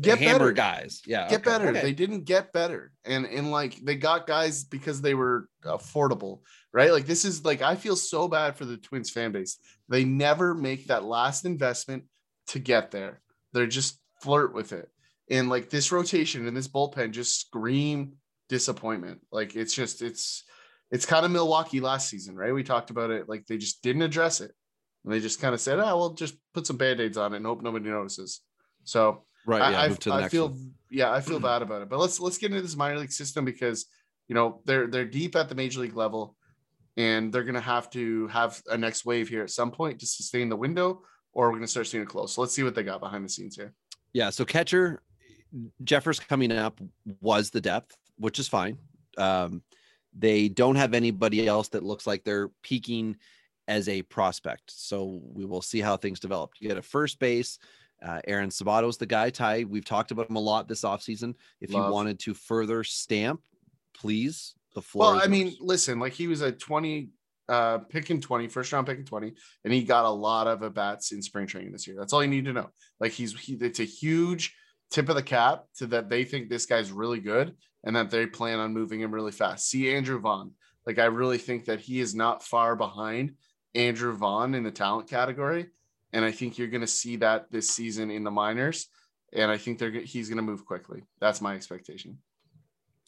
get 0.00 0.18
hammer 0.18 0.38
better 0.38 0.52
guys. 0.52 1.02
Yeah, 1.06 1.28
get 1.28 1.40
okay, 1.40 1.50
better. 1.50 1.68
okay. 1.68 1.80
They 1.82 1.92
didn't 1.92 2.24
get 2.24 2.52
better, 2.52 2.92
and 3.04 3.24
and 3.26 3.50
like 3.50 3.76
they 3.84 3.94
got 3.96 4.26
guys 4.26 4.64
because 4.64 5.00
they 5.00 5.14
were 5.14 5.48
affordable, 5.64 6.40
right? 6.72 6.90
Like 6.90 7.06
this 7.06 7.24
is 7.24 7.44
like 7.44 7.62
I 7.62 7.76
feel 7.76 7.96
so 7.96 8.28
bad 8.28 8.56
for 8.56 8.64
the 8.64 8.76
Twins 8.76 9.10
fan 9.10 9.32
base. 9.32 9.58
They 9.88 10.04
never 10.04 10.54
make 10.54 10.88
that 10.88 11.04
last 11.04 11.44
investment 11.44 12.04
to 12.48 12.58
get 12.58 12.90
there. 12.90 13.20
They're 13.52 13.66
just 13.68 14.00
flirt 14.22 14.52
with 14.54 14.72
it, 14.72 14.88
and 15.30 15.48
like 15.48 15.70
this 15.70 15.90
rotation 15.92 16.46
and 16.46 16.56
this 16.56 16.68
bullpen 16.68 17.10
just 17.12 17.40
scream 17.40 18.12
disappointment. 18.48 19.20
Like 19.32 19.56
it's 19.56 19.74
just 19.74 20.02
it's 20.02 20.44
it's 20.90 21.06
kind 21.06 21.24
of 21.24 21.32
Milwaukee 21.32 21.80
last 21.80 22.08
season, 22.08 22.36
right? 22.36 22.54
We 22.54 22.62
talked 22.62 22.90
about 22.90 23.10
it. 23.10 23.28
Like 23.28 23.46
they 23.46 23.58
just 23.58 23.82
didn't 23.82 24.02
address 24.02 24.40
it, 24.40 24.52
and 25.04 25.12
they 25.12 25.20
just 25.20 25.40
kind 25.40 25.54
of 25.54 25.60
said, 25.60 25.78
"Oh, 25.78 25.96
well, 25.98 26.10
just 26.14 26.36
put 26.54 26.66
some 26.66 26.76
band 26.76 27.00
aids 27.00 27.16
on 27.18 27.32
it 27.32 27.38
and 27.38 27.46
hope 27.46 27.62
nobody 27.62 27.88
notices." 27.88 28.40
So 28.84 29.24
right. 29.46 29.58
Yeah, 29.72 29.78
I, 29.80 29.84
I- 29.84 29.88
move 29.88 29.98
to 30.00 30.08
the 30.10 30.14
I 30.14 30.20
next 30.22 30.32
feel 30.32 30.48
one. 30.50 30.74
yeah, 30.90 31.10
I 31.12 31.20
feel 31.20 31.40
bad 31.40 31.62
about 31.62 31.82
it. 31.82 31.88
But 31.88 31.98
let's 31.98 32.20
let's 32.20 32.38
get 32.38 32.50
into 32.52 32.62
this 32.62 32.76
minor 32.76 32.98
league 32.98 33.12
system 33.12 33.44
because 33.44 33.86
you 34.28 34.34
know 34.34 34.60
they're 34.64 34.86
they're 34.86 35.04
deep 35.04 35.34
at 35.34 35.48
the 35.48 35.54
major 35.56 35.80
league 35.80 35.96
level, 35.96 36.36
and 36.96 37.32
they're 37.32 37.44
gonna 37.44 37.60
have 37.60 37.90
to 37.90 38.28
have 38.28 38.62
a 38.70 38.78
next 38.78 39.04
wave 39.04 39.28
here 39.28 39.42
at 39.42 39.50
some 39.50 39.72
point 39.72 39.98
to 40.00 40.06
sustain 40.06 40.48
the 40.48 40.56
window, 40.56 41.02
or 41.32 41.48
we're 41.50 41.56
gonna 41.56 41.66
start 41.66 41.88
seeing 41.88 42.04
it 42.04 42.08
close. 42.08 42.34
So 42.34 42.42
let's 42.42 42.54
see 42.54 42.62
what 42.62 42.76
they 42.76 42.84
got 42.84 43.00
behind 43.00 43.24
the 43.24 43.28
scenes 43.28 43.56
here. 43.56 43.74
Yeah, 44.12 44.30
so 44.30 44.44
catcher 44.44 45.02
Jeffers 45.84 46.20
coming 46.20 46.52
up 46.52 46.80
was 47.20 47.50
the 47.50 47.60
depth, 47.60 47.96
which 48.18 48.38
is 48.38 48.48
fine. 48.48 48.78
Um, 49.18 49.62
they 50.16 50.48
don't 50.48 50.76
have 50.76 50.94
anybody 50.94 51.46
else 51.46 51.68
that 51.68 51.82
looks 51.82 52.06
like 52.06 52.24
they're 52.24 52.48
peaking 52.62 53.16
as 53.68 53.88
a 53.88 54.02
prospect. 54.02 54.72
So 54.74 55.20
we 55.22 55.44
will 55.44 55.62
see 55.62 55.80
how 55.80 55.96
things 55.96 56.20
develop. 56.20 56.52
You 56.58 56.68
get 56.68 56.78
a 56.78 56.82
first 56.82 57.18
base. 57.18 57.58
Uh, 58.04 58.20
Aaron 58.26 58.50
Sabato's 58.50 58.98
the 58.98 59.06
guy. 59.06 59.30
Ty, 59.30 59.64
we've 59.64 59.84
talked 59.84 60.10
about 60.10 60.28
him 60.28 60.36
a 60.36 60.40
lot 60.40 60.68
this 60.68 60.82
offseason. 60.82 61.34
If 61.60 61.72
Love. 61.72 61.86
you 61.86 61.92
wanted 61.92 62.18
to 62.20 62.34
further 62.34 62.84
stamp, 62.84 63.40
please, 63.94 64.54
the 64.74 64.82
floor. 64.82 65.12
Well, 65.12 65.22
I 65.22 65.26
mean, 65.26 65.46
yours. 65.46 65.58
listen, 65.60 65.98
like 65.98 66.12
he 66.12 66.26
was 66.28 66.40
a 66.42 66.52
20 66.52 67.10
uh 67.48 67.78
pick 67.78 68.10
in 68.10 68.20
20, 68.20 68.48
first 68.48 68.72
round 68.72 68.86
pick 68.86 68.98
in 68.98 69.04
20, 69.04 69.32
and 69.64 69.72
he 69.72 69.82
got 69.84 70.04
a 70.04 70.10
lot 70.10 70.46
of 70.46 70.62
at 70.62 70.74
bats 70.74 71.12
in 71.12 71.22
spring 71.22 71.46
training 71.46 71.72
this 71.72 71.86
year. 71.86 71.96
That's 71.98 72.12
all 72.12 72.22
you 72.22 72.30
need 72.30 72.44
to 72.46 72.52
know. 72.52 72.70
Like 73.00 73.12
he's 73.12 73.38
he, 73.38 73.54
it's 73.54 73.80
a 73.80 73.84
huge 73.84 74.54
tip 74.90 75.08
of 75.08 75.16
the 75.16 75.22
cap 75.22 75.64
to 75.76 75.86
that 75.86 76.08
they 76.08 76.24
think 76.24 76.48
this 76.48 76.66
guy's 76.66 76.92
really 76.92 77.20
good 77.20 77.54
and 77.84 77.94
that 77.96 78.10
they 78.10 78.26
plan 78.26 78.58
on 78.58 78.72
moving 78.72 79.00
him 79.00 79.12
really 79.12 79.32
fast. 79.32 79.68
See 79.68 79.94
Andrew 79.94 80.18
Vaughn. 80.18 80.52
Like 80.86 80.98
I 80.98 81.06
really 81.06 81.38
think 81.38 81.64
that 81.66 81.80
he 81.80 82.00
is 82.00 82.14
not 82.14 82.42
far 82.42 82.76
behind 82.76 83.34
Andrew 83.74 84.14
Vaughn 84.14 84.54
in 84.54 84.62
the 84.62 84.70
talent 84.70 85.08
category. 85.08 85.66
And 86.12 86.24
I 86.24 86.32
think 86.32 86.56
you're 86.56 86.68
going 86.68 86.80
to 86.82 86.86
see 86.86 87.16
that 87.16 87.50
this 87.50 87.68
season 87.70 88.10
in 88.10 88.24
the 88.24 88.30
minors. 88.30 88.88
And 89.32 89.50
I 89.50 89.58
think 89.58 89.78
they're 89.78 89.90
he's 89.90 90.28
going 90.28 90.36
to 90.36 90.42
move 90.42 90.64
quickly. 90.64 91.02
That's 91.20 91.40
my 91.40 91.54
expectation. 91.54 92.18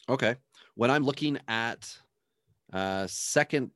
Okay. 0.07 0.35
When 0.75 0.91
I'm 0.91 1.03
looking 1.03 1.39
at 1.47 1.97
uh, 2.71 3.07
second 3.07 3.71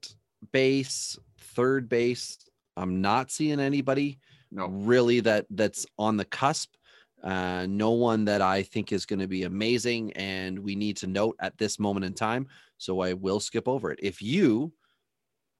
base, 0.51 1.17
third 1.39 1.89
base, 1.89 2.37
I'm 2.75 3.01
not 3.01 3.31
seeing 3.31 3.59
anybody 3.59 4.19
No, 4.51 4.67
really 4.67 5.21
that 5.21 5.45
that's 5.49 5.85
on 5.97 6.17
the 6.17 6.25
cusp. 6.25 6.73
Uh, 7.23 7.65
no 7.69 7.91
one 7.91 8.25
that 8.25 8.41
I 8.41 8.63
think 8.63 8.91
is 8.91 9.05
going 9.05 9.19
to 9.19 9.27
be 9.27 9.43
amazing, 9.43 10.11
and 10.13 10.59
we 10.59 10.75
need 10.75 10.97
to 10.97 11.07
note 11.07 11.37
at 11.39 11.57
this 11.57 11.79
moment 11.79 12.05
in 12.05 12.13
time. 12.13 12.47
So 12.77 12.99
I 12.99 13.13
will 13.13 13.39
skip 13.39 13.67
over 13.67 13.91
it. 13.91 13.99
If 14.01 14.21
you, 14.21 14.73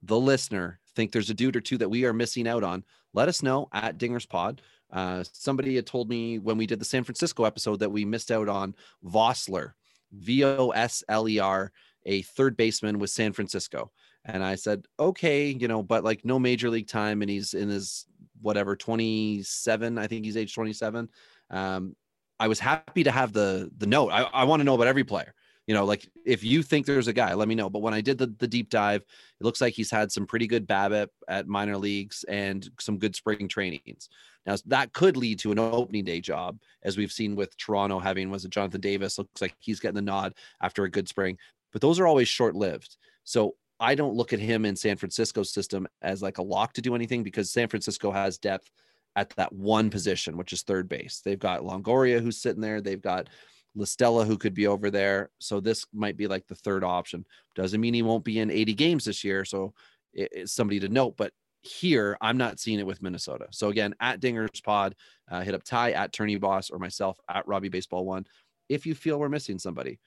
the 0.01 0.19
listener, 0.19 0.79
think 0.95 1.11
there's 1.11 1.29
a 1.29 1.33
dude 1.33 1.55
or 1.55 1.61
two 1.61 1.77
that 1.77 1.89
we 1.89 2.05
are 2.05 2.13
missing 2.13 2.47
out 2.47 2.63
on, 2.63 2.83
let 3.13 3.29
us 3.29 3.43
know 3.43 3.67
at 3.73 3.97
Dingers 3.97 4.27
Pod. 4.27 4.61
Uh, 4.91 5.23
somebody 5.31 5.75
had 5.75 5.87
told 5.87 6.09
me 6.09 6.39
when 6.39 6.57
we 6.57 6.67
did 6.67 6.79
the 6.79 6.85
San 6.85 7.03
Francisco 7.03 7.45
episode 7.45 7.79
that 7.79 7.91
we 7.91 8.05
missed 8.05 8.31
out 8.31 8.47
on 8.47 8.75
Vosler, 9.03 9.73
V 10.11 10.43
O 10.45 10.69
S 10.69 11.03
L 11.09 11.27
E 11.27 11.39
R, 11.39 11.71
a 12.05 12.21
third 12.21 12.55
baseman 12.55 12.99
with 12.99 13.09
San 13.09 13.33
Francisco. 13.33 13.91
And 14.25 14.43
I 14.43 14.55
said, 14.55 14.85
okay, 14.99 15.47
you 15.47 15.67
know, 15.67 15.83
but 15.83 16.03
like 16.03 16.23
no 16.23 16.39
major 16.39 16.69
league 16.69 16.87
time, 16.87 17.21
and 17.21 17.29
he's 17.29 17.53
in 17.53 17.69
his 17.69 18.05
whatever 18.41 18.75
27. 18.75 19.97
I 19.97 20.07
think 20.07 20.25
he's 20.25 20.37
age 20.37 20.53
27. 20.53 21.09
Um, 21.53 21.95
I 22.39 22.47
was 22.47 22.59
happy 22.59 23.03
to 23.03 23.11
have 23.11 23.31
the 23.31 23.71
the 23.77 23.87
note. 23.87 24.09
I, 24.09 24.23
I 24.23 24.43
want 24.43 24.59
to 24.59 24.63
know 24.65 24.75
about 24.75 24.87
every 24.87 25.03
player. 25.03 25.33
You 25.67 25.73
know, 25.73 25.85
like 25.85 26.09
if 26.25 26.43
you 26.43 26.61
think 26.61 26.85
there's 26.85 27.07
a 27.07 27.13
guy, 27.13 27.33
let 27.35 27.47
me 27.47 27.55
know. 27.55 27.69
But 27.69 27.81
when 27.81 27.93
I 27.93 28.01
did 28.01 28.17
the, 28.17 28.27
the 28.37 28.47
deep 28.47 28.69
dive, 28.69 29.01
it 29.01 29.43
looks 29.43 29.61
like 29.61 29.73
he's 29.73 29.91
had 29.91 30.11
some 30.11 30.25
pretty 30.25 30.45
good 30.45 30.67
BABIP 30.67 31.07
at 31.29 31.47
minor 31.47 31.77
leagues 31.77 32.25
and 32.27 32.69
some 32.81 32.97
good 32.97 33.15
spring 33.15 33.47
trainings. 33.47 34.09
Now 34.45 34.57
that 34.65 34.91
could 34.91 35.15
lead 35.15 35.39
to 35.39 35.53
an 35.53 35.59
opening 35.59 36.03
day 36.03 36.19
job, 36.19 36.59
as 36.83 36.97
we've 36.97 37.13
seen 37.13 37.35
with 37.35 37.55
Toronto 37.55 37.99
having 37.99 38.29
was 38.29 38.43
it 38.43 38.51
Jonathan 38.51 38.81
Davis. 38.81 39.17
Looks 39.17 39.41
like 39.41 39.55
he's 39.59 39.79
getting 39.79 39.95
the 39.95 40.01
nod 40.01 40.33
after 40.61 40.83
a 40.83 40.91
good 40.91 41.07
spring, 41.07 41.37
but 41.71 41.81
those 41.81 41.97
are 41.99 42.07
always 42.07 42.27
short 42.27 42.55
lived. 42.55 42.97
So 43.23 43.55
I 43.79 43.95
don't 43.95 44.15
look 44.15 44.33
at 44.33 44.39
him 44.39 44.65
in 44.65 44.75
San 44.75 44.97
Francisco's 44.97 45.53
system 45.53 45.87
as 46.01 46.21
like 46.21 46.39
a 46.39 46.43
lock 46.43 46.73
to 46.73 46.81
do 46.81 46.93
anything 46.93 47.23
because 47.23 47.51
San 47.51 47.69
Francisco 47.69 48.11
has 48.11 48.37
depth 48.37 48.69
at 49.15 49.29
that 49.31 49.53
one 49.53 49.89
position, 49.89 50.37
which 50.37 50.53
is 50.53 50.63
third 50.63 50.89
base. 50.89 51.21
They've 51.23 51.39
got 51.39 51.61
Longoria 51.61 52.21
who's 52.21 52.41
sitting 52.41 52.61
there. 52.61 52.81
They've 52.81 53.01
got 53.01 53.29
La 53.75 53.85
Stella 53.85 54.25
who 54.25 54.37
could 54.37 54.53
be 54.53 54.67
over 54.67 54.89
there. 54.89 55.29
So 55.39 55.59
this 55.59 55.85
might 55.93 56.17
be 56.17 56.27
like 56.27 56.47
the 56.47 56.55
third 56.55 56.83
option. 56.83 57.25
Doesn't 57.55 57.81
mean 57.81 57.93
he 57.93 58.01
won't 58.01 58.23
be 58.23 58.39
in 58.39 58.51
80 58.51 58.73
games 58.73 59.05
this 59.05 59.23
year. 59.23 59.45
So 59.45 59.73
it- 60.13 60.29
it's 60.31 60.53
somebody 60.53 60.79
to 60.79 60.89
note. 60.89 61.17
But 61.17 61.33
here, 61.61 62.17
I'm 62.21 62.37
not 62.37 62.59
seeing 62.59 62.79
it 62.79 62.85
with 62.85 63.01
Minnesota. 63.01 63.47
So 63.51 63.69
again, 63.69 63.95
at 63.99 64.19
Dingers 64.19 64.61
Pod, 64.63 64.95
uh, 65.31 65.41
hit 65.41 65.55
up 65.55 65.63
Ty 65.63 65.93
at 65.93 66.11
Tourney 66.11 66.35
Boss 66.35 66.69
or 66.69 66.77
myself 66.77 67.19
at 67.29 67.47
Robbie 67.47 67.69
Baseball 67.69 68.05
One 68.05 68.25
if 68.69 68.85
you 68.85 68.95
feel 68.95 69.19
we're 69.19 69.29
missing 69.29 69.59
somebody. 69.59 69.99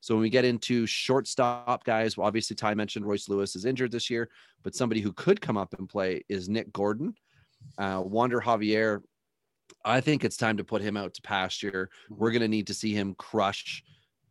So 0.00 0.14
when 0.14 0.22
we 0.22 0.30
get 0.30 0.44
into 0.44 0.86
shortstop 0.86 1.84
guys, 1.84 2.16
well, 2.16 2.26
obviously 2.26 2.54
Ty 2.54 2.74
mentioned 2.74 3.06
Royce 3.06 3.28
Lewis 3.28 3.56
is 3.56 3.64
injured 3.64 3.90
this 3.90 4.10
year, 4.10 4.30
but 4.62 4.74
somebody 4.74 5.00
who 5.00 5.12
could 5.12 5.40
come 5.40 5.56
up 5.56 5.74
and 5.78 5.88
play 5.88 6.22
is 6.28 6.48
Nick 6.48 6.72
Gordon. 6.72 7.14
Uh, 7.76 8.02
Wander 8.04 8.40
Javier, 8.40 9.02
I 9.84 10.00
think 10.00 10.24
it's 10.24 10.36
time 10.36 10.56
to 10.56 10.64
put 10.64 10.82
him 10.82 10.96
out 10.96 11.14
to 11.14 11.22
pasture. 11.22 11.90
We're 12.10 12.30
going 12.30 12.42
to 12.42 12.48
need 12.48 12.66
to 12.68 12.74
see 12.74 12.92
him 12.92 13.14
crush 13.14 13.82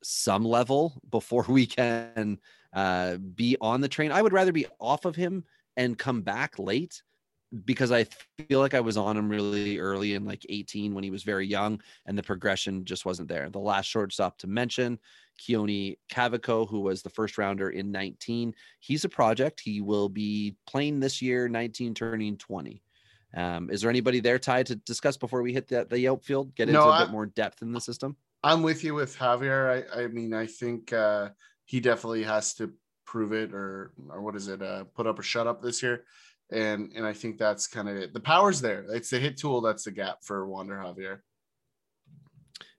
some 0.04 0.44
level 0.46 1.02
before 1.10 1.46
we 1.48 1.66
can 1.66 2.40
uh, 2.74 3.18
be 3.18 3.58
on 3.62 3.82
the 3.82 3.88
train. 3.88 4.12
I 4.12 4.22
would 4.22 4.34
rather 4.34 4.52
be 4.52 4.68
off 4.80 5.06
of 5.06 5.16
him 5.16 5.44
and 5.76 5.98
come 5.98 6.22
back 6.22 6.60
late 6.60 7.02
because 7.64 7.92
I 7.92 8.06
feel 8.50 8.60
like 8.60 8.74
I 8.74 8.82
was 8.82 8.98
on 8.98 9.16
him 9.16 9.30
really 9.30 9.78
early 9.78 10.16
in 10.16 10.26
like 10.26 10.46
18 10.50 10.94
when 10.94 11.04
he 11.04 11.12
was 11.12 11.24
very 11.24 11.48
young 11.48 11.82
and 12.06 12.18
the 12.18 12.24
progression 12.24 12.84
just 12.84 13.06
wasn't 13.06 13.30
there. 13.30 13.50
The 13.50 13.60
last 13.60 13.86
shortstop 13.86 14.38
to 14.40 14.48
mention, 14.48 15.00
Keoni 15.40 15.98
Cavaco, 16.12 16.68
who 16.68 16.82
was 16.82 17.02
the 17.02 17.10
first 17.10 17.38
rounder 17.38 17.70
in 17.70 17.92
19. 17.92 18.54
He's 18.80 19.06
a 19.06 19.10
project. 19.10 19.62
He 19.62 19.80
will 19.82 20.10
be 20.10 20.56
playing 20.66 21.00
this 21.00 21.22
year, 21.22 21.48
19 21.48 21.94
turning 21.94 22.38
20. 22.38 22.82
Um, 23.36 23.70
is 23.70 23.82
there 23.82 23.90
anybody 23.90 24.20
there 24.20 24.40
tied 24.40 24.68
to 24.68 24.76
discuss 24.76 25.18
before 25.18 25.42
we 25.42 25.54
hit 25.54 25.68
the, 25.68 25.86
the 25.90 26.08
outfield? 26.08 26.56
Get 26.56 26.70
into 26.70 26.80
No, 26.80 26.90
a 26.90 27.00
bit 27.00 27.12
more 27.12 27.26
depth 27.26 27.62
in 27.62 27.72
the 27.72 27.82
system. 27.82 28.16
I'm 28.44 28.64
with 28.64 28.84
you 28.84 28.94
with 28.94 29.18
Javier. 29.18 29.86
I, 29.96 30.04
I 30.04 30.08
mean, 30.08 30.34
I 30.34 30.46
think 30.46 30.94
uh, 30.94 31.30
he 31.66 31.80
definitely 31.80 32.24
has 32.24 32.54
to 32.56 32.72
prove 33.06 33.34
it, 33.34 33.54
or 33.54 33.92
or 34.10 34.22
what 34.22 34.36
is 34.36 34.48
it? 34.48 34.62
Uh, 34.62 34.86
put 34.96 35.08
up 35.08 35.20
or 35.20 35.24
shut 35.24 35.48
up 35.48 35.62
this 35.62 35.84
year, 35.84 36.06
and 36.52 36.92
and 36.96 37.06
I 37.06 37.14
think 37.14 37.38
that's 37.38 37.68
kind 37.68 37.90
of 37.90 37.98
it. 37.98 38.14
The 38.14 38.20
power's 38.20 38.62
there. 38.62 38.86
It's 38.90 39.10
the 39.10 39.20
hit 39.20 39.38
tool 39.38 39.62
that's 39.62 39.84
the 39.84 39.92
gap 39.92 40.24
for 40.24 40.48
Wander 40.48 40.76
Javier. 40.76 41.20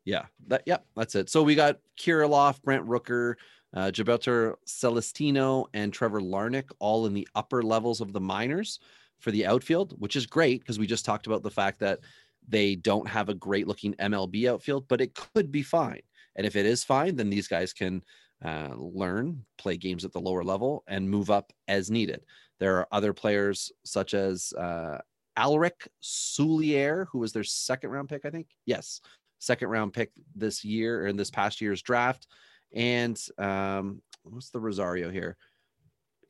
Yeah, 0.05 0.27
that 0.47 0.63
yeah, 0.65 0.79
that's 0.97 1.15
it. 1.15 1.29
So 1.29 1.43
we 1.43 1.55
got 1.55 1.79
Kirilloff, 2.01 2.63
Brent 2.63 2.87
Rooker, 2.87 3.35
uh, 3.75 3.91
Gilberto 3.93 4.55
Celestino, 4.67 5.67
and 5.75 5.93
Trevor 5.93 6.21
Larnach 6.21 6.71
all 6.79 7.05
in 7.07 7.13
the 7.13 7.29
upper 7.35 7.63
levels 7.63 8.01
of 8.01 8.13
the 8.13 8.21
minors 8.21 8.79
for 9.21 9.31
the 9.31 9.47
outfield, 9.47 9.95
which 9.99 10.17
is 10.17 10.27
great 10.27 10.61
because 10.61 10.79
we 10.79 10.87
just 10.87 11.05
talked 11.05 11.27
about 11.27 11.43
the 11.43 11.51
fact 11.51 11.81
that 11.81 12.01
they 12.49 12.77
don't 12.77 13.09
have 13.09 13.29
a 13.29 13.35
great 13.35 13.67
looking 13.67 13.95
MLB 13.95 14.49
outfield, 14.49 14.87
but 14.89 15.01
it 15.01 15.15
could 15.15 15.53
be 15.53 15.63
fine. 15.63 16.01
And 16.37 16.47
if 16.47 16.57
it 16.57 16.67
is 16.67 16.85
fine, 16.85 17.17
then 17.17 17.31
these 17.31 17.49
guys 17.49 17.73
can 17.73 18.03
uh, 18.45 18.71
learn, 18.77 19.45
play 19.59 19.77
games 19.77 20.05
at 20.05 20.13
the 20.13 20.21
lower 20.21 20.45
level, 20.45 20.85
and 20.87 21.11
move 21.11 21.31
up 21.31 21.53
as 21.67 21.91
needed. 21.91 22.25
There 22.61 22.77
are 22.79 22.89
other 22.93 23.13
players 23.13 23.73
such 23.85 24.15
as 24.15 24.53
uh, 24.53 24.99
Alerick 25.37 25.89
Soularie, 26.03 27.07
who 27.11 27.19
was 27.19 27.33
their 27.33 27.45
second 27.45 27.91
round 27.91 28.09
pick, 28.09 28.25
I 28.25 28.31
think. 28.31 28.49
Yes, 28.67 29.01
second 29.39 29.69
round 29.69 29.93
pick 29.93 30.11
this 30.35 30.65
year 30.65 31.03
or 31.03 31.07
in 31.07 31.17
this 31.17 31.31
past 31.31 31.61
year's 31.61 31.83
draft. 31.83 32.27
And 32.75 33.21
um, 33.39 34.03
what's 34.23 34.51
the 34.51 34.61
Rosario 34.61 35.11
here? 35.11 35.37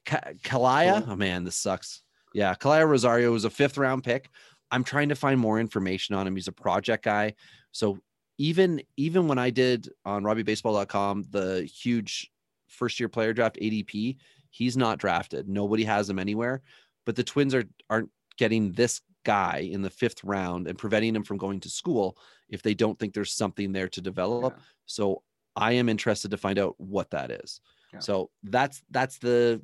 Ka- 0.04 0.32
Kalaya. 0.42 1.06
Oh 1.06 1.16
man, 1.16 1.44
this 1.44 1.56
sucks. 1.56 2.02
Yeah, 2.38 2.54
Kalaya 2.54 2.88
Rosario 2.88 3.32
was 3.32 3.44
a 3.44 3.50
fifth 3.50 3.76
round 3.76 4.04
pick. 4.04 4.30
I'm 4.70 4.84
trying 4.84 5.08
to 5.08 5.16
find 5.16 5.40
more 5.40 5.58
information 5.58 6.14
on 6.14 6.26
him. 6.26 6.36
He's 6.36 6.48
a 6.48 6.52
project 6.52 7.04
guy. 7.04 7.34
So 7.72 7.98
even 8.38 8.80
even 8.96 9.26
when 9.26 9.38
I 9.38 9.50
did 9.50 9.88
on 10.04 10.22
RobbieBaseball.com 10.22 11.24
the 11.30 11.64
huge 11.64 12.30
first 12.68 13.00
year 13.00 13.08
player 13.08 13.32
draft 13.32 13.58
ADP. 13.60 14.16
He's 14.50 14.76
not 14.76 14.98
drafted. 14.98 15.48
Nobody 15.48 15.84
has 15.84 16.08
him 16.08 16.18
anywhere. 16.18 16.62
But 17.04 17.16
the 17.16 17.24
Twins 17.24 17.54
are 17.54 17.64
aren't 17.90 18.10
getting 18.36 18.72
this 18.72 19.00
guy 19.24 19.68
in 19.70 19.82
the 19.82 19.90
fifth 19.90 20.22
round 20.22 20.68
and 20.68 20.78
preventing 20.78 21.14
him 21.14 21.24
from 21.24 21.38
going 21.38 21.60
to 21.60 21.68
school 21.68 22.16
if 22.48 22.62
they 22.62 22.74
don't 22.74 22.98
think 22.98 23.12
there's 23.12 23.32
something 23.32 23.72
there 23.72 23.88
to 23.88 24.00
develop. 24.00 24.54
Yeah. 24.56 24.62
So 24.86 25.22
I 25.56 25.72
am 25.72 25.88
interested 25.88 26.30
to 26.30 26.36
find 26.36 26.58
out 26.58 26.74
what 26.78 27.10
that 27.10 27.30
is. 27.30 27.60
Yeah. 27.92 27.98
So 27.98 28.30
that's 28.44 28.82
that's 28.90 29.18
the 29.18 29.60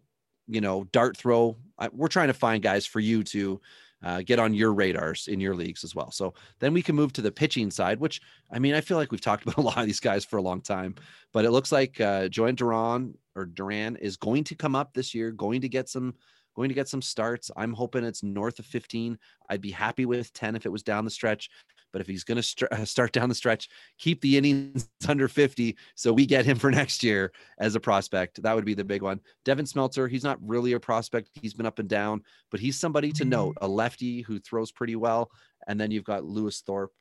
you 0.48 0.60
know 0.60 0.84
dart 0.92 1.16
throw. 1.16 1.56
I, 1.78 1.88
we're 1.92 2.08
trying 2.08 2.28
to 2.28 2.34
find 2.34 2.62
guys 2.62 2.86
for 2.86 3.00
you 3.00 3.22
to 3.24 3.60
uh, 4.02 4.22
get 4.22 4.38
on 4.38 4.52
your 4.52 4.74
radars 4.74 5.28
in 5.28 5.40
your 5.40 5.54
leagues 5.54 5.82
as 5.82 5.94
well. 5.94 6.10
So 6.10 6.34
then 6.60 6.74
we 6.74 6.82
can 6.82 6.94
move 6.94 7.12
to 7.14 7.22
the 7.22 7.32
pitching 7.32 7.70
side, 7.70 7.98
which 7.98 8.20
I 8.50 8.58
mean 8.58 8.74
I 8.74 8.80
feel 8.80 8.98
like 8.98 9.10
we've 9.10 9.20
talked 9.20 9.42
about 9.46 9.56
a 9.56 9.62
lot 9.62 9.78
of 9.78 9.86
these 9.86 10.00
guys 10.00 10.24
for 10.24 10.36
a 10.36 10.42
long 10.42 10.60
time, 10.60 10.94
but 11.32 11.44
it 11.44 11.50
looks 11.50 11.72
like 11.72 12.00
uh, 12.00 12.28
Jhoan 12.28 12.56
Duran 12.56 13.14
or 13.34 13.46
Duran 13.46 13.96
is 13.96 14.16
going 14.16 14.44
to 14.44 14.54
come 14.54 14.76
up 14.76 14.92
this 14.92 15.14
year, 15.14 15.30
going 15.30 15.60
to 15.62 15.68
get 15.68 15.88
some 15.88 16.14
going 16.54 16.68
to 16.68 16.74
get 16.74 16.88
some 16.88 17.02
starts. 17.02 17.50
I'm 17.56 17.72
hoping 17.72 18.04
it's 18.04 18.22
north 18.22 18.58
of 18.58 18.66
15. 18.66 19.18
I'd 19.50 19.60
be 19.60 19.72
happy 19.72 20.06
with 20.06 20.32
10 20.32 20.54
if 20.54 20.66
it 20.66 20.72
was 20.72 20.84
down 20.84 21.04
the 21.04 21.10
stretch. 21.10 21.50
But 21.94 22.00
if 22.00 22.08
he's 22.08 22.24
going 22.24 22.36
to 22.36 22.42
st- 22.42 22.88
start 22.88 23.12
down 23.12 23.28
the 23.28 23.36
stretch, 23.36 23.68
keep 23.98 24.20
the 24.20 24.36
innings 24.36 24.90
under 25.08 25.28
50 25.28 25.76
so 25.94 26.12
we 26.12 26.26
get 26.26 26.44
him 26.44 26.58
for 26.58 26.70
next 26.72 27.04
year 27.04 27.30
as 27.60 27.76
a 27.76 27.80
prospect. 27.80 28.42
That 28.42 28.56
would 28.56 28.64
be 28.64 28.74
the 28.74 28.82
big 28.82 29.00
one. 29.00 29.20
Devin 29.44 29.64
Smeltzer, 29.64 30.10
he's 30.10 30.24
not 30.24 30.38
really 30.42 30.72
a 30.72 30.80
prospect. 30.80 31.30
He's 31.40 31.54
been 31.54 31.66
up 31.66 31.78
and 31.78 31.88
down, 31.88 32.24
but 32.50 32.58
he's 32.58 32.80
somebody 32.80 33.12
to 33.12 33.24
note, 33.24 33.56
a 33.60 33.68
lefty 33.68 34.22
who 34.22 34.40
throws 34.40 34.72
pretty 34.72 34.96
well. 34.96 35.30
And 35.68 35.80
then 35.80 35.92
you've 35.92 36.02
got 36.02 36.24
Lewis 36.24 36.62
Thorpe. 36.66 36.92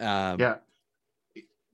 Um, 0.00 0.40
Yeah, 0.40 0.56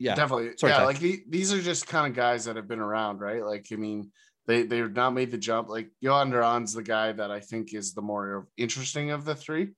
yeah. 0.00 0.16
definitely. 0.16 0.56
Sorry, 0.56 0.72
yeah, 0.72 0.78
Ty. 0.78 0.84
like 0.84 0.98
the, 0.98 1.22
these 1.28 1.52
are 1.52 1.62
just 1.62 1.86
kind 1.86 2.08
of 2.10 2.16
guys 2.16 2.46
that 2.46 2.56
have 2.56 2.66
been 2.66 2.80
around, 2.80 3.20
right? 3.20 3.44
Like, 3.44 3.68
I 3.72 3.76
mean, 3.76 4.10
they 4.48 4.64
they've 4.64 4.92
not 4.92 5.10
made 5.10 5.30
the 5.30 5.38
jump. 5.38 5.68
Like 5.68 5.90
Jhoan 6.02 6.32
Duran's 6.32 6.72
the 6.72 6.82
guy 6.82 7.12
that 7.12 7.30
I 7.30 7.38
think 7.38 7.72
is 7.72 7.94
the 7.94 8.02
more 8.02 8.48
interesting 8.56 9.12
of 9.12 9.24
the 9.24 9.36
three. 9.36 9.68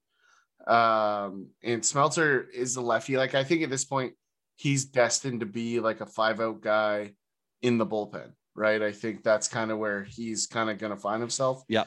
Um, 0.68 1.48
and 1.62 1.83
Smeltzer 1.83 2.44
is 2.52 2.74
the 2.74 2.83
lefty. 2.83 3.16
Like, 3.16 3.35
I 3.35 3.42
think 3.42 3.62
at 3.62 3.70
this 3.70 3.87
point, 3.87 4.12
he's 4.57 4.85
destined 4.85 5.40
to 5.40 5.46
be 5.46 5.81
like 5.81 6.00
a 6.00 6.07
five 6.07 6.40
out 6.40 6.61
guy 6.61 7.14
in 7.62 7.78
the 7.78 7.87
bullpen, 7.87 8.33
right? 8.54 8.83
I 8.83 8.92
think 8.92 9.22
that's 9.22 9.48
kind 9.48 9.70
of 9.70 9.78
where 9.78 10.04
he's 10.04 10.46
kind 10.46 10.68
of 10.68 10.78
going 10.78 10.92
to 10.92 11.00
find 11.00 11.22
himself. 11.22 11.64
Yeah. 11.68 11.85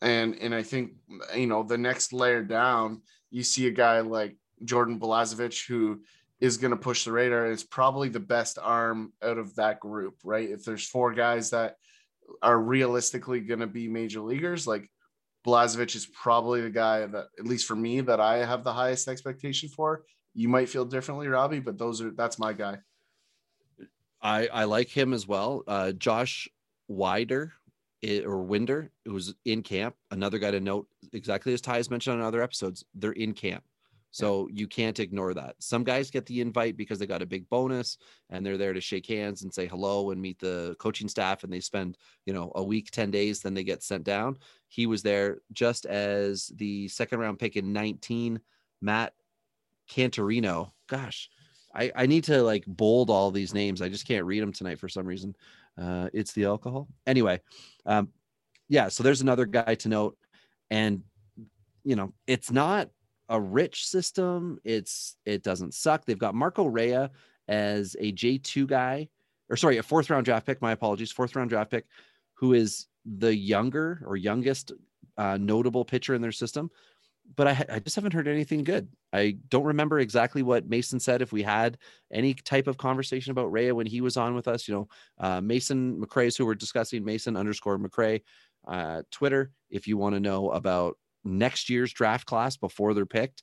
And 0.00 0.36
and 0.40 0.54
I 0.54 0.62
think 0.62 0.94
you 1.36 1.46
know 1.46 1.62
the 1.62 1.78
next 1.78 2.12
layer 2.12 2.42
down, 2.42 3.02
you 3.30 3.44
see 3.44 3.68
a 3.68 3.70
guy 3.70 4.00
like 4.00 4.36
Jordan 4.64 4.98
Balazovic 4.98 5.66
who 5.66 6.00
is 6.40 6.56
going 6.56 6.72
to 6.72 6.76
push 6.76 7.04
the 7.04 7.12
radar. 7.12 7.46
Is 7.46 7.62
probably 7.62 8.08
the 8.08 8.18
best 8.18 8.58
arm 8.60 9.12
out 9.22 9.38
of 9.38 9.54
that 9.56 9.78
group, 9.78 10.16
right? 10.24 10.50
If 10.50 10.64
there's 10.64 10.88
four 10.88 11.12
guys 11.12 11.50
that 11.50 11.76
are 12.42 12.58
realistically 12.58 13.40
going 13.40 13.60
to 13.60 13.68
be 13.68 13.86
major 13.86 14.20
leaguers, 14.20 14.66
like 14.66 14.90
Balazovic 15.46 15.94
is 15.96 16.06
probably 16.06 16.60
the 16.60 16.70
guy 16.70 17.04
that, 17.06 17.26
at 17.38 17.46
least 17.46 17.66
for 17.66 17.74
me, 17.76 18.00
that 18.00 18.20
I 18.20 18.44
have 18.44 18.62
the 18.64 18.72
highest 18.72 19.08
expectation 19.08 19.68
for. 19.68 20.04
You 20.34 20.48
might 20.48 20.68
feel 20.68 20.84
differently, 20.84 21.28
Robbie, 21.28 21.60
but 21.60 21.78
those 21.78 22.00
are 22.00 22.10
that's 22.10 22.38
my 22.38 22.52
guy. 22.52 22.78
I 24.22 24.46
I 24.48 24.64
like 24.64 24.88
him 24.88 25.12
as 25.12 25.26
well. 25.26 25.62
Uh, 25.66 25.92
Josh 25.92 26.48
Wider 26.88 27.52
i- 28.04 28.22
or 28.24 28.42
Winder, 28.42 28.90
who 29.04 29.14
was 29.14 29.34
in 29.44 29.62
camp. 29.62 29.96
Another 30.10 30.38
guy 30.38 30.50
to 30.52 30.60
note, 30.60 30.86
exactly 31.12 31.52
as 31.52 31.60
Ty 31.60 31.76
has 31.76 31.90
mentioned 31.90 32.20
on 32.20 32.26
other 32.26 32.42
episodes, 32.42 32.84
they're 32.94 33.12
in 33.12 33.32
camp. 33.34 33.64
So 34.12 34.46
you 34.52 34.68
can't 34.68 35.00
ignore 35.00 35.32
that. 35.34 35.56
Some 35.58 35.84
guys 35.84 36.10
get 36.10 36.26
the 36.26 36.42
invite 36.42 36.76
because 36.76 36.98
they 36.98 37.06
got 37.06 37.22
a 37.22 37.26
big 37.26 37.48
bonus 37.48 37.96
and 38.28 38.44
they're 38.44 38.58
there 38.58 38.74
to 38.74 38.80
shake 38.80 39.06
hands 39.06 39.42
and 39.42 39.52
say 39.52 39.66
hello 39.66 40.10
and 40.10 40.20
meet 40.20 40.38
the 40.38 40.76
coaching 40.78 41.08
staff 41.08 41.44
and 41.44 41.52
they 41.52 41.60
spend, 41.60 41.96
you 42.26 42.34
know, 42.34 42.52
a 42.54 42.62
week, 42.62 42.90
10 42.90 43.10
days, 43.10 43.40
then 43.40 43.54
they 43.54 43.64
get 43.64 43.82
sent 43.82 44.04
down. 44.04 44.36
He 44.68 44.86
was 44.86 45.02
there 45.02 45.38
just 45.54 45.86
as 45.86 46.52
the 46.56 46.88
second 46.88 47.20
round 47.20 47.38
pick 47.38 47.56
in 47.56 47.72
19, 47.72 48.38
Matt 48.82 49.14
Canterino. 49.90 50.72
Gosh, 50.88 51.30
I, 51.74 51.90
I 51.96 52.04
need 52.04 52.24
to 52.24 52.42
like 52.42 52.64
bold 52.66 53.08
all 53.08 53.30
these 53.30 53.54
names. 53.54 53.80
I 53.80 53.88
just 53.88 54.06
can't 54.06 54.26
read 54.26 54.42
them 54.42 54.52
tonight 54.52 54.78
for 54.78 54.90
some 54.90 55.06
reason. 55.06 55.34
Uh, 55.80 56.10
it's 56.12 56.32
the 56.32 56.44
alcohol. 56.44 56.86
Anyway, 57.06 57.40
um, 57.86 58.08
yeah. 58.68 58.88
So 58.88 59.02
there's 59.02 59.22
another 59.22 59.46
guy 59.46 59.74
to 59.76 59.88
note, 59.88 60.18
and 60.70 61.02
you 61.82 61.96
know, 61.96 62.12
it's 62.26 62.50
not 62.50 62.90
a 63.32 63.40
rich 63.40 63.86
system. 63.86 64.58
It's 64.64 65.16
it 65.24 65.42
doesn't 65.42 65.74
suck. 65.74 66.04
They've 66.04 66.18
got 66.18 66.34
Marco 66.34 66.66
Rea 66.66 67.08
as 67.48 67.96
a 67.98 68.12
J 68.12 68.38
two 68.38 68.66
guy, 68.66 69.08
or 69.48 69.56
sorry, 69.56 69.78
a 69.78 69.82
fourth 69.82 70.10
round 70.10 70.24
draft 70.24 70.46
pick. 70.46 70.62
My 70.62 70.72
apologies, 70.72 71.10
fourth 71.10 71.34
round 71.34 71.50
draft 71.50 71.70
pick, 71.70 71.86
who 72.34 72.52
is 72.52 72.86
the 73.04 73.34
younger 73.34 74.02
or 74.06 74.16
youngest 74.16 74.72
uh, 75.16 75.36
notable 75.36 75.84
pitcher 75.84 76.14
in 76.14 76.22
their 76.22 76.32
system 76.32 76.70
but 77.36 77.46
I, 77.46 77.64
I 77.70 77.78
just 77.78 77.96
haven't 77.96 78.12
heard 78.12 78.28
anything 78.28 78.64
good. 78.64 78.88
I 79.12 79.36
don't 79.48 79.64
remember 79.64 80.00
exactly 80.00 80.42
what 80.42 80.68
Mason 80.68 81.00
said. 81.00 81.22
If 81.22 81.32
we 81.32 81.42
had 81.42 81.78
any 82.12 82.34
type 82.34 82.66
of 82.66 82.76
conversation 82.76 83.30
about 83.30 83.52
Rhea 83.52 83.74
when 83.74 83.86
he 83.86 84.00
was 84.00 84.16
on 84.16 84.34
with 84.34 84.48
us, 84.48 84.68
you 84.68 84.74
know, 84.74 84.88
uh, 85.18 85.40
Mason 85.40 86.00
McCrae's 86.00 86.36
who 86.36 86.46
we're 86.46 86.54
discussing, 86.54 87.04
Mason 87.04 87.36
underscore 87.36 87.78
McCrae, 87.78 88.22
uh, 88.66 89.02
Twitter. 89.10 89.52
If 89.70 89.86
you 89.86 89.96
want 89.96 90.14
to 90.14 90.20
know 90.20 90.50
about 90.50 90.98
next 91.24 91.70
year's 91.70 91.92
draft 91.92 92.26
class 92.26 92.56
before 92.56 92.94
they're 92.94 93.06
picked, 93.06 93.42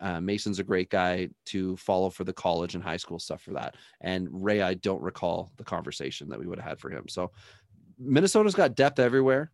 uh, 0.00 0.20
Mason's 0.20 0.58
a 0.58 0.64
great 0.64 0.90
guy 0.90 1.28
to 1.46 1.76
follow 1.76 2.10
for 2.10 2.24
the 2.24 2.32
college 2.32 2.74
and 2.74 2.84
high 2.84 2.96
school 2.96 3.18
stuff 3.18 3.42
for 3.42 3.54
that. 3.54 3.74
And 4.00 4.28
Ray, 4.30 4.62
I 4.62 4.74
don't 4.74 5.02
recall 5.02 5.50
the 5.56 5.64
conversation 5.64 6.28
that 6.28 6.38
we 6.38 6.46
would 6.46 6.58
have 6.58 6.68
had 6.68 6.80
for 6.80 6.90
him. 6.90 7.08
So 7.08 7.32
Minnesota's 7.98 8.54
got 8.54 8.76
depth 8.76 9.00
everywhere, 9.00 9.50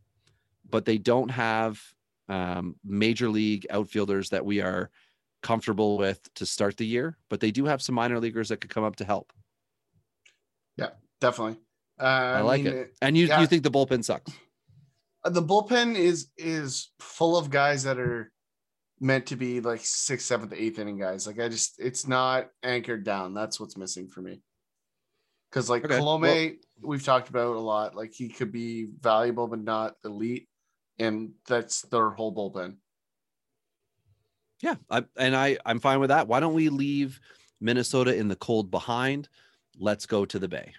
but 0.68 0.84
they 0.84 0.98
don't 0.98 1.30
have 1.30 1.80
um, 2.28 2.76
major 2.84 3.28
league 3.28 3.66
outfielders 3.70 4.30
that 4.30 4.44
we 4.44 4.60
are 4.60 4.90
comfortable 5.42 5.98
with 5.98 6.20
to 6.34 6.46
start 6.46 6.76
the 6.76 6.86
year, 6.86 7.16
but 7.28 7.40
they 7.40 7.50
do 7.50 7.64
have 7.66 7.82
some 7.82 7.94
minor 7.94 8.18
leaguers 8.18 8.48
that 8.48 8.60
could 8.60 8.70
come 8.70 8.84
up 8.84 8.96
to 8.96 9.04
help. 9.04 9.32
Yeah, 10.76 10.90
definitely. 11.20 11.58
Uh, 12.00 12.04
I, 12.04 12.40
like 12.40 12.64
mean, 12.64 12.72
it. 12.72 12.96
And 13.00 13.16
you, 13.16 13.26
yeah. 13.26 13.40
you 13.40 13.46
think 13.46 13.62
the 13.62 13.70
bullpen 13.70 14.04
sucks? 14.04 14.32
The 15.24 15.42
bullpen 15.42 15.96
is 15.96 16.28
is 16.36 16.90
full 16.98 17.36
of 17.36 17.50
guys 17.50 17.84
that 17.84 17.98
are 17.98 18.30
meant 19.00 19.26
to 19.26 19.36
be 19.36 19.60
like 19.60 19.80
sixth, 19.82 20.26
seventh, 20.26 20.52
eighth 20.56 20.78
inning 20.78 20.98
guys. 20.98 21.26
Like 21.26 21.40
I 21.40 21.48
just, 21.48 21.74
it's 21.78 22.06
not 22.06 22.48
anchored 22.62 23.04
down. 23.04 23.34
That's 23.34 23.58
what's 23.58 23.76
missing 23.76 24.08
for 24.08 24.22
me. 24.22 24.40
Because 25.50 25.68
like 25.68 25.84
Okay, 25.84 25.98
Colome, 25.98 26.20
well- 26.22 26.50
we've 26.82 27.04
talked 27.04 27.28
about 27.28 27.56
a 27.56 27.60
lot. 27.60 27.94
Like 27.94 28.12
he 28.12 28.28
could 28.28 28.52
be 28.52 28.88
valuable, 29.00 29.46
but 29.46 29.60
not 29.62 29.94
elite, 30.04 30.48
and 30.98 31.32
that's 31.46 31.82
their 31.82 32.10
whole 32.10 32.34
bullpen. 32.34 32.76
Yeah, 34.62 34.76
I, 34.90 35.04
and 35.16 35.36
I 35.36 35.58
I'm 35.66 35.80
fine 35.80 36.00
with 36.00 36.08
that. 36.08 36.28
Why 36.28 36.40
don't 36.40 36.54
we 36.54 36.68
leave 36.68 37.20
Minnesota 37.60 38.14
in 38.14 38.28
the 38.28 38.36
cold 38.36 38.70
behind? 38.70 39.28
Let's 39.78 40.06
go 40.06 40.24
to 40.24 40.38
the 40.38 40.48
Bay. 40.48 40.72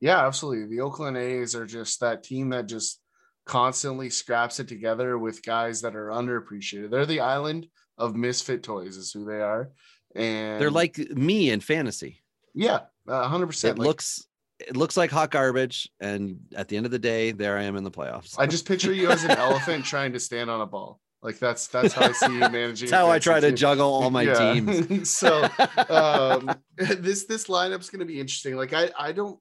Yeah, 0.00 0.26
absolutely. 0.26 0.76
The 0.76 0.82
Oakland 0.82 1.16
A's 1.16 1.54
are 1.54 1.66
just 1.66 2.00
that 2.00 2.22
team 2.22 2.50
that 2.50 2.66
just 2.66 3.00
constantly 3.44 4.10
scraps 4.10 4.60
it 4.60 4.68
together 4.68 5.18
with 5.18 5.44
guys 5.44 5.80
that 5.82 5.96
are 5.96 6.08
underappreciated. 6.08 6.90
They're 6.90 7.06
the 7.06 7.20
island 7.20 7.66
of 7.98 8.14
misfit 8.16 8.62
toys, 8.62 8.96
is 8.96 9.12
who 9.12 9.24
they 9.24 9.40
are. 9.40 9.70
And 10.14 10.60
They're 10.60 10.70
like 10.70 10.98
me 10.98 11.50
in 11.50 11.60
fantasy. 11.60 12.22
yeah, 12.54 12.80
hundred 13.08 13.44
It 13.44 13.46
percent. 13.48 13.78
Like, 13.78 13.86
looks 13.86 14.26
it 14.60 14.76
looks 14.76 14.96
like 14.96 15.10
hot 15.10 15.30
garbage, 15.32 15.90
and 15.98 16.38
at 16.54 16.68
the 16.68 16.76
end 16.76 16.86
of 16.86 16.92
the 16.92 16.98
day, 16.98 17.32
there 17.32 17.56
I 17.58 17.62
am 17.64 17.74
in 17.76 17.82
the 17.82 17.90
playoffs. 17.90 18.36
I 18.38 18.46
just 18.46 18.66
picture 18.68 18.92
you 18.92 19.10
as 19.10 19.24
an 19.24 19.30
elephant 19.46 19.84
trying 19.84 20.12
to 20.12 20.20
stand 20.20 20.50
on 20.50 20.60
a 20.60 20.66
ball. 20.66 21.00
Like 21.22 21.38
that's 21.38 21.66
that's 21.68 21.94
how 21.94 22.02
I 22.06 22.12
see 22.12 22.32
you 22.34 22.40
managing. 22.40 22.90
That's 22.90 23.00
how 23.00 23.10
I 23.10 23.18
try 23.18 23.40
to 23.40 23.48
team. 23.48 23.56
juggle 23.56 23.92
all 23.92 24.10
my 24.10 24.22
Yeah. 24.22 24.52
teams. 24.54 25.10
so 25.16 25.42
um 25.88 26.54
this 26.76 27.24
this 27.24 27.46
lineup's 27.46 27.90
going 27.90 28.00
to 28.00 28.06
be 28.06 28.18
interesting 28.20 28.56
like 28.56 28.72
i 28.72 28.90
i 28.98 29.12
don't 29.12 29.38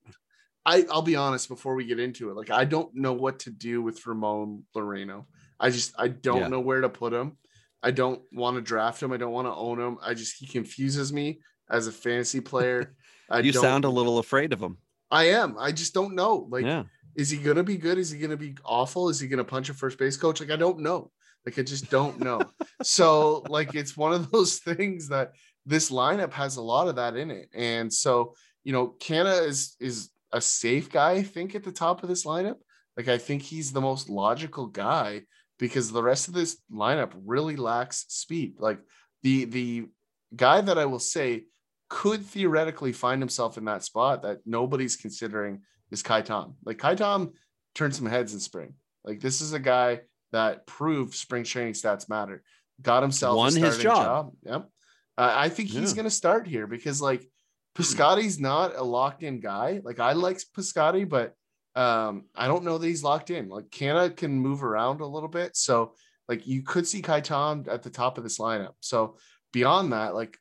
i 0.66 0.86
i'll 0.92 1.02
be 1.02 1.16
honest 1.16 1.48
before 1.50 1.76
we 1.76 1.86
get 1.86 2.00
into 2.00 2.30
it 2.30 2.36
like 2.36 2.50
i 2.50 2.66
don't 2.66 2.94
know 2.96 3.14
what 3.14 3.40
to 3.40 3.50
do 3.50 3.82
with 3.82 4.06
ramon 4.06 4.64
laureano 4.76 5.26
i 5.60 5.70
just 5.70 5.94
i 5.98 6.08
don't 6.08 6.42
Yeah. 6.42 6.48
know 6.48 6.60
where 6.60 6.82
to 6.82 6.90
put 6.90 7.14
him 7.14 7.38
i 7.84 7.92
don't 7.92 8.22
want 8.32 8.56
to 8.58 8.62
draft 8.62 9.02
him 9.02 9.12
i 9.12 9.18
don't 9.18 9.32
want 9.32 9.48
to 9.48 9.54
own 9.54 9.80
him 9.80 9.98
i 10.04 10.14
just 10.14 10.38
he 10.38 10.46
confuses 10.48 11.12
me 11.12 11.40
as 11.70 11.88
a 11.88 11.92
fantasy 11.92 12.42
player 12.52 12.96
i 13.30 13.40
you 13.40 13.54
sound 13.54 13.86
a 13.86 13.90
little 13.90 14.20
afraid 14.20 14.54
of 14.54 14.60
him. 14.62 14.78
i 15.10 15.26
am 15.26 15.58
i 15.60 15.72
just 15.72 15.94
don't 15.94 16.16
know 16.16 16.48
like 16.50 16.66
yeah. 16.66 16.84
is 17.16 17.30
he 17.30 17.38
gonna 17.38 17.64
be 17.64 17.76
good? 17.78 17.98
Is 17.98 18.10
he 18.10 18.20
gonna 18.20 18.38
be 18.38 18.56
awful? 18.64 19.10
Is 19.10 19.20
he 19.20 19.28
gonna 19.28 19.44
punch 19.44 19.70
a 19.70 19.74
first 19.74 19.98
base 19.98 20.16
coach? 20.16 20.40
Like 20.40 20.52
I 20.52 20.56
don't 20.56 20.80
know. 20.80 21.12
Like 21.46 21.60
I 21.60 21.64
just 21.64 21.90
don't 21.92 22.20
know. 22.22 22.40
so 22.84 23.44
like 23.50 23.76
it's 23.76 23.98
one 23.98 24.14
of 24.14 24.32
those 24.32 24.60
things 24.70 25.10
that 25.10 25.32
this 25.66 25.90
lineup 25.92 26.32
has 26.32 26.56
a 26.56 26.62
lot 26.62 26.88
of 26.88 26.96
that 26.96 27.18
in 27.18 27.30
it. 27.30 27.50
And 27.54 27.92
so, 27.92 28.34
you 28.64 28.72
know, 28.72 28.96
Canha 29.00 29.46
is 29.46 29.76
is 29.82 30.10
a 30.34 30.42
safe 30.42 30.90
guy, 30.90 31.12
I 31.12 31.24
think, 31.24 31.56
at 31.56 31.64
the 31.64 31.72
top 31.72 32.04
of 32.04 32.10
this 32.10 32.26
lineup. 32.26 32.58
Like 32.98 33.08
I 33.08 33.18
think 33.18 33.42
he's 33.42 33.72
the 33.72 33.82
most 33.82 34.10
logical 34.10 34.68
guy 34.68 35.22
because 35.60 35.92
the 35.92 36.04
rest 36.04 36.28
of 36.28 36.34
this 36.34 36.58
lineup 36.72 37.12
really 37.26 37.56
lacks 37.56 38.06
speed. 38.10 38.56
Like 38.60 38.80
the 39.24 39.46
the 39.46 39.88
guy 40.36 40.62
that 40.62 40.78
I 40.78 40.86
will 40.86 41.00
say 41.00 41.46
could 41.90 42.26
theoretically 42.26 42.92
find 42.94 43.22
himself 43.22 43.58
in 43.58 43.66
that 43.66 43.84
spot 43.84 44.22
that 44.24 44.40
nobody's 44.46 44.96
considering 44.96 45.62
is 45.92 46.02
Ka'ai 46.04 46.22
Tom. 46.22 46.56
Like 46.64 46.78
Ka'ai 46.78 46.96
Tom 46.96 47.32
turned 47.76 47.96
some 47.96 48.06
heads 48.06 48.34
in 48.34 48.40
spring. 48.40 48.74
Like 49.04 49.20
this 49.20 49.42
is 49.42 49.54
a 49.54 49.60
guy 49.60 50.02
that 50.32 50.66
proved 50.66 51.14
spring 51.14 51.44
training 51.44 51.74
stats 51.74 52.08
matter. 52.10 52.44
Got 52.82 53.04
himself 53.04 53.38
Won 53.38 53.54
his 53.54 53.58
starting 53.80 53.82
job. 53.82 54.32
Yep. 54.44 54.70
Uh, 55.18 55.34
I 55.36 55.50
think 55.50 55.70
he's 55.70 55.92
Yeah. 55.92 55.96
going 55.96 56.06
to 56.06 56.10
start 56.10 56.48
here 56.48 56.66
because 56.68 57.02
like 57.02 57.30
Piscotty's 57.78 58.40
not 58.40 58.76
a 58.76 58.84
locked 58.84 59.24
in 59.24 59.40
guy. 59.40 59.82
Like 59.84 60.00
I 60.00 60.14
like 60.14 60.40
Piscotty, 60.58 61.08
but 61.08 61.34
um, 61.76 62.26
I 62.36 62.48
don't 62.48 62.64
know 62.64 62.78
that 62.78 62.88
he's 62.88 63.04
locked 63.04 63.30
in. 63.30 63.50
Like 63.50 63.70
Canha 63.70 64.16
can 64.16 64.32
move 64.34 64.64
around 64.64 65.02
a 65.02 65.06
little 65.06 65.30
bit. 65.30 65.56
So 65.56 65.94
like 66.28 66.48
you 66.48 66.64
could 66.64 66.88
see 66.88 67.02
Ka'ai 67.02 67.22
Tom 67.22 67.66
at 67.70 67.84
the 67.84 67.90
top 67.90 68.18
of 68.18 68.24
this 68.24 68.40
lineup. 68.40 68.74
So 68.82 69.18
beyond 69.54 69.94
that, 69.94 70.14
like 70.14 70.38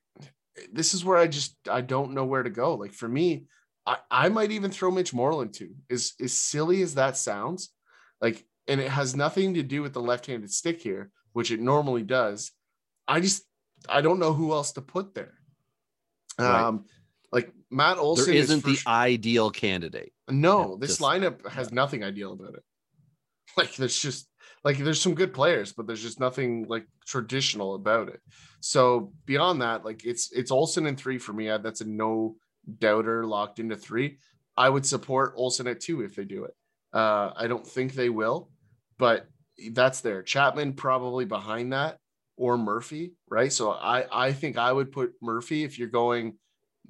this 0.72 0.94
is 0.94 1.04
where 1.04 1.18
I 1.18 1.26
just 1.26 1.56
I 1.70 1.80
don't 1.80 2.14
know 2.14 2.24
where 2.24 2.42
to 2.42 2.50
go. 2.50 2.74
Like 2.74 2.92
for 2.92 3.08
me, 3.08 3.46
I, 3.86 3.96
I 4.10 4.28
might 4.28 4.50
even 4.50 4.70
throw 4.70 4.90
Mitch 4.90 5.14
Moreland 5.14 5.54
too. 5.54 5.74
Is 5.88 6.14
as 6.20 6.32
silly 6.32 6.82
as 6.82 6.94
that 6.94 7.16
sounds, 7.16 7.70
like, 8.20 8.44
and 8.68 8.80
it 8.80 8.90
has 8.90 9.16
nothing 9.16 9.54
to 9.54 9.62
do 9.62 9.82
with 9.82 9.92
the 9.92 10.02
left-handed 10.02 10.52
stick 10.52 10.80
here, 10.80 11.10
which 11.32 11.50
it 11.50 11.60
normally 11.60 12.02
does. 12.02 12.52
I 13.08 13.20
just 13.20 13.42
I 13.88 14.00
don't 14.00 14.18
know 14.18 14.32
who 14.32 14.52
else 14.52 14.72
to 14.72 14.82
put 14.82 15.14
there. 15.14 15.34
Right. 16.38 16.62
Um, 16.62 16.84
like 17.32 17.52
Matt 17.70 17.98
Olson 17.98 18.26
There 18.26 18.34
is 18.34 18.44
isn't 18.50 18.60
for 18.62 18.70
the 18.70 18.80
ideal 18.86 19.50
candidate. 19.50 20.12
no, 20.28 20.76
this 20.76 20.90
just- 20.98 21.00
lineup 21.00 21.46
has 21.48 21.72
nothing 21.72 22.02
ideal 22.04 22.32
about 22.32 22.54
it. 22.54 22.64
Like 23.56 23.74
there's 23.74 23.98
just 23.98 24.28
like 24.62 24.78
there's 24.78 25.00
some 25.00 25.14
good 25.16 25.34
players, 25.34 25.72
but 25.72 25.88
there's 25.88 26.02
just 26.02 26.20
nothing 26.20 26.66
like 26.68 26.86
traditional 27.04 27.74
about 27.74 28.08
it. 28.08 28.20
So 28.60 29.12
beyond 29.26 29.62
that, 29.62 29.84
like 29.84 30.04
it's 30.04 30.30
it's 30.30 30.52
Olson 30.52 30.86
and 30.86 30.96
three 30.96 31.18
for 31.18 31.32
me. 31.32 31.48
That's 31.48 31.80
a 31.80 31.84
no 31.88 32.36
doubter 32.78 33.26
locked 33.26 33.58
into 33.58 33.76
three. 33.76 34.18
I 34.56 34.68
would 34.68 34.86
support 34.86 35.32
Olson 35.36 35.66
at 35.66 35.80
two 35.80 36.02
if 36.02 36.14
they 36.14 36.24
do 36.24 36.44
it. 36.44 36.54
Uh, 36.92 37.32
I 37.36 37.48
don't 37.48 37.66
think 37.66 37.94
they 37.94 38.08
will, 38.08 38.50
but 38.98 39.26
that's 39.72 40.00
there. 40.00 40.22
Chapman 40.22 40.74
probably 40.74 41.24
behind 41.24 41.72
that 41.72 41.98
or 42.36 42.56
Murphy, 42.56 43.14
right? 43.28 43.52
So 43.52 43.72
I 43.72 44.04
I 44.26 44.32
think 44.32 44.58
I 44.58 44.70
would 44.72 44.92
put 44.92 45.14
Murphy 45.20 45.64
if 45.64 45.76
you're 45.76 45.88
going 45.88 46.38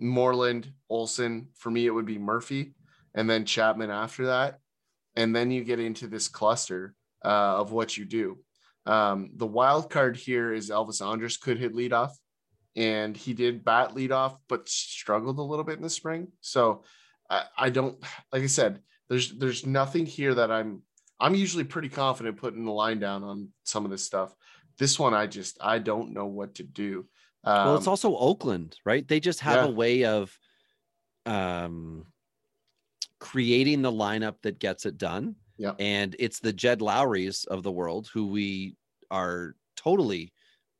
Moreland, 0.00 0.72
Olson. 0.88 1.48
For 1.56 1.70
me, 1.70 1.86
it 1.86 1.90
would 1.90 2.06
be 2.06 2.18
Murphy, 2.18 2.74
and 3.14 3.28
then 3.28 3.44
Chapman 3.44 3.90
after 3.90 4.26
that, 4.26 4.58
and 5.16 5.34
then 5.34 5.50
you 5.50 5.62
get 5.62 5.80
into 5.80 6.06
this 6.06 6.28
cluster 6.28 6.94
uh, 7.24 7.60
of 7.60 7.72
what 7.72 7.96
you 7.96 8.04
do. 8.04 8.38
Um, 8.86 9.30
the 9.36 9.46
wild 9.46 9.90
card 9.90 10.16
here 10.16 10.52
is 10.52 10.70
Elvis 10.70 11.06
Andrus 11.06 11.36
could 11.36 11.58
hit 11.58 11.74
leadoff, 11.74 12.12
and 12.76 13.16
he 13.16 13.34
did 13.34 13.64
bat 13.64 13.94
leadoff, 13.94 14.36
but 14.48 14.68
struggled 14.68 15.38
a 15.38 15.42
little 15.42 15.64
bit 15.64 15.76
in 15.76 15.82
the 15.82 15.90
spring. 15.90 16.28
So 16.40 16.84
I, 17.28 17.44
I 17.56 17.70
don't 17.70 18.02
like 18.32 18.42
I 18.42 18.46
said, 18.46 18.80
there's 19.08 19.32
there's 19.38 19.66
nothing 19.66 20.06
here 20.06 20.34
that 20.34 20.50
I'm 20.50 20.82
I'm 21.18 21.34
usually 21.34 21.64
pretty 21.64 21.90
confident 21.90 22.38
putting 22.38 22.64
the 22.64 22.72
line 22.72 22.98
down 22.98 23.22
on 23.22 23.48
some 23.64 23.84
of 23.84 23.90
this 23.90 24.04
stuff. 24.04 24.34
This 24.78 24.98
one 24.98 25.12
I 25.12 25.26
just 25.26 25.58
I 25.60 25.78
don't 25.78 26.12
know 26.14 26.26
what 26.26 26.54
to 26.56 26.62
do. 26.62 27.06
Um, 27.44 27.66
well, 27.66 27.76
it's 27.76 27.86
also 27.86 28.16
Oakland, 28.16 28.78
right? 28.84 29.06
They 29.06 29.20
just 29.20 29.40
have 29.40 29.56
yeah. 29.56 29.66
a 29.66 29.70
way 29.70 30.04
of 30.04 30.38
um 31.26 32.06
creating 33.18 33.82
the 33.82 33.92
lineup 33.92 34.36
that 34.42 34.58
gets 34.58 34.86
it 34.86 34.98
done. 34.98 35.36
Yeah. 35.58 35.74
And 35.78 36.16
it's 36.18 36.40
the 36.40 36.52
Jed 36.52 36.80
Lowries 36.80 37.44
of 37.44 37.62
the 37.62 37.72
world 37.72 38.08
who 38.12 38.28
we 38.28 38.76
are 39.10 39.56
totally 39.76 40.32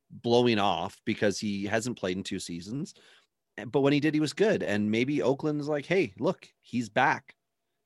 blowing 0.09 0.57
off 0.59 0.99
because 1.05 1.39
he 1.39 1.65
hasn't 1.65 1.99
played 1.99 2.17
in 2.17 2.23
two 2.23 2.39
seasons. 2.39 2.95
But 3.67 3.81
when 3.81 3.93
he 3.93 3.99
did, 3.99 4.13
he 4.13 4.19
was 4.19 4.33
good. 4.33 4.63
And 4.63 4.89
maybe 4.89 5.21
Oakland's 5.21 5.67
like, 5.67 5.85
hey, 5.85 6.13
look, 6.17 6.47
he's 6.61 6.89
back. 6.89 7.35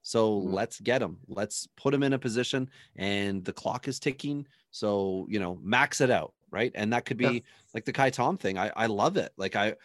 So 0.03 0.39
Mhm. 0.39 0.53
let's 0.53 0.79
get 0.79 1.01
him. 1.01 1.19
Let's 1.27 1.67
put 1.75 1.93
him 1.93 2.03
in 2.03 2.13
a 2.13 2.19
position 2.19 2.69
and 2.95 3.43
the 3.43 3.53
clock 3.53 3.87
is 3.87 3.99
ticking. 3.99 4.47
So, 4.71 5.25
you 5.29 5.39
know, 5.39 5.59
max 5.63 5.99
it 5.99 6.11
out. 6.11 6.34
Right. 6.55 6.71
And 6.73 6.93
that 6.93 7.03
could 7.05 7.17
be 7.17 7.25
Yeah. 7.25 7.39
like 7.73 7.83
the 7.85 7.91
Ka'ai 7.91 8.09
Tom 8.11 8.37
thing. 8.37 8.57
I, 8.57 8.71
I 8.75 8.85
love 8.85 9.17
it. 9.17 9.31
Like 9.37 9.55
I 9.57 9.75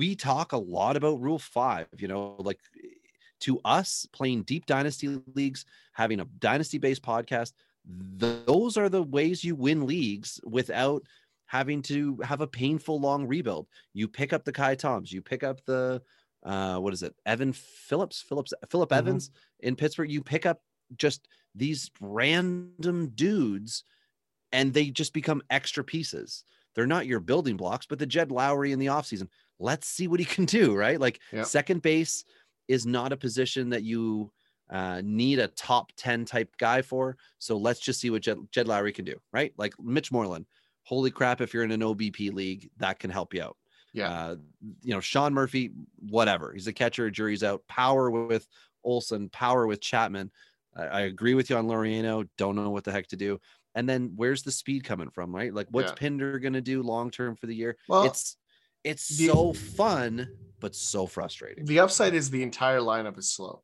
we 0.00 0.14
talk 0.14 0.52
a 0.52 0.56
lot 0.76 0.96
about 0.96 1.20
rule 1.20 1.40
five, 1.40 1.88
you 1.98 2.06
know, 2.06 2.36
like 2.38 2.60
to 3.40 3.60
us 3.64 4.06
playing 4.12 4.44
deep 4.44 4.64
dynasty 4.66 5.08
leagues, 5.34 5.64
having 5.92 6.20
a 6.20 6.24
dynasty 6.38 6.78
based 6.78 7.02
podcast, 7.02 7.52
those 7.84 8.76
are 8.76 8.88
the 8.88 9.02
ways 9.02 9.42
you 9.42 9.56
win 9.56 9.86
leagues 9.86 10.40
without 10.44 11.02
having 11.46 11.82
to 11.82 12.16
have 12.22 12.40
a 12.42 12.46
painful 12.46 13.00
long 13.00 13.26
rebuild. 13.26 13.66
You 13.94 14.06
pick 14.06 14.32
up 14.32 14.44
the 14.44 14.52
Ka'ai 14.52 14.76
Toms, 14.76 15.12
you 15.12 15.20
pick 15.22 15.42
up 15.42 15.64
the 15.64 16.00
uh 16.44 16.78
what 16.78 16.92
is 16.92 17.02
it, 17.02 17.14
Evan 17.26 17.52
Phillips, 17.52 18.22
Phillips, 18.22 18.52
Philip 18.70 18.90
Mhm. 18.90 18.98
Evans 18.98 19.30
in 19.60 19.74
Pittsburgh. 19.74 20.12
You 20.12 20.22
pick 20.22 20.46
up 20.46 20.62
just 20.96 21.26
these 21.56 21.90
random 22.00 23.08
dudes 23.14 23.82
and 24.52 24.72
they 24.72 24.90
just 24.90 25.12
become 25.12 25.42
extra 25.50 25.84
pieces. 25.84 26.44
They're 26.74 26.86
not 26.86 27.06
your 27.06 27.20
building 27.20 27.56
blocks, 27.56 27.86
but 27.86 27.98
the 27.98 28.06
Jed 28.06 28.28
Lowrie 28.30 28.72
in 28.72 28.78
the 28.78 28.86
offseason. 28.86 29.28
Let's 29.58 29.88
see 29.88 30.06
what 30.08 30.20
he 30.20 30.26
can 30.26 30.44
do, 30.44 30.74
right? 30.74 31.00
Like 31.00 31.20
Yep. 31.32 31.46
second 31.46 31.82
base 31.82 32.24
is 32.68 32.86
not 32.86 33.12
a 33.12 33.16
position 33.16 33.70
that 33.70 33.82
you 33.82 34.32
uh, 34.70 35.00
need 35.02 35.38
a 35.38 35.48
top 35.48 35.92
10 35.96 36.24
type 36.26 36.54
guy 36.58 36.82
for. 36.82 37.16
So 37.38 37.56
let's 37.56 37.80
just 37.80 38.00
see 38.00 38.10
what 38.10 38.22
Jed, 38.22 38.38
Jed 38.52 38.66
Lowrie 38.66 38.94
can 38.94 39.04
do, 39.04 39.16
right? 39.32 39.52
Like 39.56 39.74
Mitch 39.80 40.12
Moreland. 40.12 40.46
Holy 40.82 41.10
crap, 41.10 41.40
if 41.40 41.52
you're 41.52 41.64
in 41.64 41.70
an 41.70 41.80
OBP 41.80 42.32
league, 42.32 42.70
that 42.76 42.98
can 42.98 43.10
help 43.10 43.34
you 43.34 43.42
out. 43.42 43.56
Yeah. 43.92 44.10
Uh, 44.10 44.36
you 44.82 44.92
know, 44.94 45.00
Sean 45.00 45.32
Murphy, 45.34 45.72
whatever. 45.98 46.52
He's 46.52 46.66
a 46.66 46.72
catcher, 46.72 47.10
jury's 47.10 47.42
out. 47.42 47.66
Power 47.68 48.10
with 48.10 48.46
Olson, 48.84 49.28
power 49.30 49.66
with 49.66 49.80
Chapman. 49.80 50.30
I, 50.78 50.84
I 50.84 51.00
agree 51.02 51.34
with 51.34 51.50
you 51.50 51.56
on 51.56 51.66
Laureano. 51.66 52.28
Don't 52.38 52.56
know 52.56 52.70
what 52.70 52.84
the 52.84 52.92
heck 52.92 53.08
to 53.08 53.16
do. 53.16 53.38
And 53.74 53.88
then 53.88 54.12
where's 54.16 54.42
the 54.42 54.52
speed 54.52 54.84
coming 54.84 55.10
from, 55.10 55.34
right? 55.34 55.52
Like 55.52 55.66
what's 55.70 55.90
Yeah. 55.90 55.96
Pinder 55.96 56.38
gonna 56.38 56.60
do 56.60 56.82
long 56.82 57.10
term 57.10 57.36
for 57.36 57.46
the 57.46 57.54
year? 57.54 57.76
Well, 57.88 58.04
it's 58.04 58.36
it's 58.84 59.08
the- 59.08 59.26
so 59.26 59.52
fun, 59.52 60.28
but 60.60 60.74
so 60.74 61.06
frustrating. 61.06 61.64
the 61.64 61.80
upside 61.80 62.14
is 62.14 62.30
the 62.30 62.42
entire 62.42 62.80
lineup 62.80 63.18
is 63.18 63.32
slow, 63.32 63.62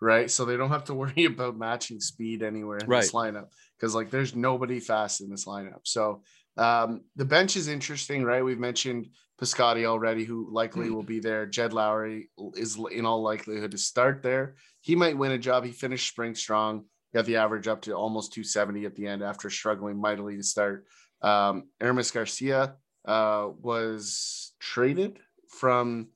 right? 0.00 0.30
So 0.30 0.44
they 0.44 0.56
don't 0.56 0.70
have 0.70 0.84
to 0.84 0.94
worry 1.02 1.24
about 1.24 1.56
matching 1.58 2.00
speed 2.00 2.42
anywhere 2.42 2.78
in 2.78 2.88
this 2.88 3.12
lineup 3.12 3.48
because 3.76 3.94
like 3.94 4.10
there's 4.10 4.34
nobody 4.36 4.80
fast 4.80 5.20
in 5.20 5.30
this 5.30 5.46
lineup. 5.46 5.80
So 5.84 6.22
um, 6.56 7.02
the 7.16 7.24
bench 7.24 7.56
is 7.56 7.68
interesting, 7.68 8.22
right? 8.22 8.44
We've 8.44 8.60
mentioned 8.60 9.08
Piscotty 9.40 9.84
already, 9.84 10.24
who 10.24 10.48
likely 10.52 10.90
will 10.90 11.02
be 11.02 11.18
there. 11.18 11.44
Jed 11.46 11.72
Lowrie 11.72 12.28
is 12.54 12.78
in 12.92 13.04
all 13.04 13.22
likelihood 13.22 13.72
to 13.72 13.78
start 13.78 14.22
there. 14.22 14.54
He 14.80 14.94
might 14.94 15.18
win 15.18 15.32
a 15.32 15.38
job. 15.38 15.64
He 15.64 15.72
finished 15.72 16.08
spring 16.08 16.34
strong, 16.34 16.84
got 17.12 17.24
the 17.24 17.36
average 17.36 17.66
up 17.66 17.82
to 17.82 17.92
almost 17.92 18.32
270 18.32 18.86
at 18.86 18.94
the 18.94 19.06
end 19.06 19.22
after 19.22 19.50
struggling 19.50 20.00
mightily 20.00 20.36
to 20.36 20.42
start. 20.42 20.86
Um, 21.20 21.64
Aramis 21.80 22.10
Garcia 22.12 22.76
uh, 23.06 23.48
was 23.60 24.52
traded 24.60 25.18
from 25.48 26.08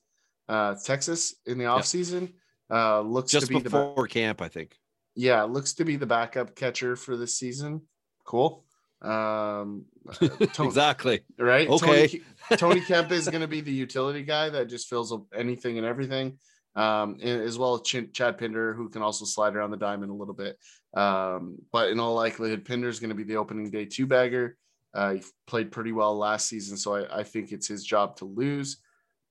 uh, 0.48 0.76
Texas 0.84 1.34
in 1.44 1.58
the 1.58 1.64
offseason. 1.64 2.32
Uh, 2.70 3.00
looks 3.00 3.32
Just 3.32 3.46
to 3.46 3.52
be 3.52 3.60
the 3.60 3.70
ba- 3.70 3.88
before 3.88 4.06
camp, 4.06 4.42
I 4.42 4.48
think. 4.48 4.76
yeah, 5.16 5.42
looks 5.42 5.72
to 5.74 5.84
be 5.84 5.96
the 5.96 6.06
backup 6.06 6.54
catcher 6.54 6.94
for 6.94 7.16
this 7.16 7.36
season. 7.36 7.82
Cool. 8.24 8.64
Um, 9.02 9.84
uh, 10.08 10.28
Tony- 10.52 10.68
exactly. 10.68 11.20
right? 11.38 11.68
Okay. 11.68 12.08
Tony, 12.08 12.22
Tony 12.56 12.80
Kemp 12.86 13.12
is 13.12 13.28
going 13.28 13.40
to 13.40 13.48
be 13.48 13.60
the 13.60 13.72
utility 13.72 14.22
guy 14.22 14.48
that 14.50 14.68
just 14.68 14.88
fills 14.88 15.12
up 15.12 15.24
anything 15.34 15.78
and 15.78 15.86
everything, 15.86 16.38
um, 16.76 17.18
as 17.20 17.58
well 17.58 17.74
as 17.74 17.82
Ch- 17.82 18.12
Chad 18.12 18.38
Pinder, 18.38 18.74
who 18.74 18.88
can 18.88 19.02
also 19.02 19.24
slide 19.24 19.54
around 19.54 19.70
the 19.70 19.76
diamond 19.76 20.10
a 20.10 20.14
little 20.14 20.34
bit. 20.34 20.58
Um, 20.94 21.58
but 21.72 21.90
in 21.90 22.00
all 22.00 22.14
likelihood, 22.14 22.64
Pinder 22.64 22.88
is 22.88 23.00
going 23.00 23.10
to 23.10 23.14
be 23.14 23.24
the 23.24 23.36
opening 23.36 23.70
day 23.70 23.84
two 23.84 24.06
bagger. 24.06 24.56
Uh, 24.94 25.14
he 25.14 25.22
played 25.46 25.70
pretty 25.70 25.92
well 25.92 26.16
last 26.16 26.48
season, 26.48 26.76
so 26.76 26.96
I, 26.96 27.20
I 27.20 27.22
think 27.22 27.52
it's 27.52 27.68
his 27.68 27.84
job 27.84 28.16
to 28.16 28.24
lose. 28.24 28.78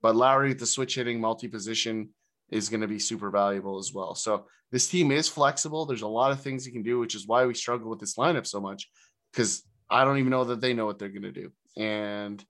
But 0.02 0.16
Lowrie, 0.16 0.58
the 0.58 0.68
switch 0.68 0.96
hitting 0.96 1.20
multi 1.20 1.48
position, 1.48 2.10
is 2.52 2.70
going 2.70 2.82
to 2.82 2.88
be 2.88 3.00
super 3.00 3.32
valuable 3.32 3.80
as 3.80 3.92
well. 3.92 4.14
So 4.14 4.46
this 4.72 4.88
team 4.88 5.12
is 5.12 5.28
flexible. 5.28 5.86
There's 5.86 6.04
a 6.04 6.08
lot 6.08 6.32
of 6.32 6.42
things 6.42 6.66
you 6.66 6.72
can 6.72 6.84
do, 6.84 7.00
which 7.00 7.16
is 7.16 7.28
why 7.28 7.46
we 7.46 7.56
struggle 7.56 7.90
with 7.90 8.00
this 8.00 8.16
lineup 8.16 8.46
so 8.46 8.62
much 8.62 8.88
because 9.32 9.64
I 9.90 10.04
don't 10.04 10.18
even 10.18 10.32
know 10.32 10.46
that 10.46 10.62
they 10.62 10.74
know 10.74 10.86
what 10.86 11.00
they're 11.00 11.10
going 11.10 11.22
to 11.24 11.32
do. 11.32 11.52
And 11.78 12.44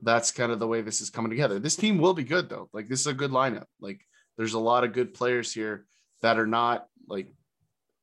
that's 0.00 0.30
kind 0.32 0.50
of 0.50 0.58
the 0.58 0.66
way 0.66 0.80
this 0.80 1.00
is 1.00 1.10
coming 1.10 1.30
together. 1.30 1.58
This 1.58 1.76
team 1.76 1.98
will 1.98 2.14
be 2.14 2.24
good 2.24 2.48
though. 2.48 2.68
Like 2.72 2.88
this 2.88 3.00
is 3.00 3.06
a 3.06 3.14
good 3.14 3.30
lineup. 3.30 3.66
Like 3.80 4.00
there's 4.36 4.54
a 4.54 4.58
lot 4.58 4.84
of 4.84 4.92
good 4.92 5.14
players 5.14 5.52
here 5.52 5.86
that 6.22 6.38
are 6.38 6.46
not 6.46 6.86
like 7.06 7.32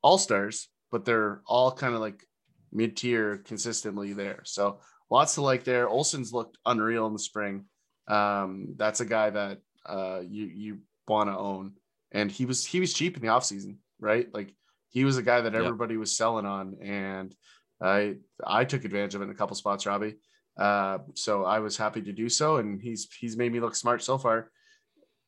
all 0.01 0.17
stars, 0.17 0.69
but 0.91 1.05
they're 1.05 1.41
all 1.45 1.71
kind 1.71 1.95
of 1.95 2.01
like 2.01 2.23
mid 2.71 2.95
tier 2.97 3.37
consistently 3.37 4.13
there. 4.13 4.41
So 4.45 4.79
lots 5.09 5.35
to 5.35 5.41
like 5.41 5.63
there. 5.63 5.89
Olson's 5.89 6.33
looked 6.33 6.57
unreal 6.65 7.07
in 7.07 7.13
the 7.13 7.19
spring. 7.19 7.65
Um, 8.07 8.75
that's 8.77 8.99
a 8.99 9.05
guy 9.05 9.29
that 9.31 9.59
uh, 9.85 10.21
you 10.27 10.45
you 10.45 10.79
want 11.07 11.29
to 11.29 11.37
own, 11.37 11.73
and 12.11 12.31
he 12.31 12.45
was 12.45 12.65
he 12.65 12.79
was 12.79 12.93
cheap 12.93 13.15
in 13.15 13.21
the 13.21 13.29
offseason, 13.29 13.77
right? 13.99 14.31
Like 14.33 14.53
he 14.89 15.03
was 15.03 15.17
a 15.17 15.23
guy 15.23 15.41
that 15.41 15.53
Yep. 15.53 15.63
everybody 15.63 15.97
was 15.97 16.15
selling 16.15 16.45
on, 16.45 16.77
and 16.81 17.35
I 17.81 18.15
I 18.45 18.65
took 18.65 18.85
advantage 18.85 19.15
of 19.15 19.21
it 19.21 19.25
in 19.25 19.31
a 19.31 19.35
couple 19.35 19.55
spots, 19.55 19.85
Robbie. 19.85 20.15
Uh, 20.57 20.99
so 21.13 21.45
I 21.45 21.59
was 21.59 21.77
happy 21.77 22.01
to 22.01 22.11
do 22.11 22.29
so, 22.29 22.57
and 22.57 22.81
he's 22.81 23.07
he's 23.19 23.37
made 23.37 23.51
me 23.51 23.59
look 23.59 23.75
smart 23.75 24.01
so 24.03 24.17
far. 24.17 24.51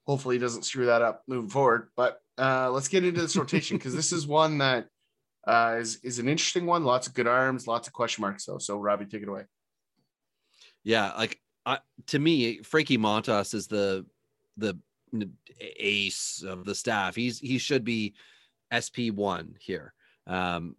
hopefully 0.06 0.36
he 0.36 0.40
doesn't 0.40 0.66
screw 0.66 0.88
that 0.88 1.04
up 1.04 1.22
moving 1.28 1.50
forward. 1.50 1.90
But 1.96 2.20
uh, 2.38 2.72
let's 2.72 2.88
get 2.88 3.06
into 3.06 3.22
this 3.22 3.36
rotation 3.36 3.78
because 3.78 3.94
this 3.96 4.12
is 4.12 4.26
one 4.26 4.58
that 4.60 4.88
uh, 5.48 5.78
is 5.80 6.00
is 6.04 6.20
an 6.20 6.28
interesting 6.28 6.66
one. 6.66 6.84
Lots 6.84 7.08
of 7.08 7.14
good 7.14 7.28
arms, 7.28 7.68
lots 7.68 7.88
of 7.88 7.94
question 7.94 8.22
marks 8.24 8.46
though. 8.46 8.58
So 8.58 8.80
Robbie, 8.80 9.06
take 9.06 9.22
it 9.22 9.30
away. 9.30 9.44
Yeah, 10.84 11.12
like 11.14 11.40
I, 11.66 11.80
to 12.08 12.20
me, 12.20 12.64
Frankie 12.64 12.98
Montas 12.98 13.54
is 13.54 13.68
the 13.68 14.06
the 14.58 14.80
ace 15.60 16.44
of 16.46 16.66
the 16.66 16.76
staff. 16.76 17.16
He's 17.16 17.40
he 17.40 17.58
should 17.58 17.84
be 17.84 18.16
SP 18.74 19.14
one 19.14 19.56
here. 19.60 19.94
Um, 20.26 20.76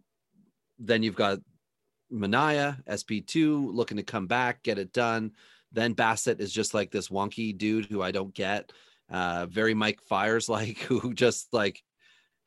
then 0.79 1.03
you've 1.03 1.15
got 1.15 1.39
Manaea, 2.11 2.77
SP 2.89 3.25
two, 3.25 3.71
looking 3.71 3.97
to 3.97 4.03
come 4.03 4.27
back, 4.27 4.63
get 4.63 4.79
it 4.79 4.93
done. 4.93 5.31
Then 5.71 5.95
Bassitt 5.95 6.39
is 6.39 6.51
just 6.51 6.73
like 6.73 6.91
this 6.91 7.09
wonky 7.09 7.57
dude 7.57 7.85
who 7.85 8.01
I 8.01 8.11
don't 8.11 8.33
get. 8.33 8.71
Uh, 9.09 9.45
very 9.47 9.73
Mike 9.73 10.01
Fiers 10.01 10.49
like, 10.49 10.77
who 10.79 11.13
just 11.13 11.53
like 11.53 11.83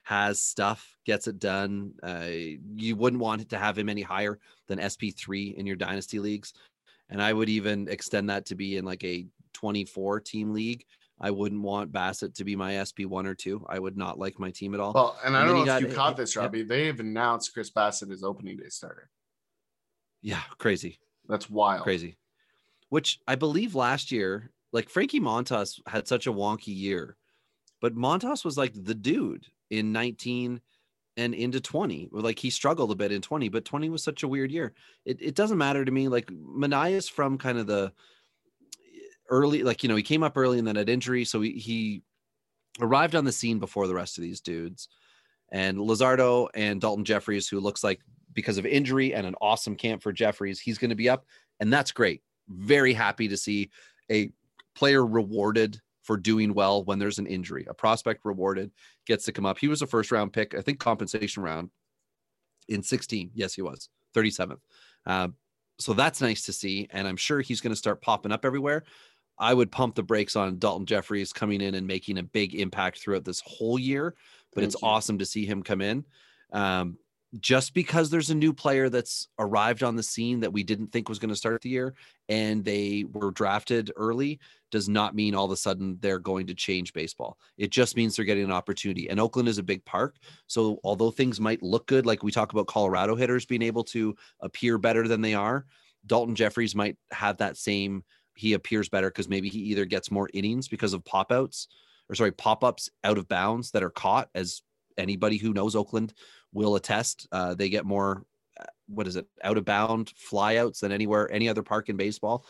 has 0.03 0.41
stuff, 0.41 0.97
gets 1.07 1.27
it 1.27 1.39
done. 1.39 1.93
Uh, 2.03 2.29
you 2.77 2.97
wouldn't 2.97 3.23
want 3.23 3.49
to 3.49 3.59
have 3.59 3.79
him 3.79 3.89
any 3.89 4.03
higher 4.03 4.39
than 4.69 4.79
SP3 4.79 5.55
in 5.55 5.67
your 5.67 5.77
dynasty 5.77 6.19
leagues. 6.19 6.53
And 7.09 7.23
I 7.23 7.33
would 7.33 7.49
even 7.49 7.89
extend 7.89 8.31
that 8.31 8.47
to 8.47 8.55
be 8.55 8.77
in 8.77 8.85
like 8.85 9.05
a 9.05 9.27
24 9.55 10.21
team 10.21 10.53
league. 10.53 10.85
I 11.21 11.31
wouldn't 11.31 11.63
want 11.63 11.93
Bassitt 11.93 12.35
to 12.35 12.45
be 12.45 12.57
my 12.57 12.83
SP 12.83 13.07
one 13.07 13.27
or 13.27 13.35
two. 13.35 13.65
I 13.69 13.79
would 13.79 13.97
not 13.97 14.19
like 14.19 14.39
my 14.39 14.51
team 14.51 14.75
at 14.75 14.81
all. 14.81 14.93
Well, 14.93 15.17
and, 15.25 15.35
and 15.35 15.37
I 15.37 15.47
don't 15.47 15.57
know 15.57 15.61
if 15.63 15.67
got, 15.67 15.81
you 15.83 15.89
caught 15.89 16.17
this, 16.17 16.37
Robbie. 16.37 16.59
Yep. 16.59 16.69
They 16.69 16.87
have 16.87 17.01
announced 17.01 17.55
Chris 17.55 17.71
Bassitt 17.71 18.11
as 18.11 18.23
opening 18.23 18.57
day 18.57 18.69
starter. 18.69 19.09
Yeah, 20.25 20.41
crazy. 20.57 20.99
That's 21.29 21.51
wild. 21.51 21.83
Crazy. 21.83 22.17
Which 22.89 23.21
I 23.29 23.35
believe 23.35 23.75
last 23.75 24.11
year, 24.11 24.51
like 24.73 24.89
Frankie 24.89 25.21
Montas 25.21 25.79
had 25.87 26.09
such 26.09 26.27
a 26.27 26.33
wonky 26.33 26.75
year, 26.75 27.17
but 27.83 27.95
Montas 27.95 28.43
was 28.43 28.57
like 28.57 28.73
the 28.75 28.95
dude 28.95 29.47
in 29.69 29.93
19 29.93 30.63
and 31.19 31.35
into 31.35 31.61
20. 31.61 32.09
Like 32.11 32.39
he 32.39 32.49
struggled 32.49 32.91
a 32.91 32.95
bit 32.95 33.13
in 33.13 33.21
20, 33.21 33.51
but 33.51 33.67
20 33.67 33.91
was 33.91 34.03
such 34.03 34.23
a 34.23 34.29
weird 34.29 34.51
year. 34.51 34.73
It, 35.05 35.21
it 35.21 35.35
doesn't 35.35 35.59
matter 35.59 35.85
to 35.85 35.93
me. 35.93 36.09
Like 36.09 36.31
Manaea's 36.33 37.09
from 37.09 37.37
kind 37.37 37.59
of 37.59 37.67
the 37.67 37.93
early, 39.29 39.63
like, 39.63 39.83
you 39.83 39.91
know, 39.91 39.97
he 39.97 40.03
came 40.03 40.23
up 40.23 40.39
early 40.39 40.59
and 40.59 40.67
then 40.67 40.77
had 40.77 40.89
injury. 40.89 41.27
So 41.27 41.43
he, 41.43 41.53
he 41.53 42.03
arrived 42.81 43.15
on 43.15 43.27
the 43.27 43.33
scene 43.33 43.59
before 43.59 43.87
the 43.87 43.95
rest 43.95 44.17
of 44.17 44.23
these 44.23 44.41
dudes. 44.41 44.89
And 45.53 45.77
Luzardo 45.77 46.49
and 46.55 46.81
Dalton 46.81 47.05
Jefferies, 47.05 47.47
who 47.47 47.61
looks 47.61 47.85
like 47.85 48.01
because 48.35 48.59
of 48.59 48.67
injury 48.67 49.15
and 49.15 49.27
an 49.27 49.35
awesome 49.41 49.77
camp 49.77 50.03
for 50.03 50.13
Jefferies, 50.13 50.61
he's 50.61 50.79
going 50.79 50.91
to 50.91 50.97
be 50.97 51.09
up. 51.09 51.25
And 51.61 51.73
that's 51.73 51.93
great. 51.93 52.23
Very 52.49 52.93
happy 52.93 53.29
to 53.29 53.37
see 53.37 53.71
a 54.11 54.31
player 54.75 55.07
rewarded 55.07 55.81
for 56.03 56.17
doing 56.17 56.53
well 56.53 56.85
when 56.85 56.99
there's 56.99 57.19
an 57.19 57.27
injury. 57.27 57.67
A 57.69 57.75
prospect 57.75 58.25
rewarded 58.25 58.71
gets 59.07 59.25
to 59.25 59.33
come 59.33 59.47
up. 59.47 59.59
He 59.59 59.69
was 59.69 59.83
a 59.83 59.87
first 59.87 60.13
round 60.13 60.33
pick, 60.33 60.55
I 60.55 60.61
think 60.61 60.79
compensation 60.79 61.43
round 61.43 61.71
in 62.69 62.83
16. 62.83 63.31
Yes, 63.35 63.55
he 63.55 63.63
was 63.63 63.89
37th. 64.15 64.59
Uh, 65.07 65.29
so 65.79 65.95
that's 65.95 66.21
nice 66.21 66.45
to 66.45 66.53
see. 66.53 66.87
And 66.91 67.09
I'm 67.09 67.17
sure 67.17 67.41
he's 67.41 67.61
going 67.61 67.73
to 67.73 67.77
start 67.77 68.03
popping 68.03 68.33
up 68.33 68.45
everywhere. 68.45 68.85
I 69.39 69.53
would 69.53 69.73
pump 69.73 69.95
the 69.95 70.03
brakes 70.03 70.37
on 70.37 70.59
Dalton 70.59 70.87
Jefferies 70.87 71.33
coming 71.33 71.61
in 71.61 71.75
and 71.75 71.87
making 71.87 72.19
a 72.19 72.23
big 72.23 72.55
impact 72.55 73.01
throughout 73.01 73.25
this 73.25 73.43
whole 73.45 73.79
year. 73.79 74.15
But 74.53 74.61
Thank 74.61 74.75
it's 74.75 74.83
you. 74.83 74.89
awesome 74.89 75.19
to 75.19 75.27
see 75.27 75.45
him 75.45 75.63
come 75.63 75.81
in. 75.81 76.05
Um, 76.53 76.99
just 77.41 77.75
because 77.75 78.11
there's 78.11 78.31
a 78.31 78.35
new 78.35 78.53
player 78.53 78.89
that's 78.89 79.29
arrived 79.39 79.83
on 79.83 79.97
the 79.97 80.03
scene 80.03 80.41
that 80.41 80.53
we 80.53 80.63
didn't 80.63 80.89
think 80.89 81.09
was 81.09 81.19
going 81.19 81.31
to 81.31 81.37
start 81.37 81.61
the 81.63 81.69
year 81.69 81.95
and 82.29 82.65
they 82.65 83.05
were 83.13 83.31
drafted 83.31 83.91
early 83.97 84.39
does 84.71 84.89
not 84.89 85.15
mean 85.15 85.35
all 85.35 85.45
of 85.45 85.51
a 85.51 85.57
sudden 85.57 85.99
they're 86.01 86.19
going 86.19 86.47
to 86.47 86.55
change 86.55 86.93
baseball. 86.93 87.39
It 87.59 87.71
just 87.71 87.97
means 87.97 88.15
they're 88.15 88.25
getting 88.25 88.45
an 88.45 88.53
opportunity. 88.53 89.09
And 89.09 89.19
Oakland 89.19 89.49
is 89.49 89.59
a 89.59 89.63
big 89.63 89.85
park. 89.85 90.17
So 90.47 90.79
although 90.85 91.11
things 91.11 91.41
might 91.41 91.63
look 91.63 91.87
good, 91.87 92.07
like 92.07 92.23
we 92.23 92.31
talk 92.31 92.53
about 92.53 92.67
Colorado 92.67 93.17
hitters 93.17 93.47
being 93.47 93.63
able 93.63 93.85
to 93.85 94.15
appear 94.41 94.79
better 94.79 95.09
than 95.09 95.21
they 95.21 95.35
are, 95.35 95.67
Dalton 96.07 96.35
Jefferies 96.35 96.75
might 96.75 96.97
have 97.13 97.39
that 97.39 97.57
same 97.57 98.05
he 98.37 98.55
appears 98.55 98.89
better 98.89 99.11
because 99.11 99.29
maybe 99.29 99.49
he 99.49 99.61
either 99.61 99.85
gets 99.85 100.11
more 100.11 100.29
innings 100.35 100.67
because 100.67 100.93
of 100.93 101.05
pop 101.05 101.31
outs 101.31 101.69
or 102.09 102.15
sorry, 102.15 102.33
pop 102.33 102.65
ups 102.65 102.91
out 103.05 103.19
of 103.19 103.29
bounds 103.29 103.71
that 103.71 103.83
are 103.83 103.91
caught 103.91 104.29
as 104.35 104.63
anybody 104.99 105.37
who 105.37 105.53
knows 105.53 105.75
Oakland 105.75 106.13
will 106.55 106.77
attest. 106.77 107.29
Uh, 107.31 107.53
they 107.53 107.69
get 107.69 107.85
more, 107.85 108.25
uh, 108.59 108.65
what 108.87 109.07
is 109.07 109.17
it, 109.17 109.27
out 109.43 109.59
of 109.59 109.67
bound 109.67 110.13
flyouts 110.15 110.81
than 110.81 110.93
anywhere, 110.93 111.31
any 111.31 111.49
other 111.49 111.63
park 111.63 111.91
in 111.91 111.97
baseball. 111.97 112.47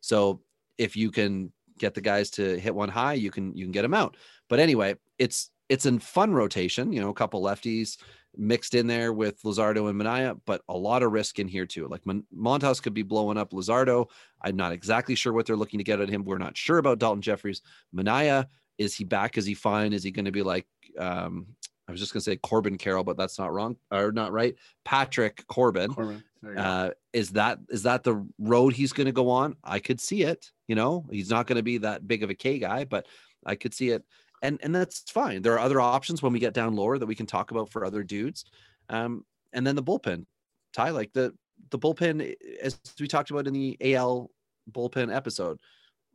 So 0.00 0.42
if 0.76 0.96
you 0.96 1.10
can 1.10 1.52
get 1.78 1.94
the 1.94 2.00
guys 2.00 2.30
to 2.30 2.58
hit 2.60 2.74
one 2.74 2.88
high, 2.88 3.14
you 3.14 3.30
can 3.32 3.56
you 3.56 3.64
can 3.64 3.72
get 3.72 3.82
them 3.82 3.94
out. 3.94 4.16
But 4.48 4.60
anyway, 4.60 4.94
it's 5.18 5.50
it's 5.68 5.86
a 5.86 5.98
fun 5.98 6.32
rotation. 6.32 6.92
You 6.92 7.00
know, 7.00 7.10
a 7.10 7.14
couple 7.14 7.42
lefties 7.42 7.98
mixed 8.36 8.74
in 8.74 8.86
there 8.86 9.12
with 9.12 9.42
Luzardo 9.42 9.88
and 9.90 10.00
Manaea, 10.00 10.38
but 10.46 10.62
a 10.68 10.76
lot 10.76 11.02
of 11.02 11.12
risk 11.12 11.38
in 11.38 11.48
here 11.48 11.66
too. 11.66 11.88
Like 11.88 12.02
Montas 12.04 12.80
could 12.80 12.94
be 12.94 13.02
blowing 13.02 13.38
up 13.38 13.50
Luzardo. 13.50 14.06
I'm 14.42 14.56
not 14.56 14.72
exactly 14.72 15.14
sure 15.14 15.32
what 15.32 15.46
they're 15.46 15.56
looking 15.56 15.78
to 15.78 15.84
get 15.84 16.00
at 16.00 16.08
him. 16.08 16.24
We're 16.24 16.38
not 16.38 16.56
sure 16.56 16.78
about 16.78 16.98
Dalton 16.98 17.22
Jefferies. 17.22 17.62
Manaea, 17.94 18.46
is 18.76 18.94
he 18.94 19.04
back? 19.04 19.38
Is 19.38 19.46
he 19.46 19.54
fine? 19.54 19.92
Is 19.92 20.04
he 20.04 20.10
going 20.10 20.26
to 20.26 20.30
be 20.32 20.42
like 20.42 20.66
um, 20.98 21.46
I 21.88 21.90
was 21.90 22.00
just 22.00 22.12
gonna 22.12 22.20
say 22.20 22.36
Corbin 22.36 22.76
Carroll, 22.76 23.02
but 23.02 23.16
that's 23.16 23.38
not 23.38 23.52
wrong 23.52 23.76
or 23.90 24.12
not 24.12 24.30
right. 24.30 24.54
Patrick 24.84 25.46
Corbin. 25.46 25.92
Corbin. 25.94 26.22
Uh, 26.56 26.90
is 27.12 27.30
that 27.30 27.58
is 27.70 27.82
that 27.84 28.04
the 28.04 28.26
road 28.38 28.74
he's 28.74 28.92
gonna 28.92 29.10
go 29.10 29.30
on? 29.30 29.56
I 29.64 29.78
could 29.78 30.00
see 30.00 30.22
it. 30.22 30.50
You 30.66 30.74
know, 30.74 31.06
he's 31.10 31.30
not 31.30 31.46
gonna 31.46 31.62
be 31.62 31.78
that 31.78 32.06
big 32.06 32.22
of 32.22 32.30
a 32.30 32.34
K 32.34 32.58
guy, 32.58 32.84
but 32.84 33.06
I 33.44 33.54
could 33.54 33.72
see 33.72 33.88
it. 33.88 34.04
And 34.42 34.58
and 34.62 34.74
that's 34.74 35.10
fine. 35.10 35.40
There 35.40 35.54
are 35.54 35.58
other 35.58 35.80
options 35.80 36.22
when 36.22 36.32
we 36.32 36.38
get 36.38 36.52
down 36.52 36.76
lower 36.76 36.98
that 36.98 37.06
we 37.06 37.14
can 37.14 37.26
talk 37.26 37.50
about 37.50 37.70
for 37.70 37.84
other 37.84 38.04
dudes. 38.04 38.44
Um, 38.90 39.24
and 39.52 39.66
then 39.66 39.74
the 39.74 39.82
bullpen, 39.82 40.26
Ty, 40.74 40.90
like 40.90 41.12
the 41.14 41.34
the 41.70 41.78
bullpen 41.78 42.34
as 42.62 42.78
we 43.00 43.08
talked 43.08 43.30
about 43.30 43.46
in 43.46 43.54
the 43.54 43.76
AL 43.94 44.30
bullpen 44.70 45.14
episode. 45.14 45.58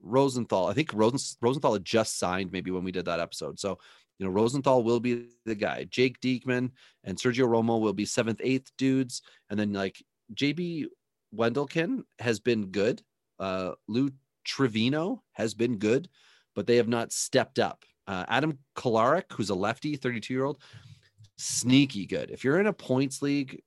Rosenthal, 0.03 0.67
I 0.67 0.73
think 0.73 0.91
Rosen, 0.93 1.19
Rosenthal 1.41 1.73
had 1.73 1.85
just 1.85 2.19
signed 2.19 2.51
maybe 2.51 2.69
when 2.69 2.83
we 2.83 2.91
did 2.91 3.05
that 3.05 3.19
episode. 3.19 3.59
So 3.59 3.79
you 4.19 4.25
know, 4.25 4.31
Rosenthal 4.31 4.83
will 4.83 4.99
be 4.99 5.29
the 5.45 5.55
guy. 5.55 5.85
Jake 5.85 6.19
Diekman 6.21 6.71
and 7.03 7.17
Sergio 7.17 7.47
Romo 7.47 7.79
will 7.79 7.93
be 7.93 8.05
seventh, 8.05 8.39
eighth 8.43 8.71
dudes. 8.77 9.21
And 9.49 9.59
then 9.59 9.73
like 9.73 10.03
JB 10.33 10.85
Wendelken 11.35 12.03
has 12.19 12.39
been 12.39 12.67
good. 12.67 13.01
Uh, 13.39 13.71
Lou 13.87 14.11
Trivino 14.47 15.19
has 15.33 15.53
been 15.53 15.77
good, 15.77 16.09
but 16.55 16.67
they 16.67 16.77
have 16.77 16.87
not 16.87 17.11
stepped 17.11 17.59
up. 17.59 17.83
Uh, 18.07 18.25
Adam 18.27 18.59
Kolarek, 18.75 19.31
who's 19.31 19.49
a 19.49 19.55
lefty, 19.55 19.95
32 19.95 20.33
year 20.33 20.43
old, 20.43 20.59
sneaky 21.37 22.05
good. 22.05 22.29
If 22.29 22.43
you're 22.43 22.59
in 22.59 22.67
a 22.67 22.73
points 22.73 23.21
league, 23.21 23.61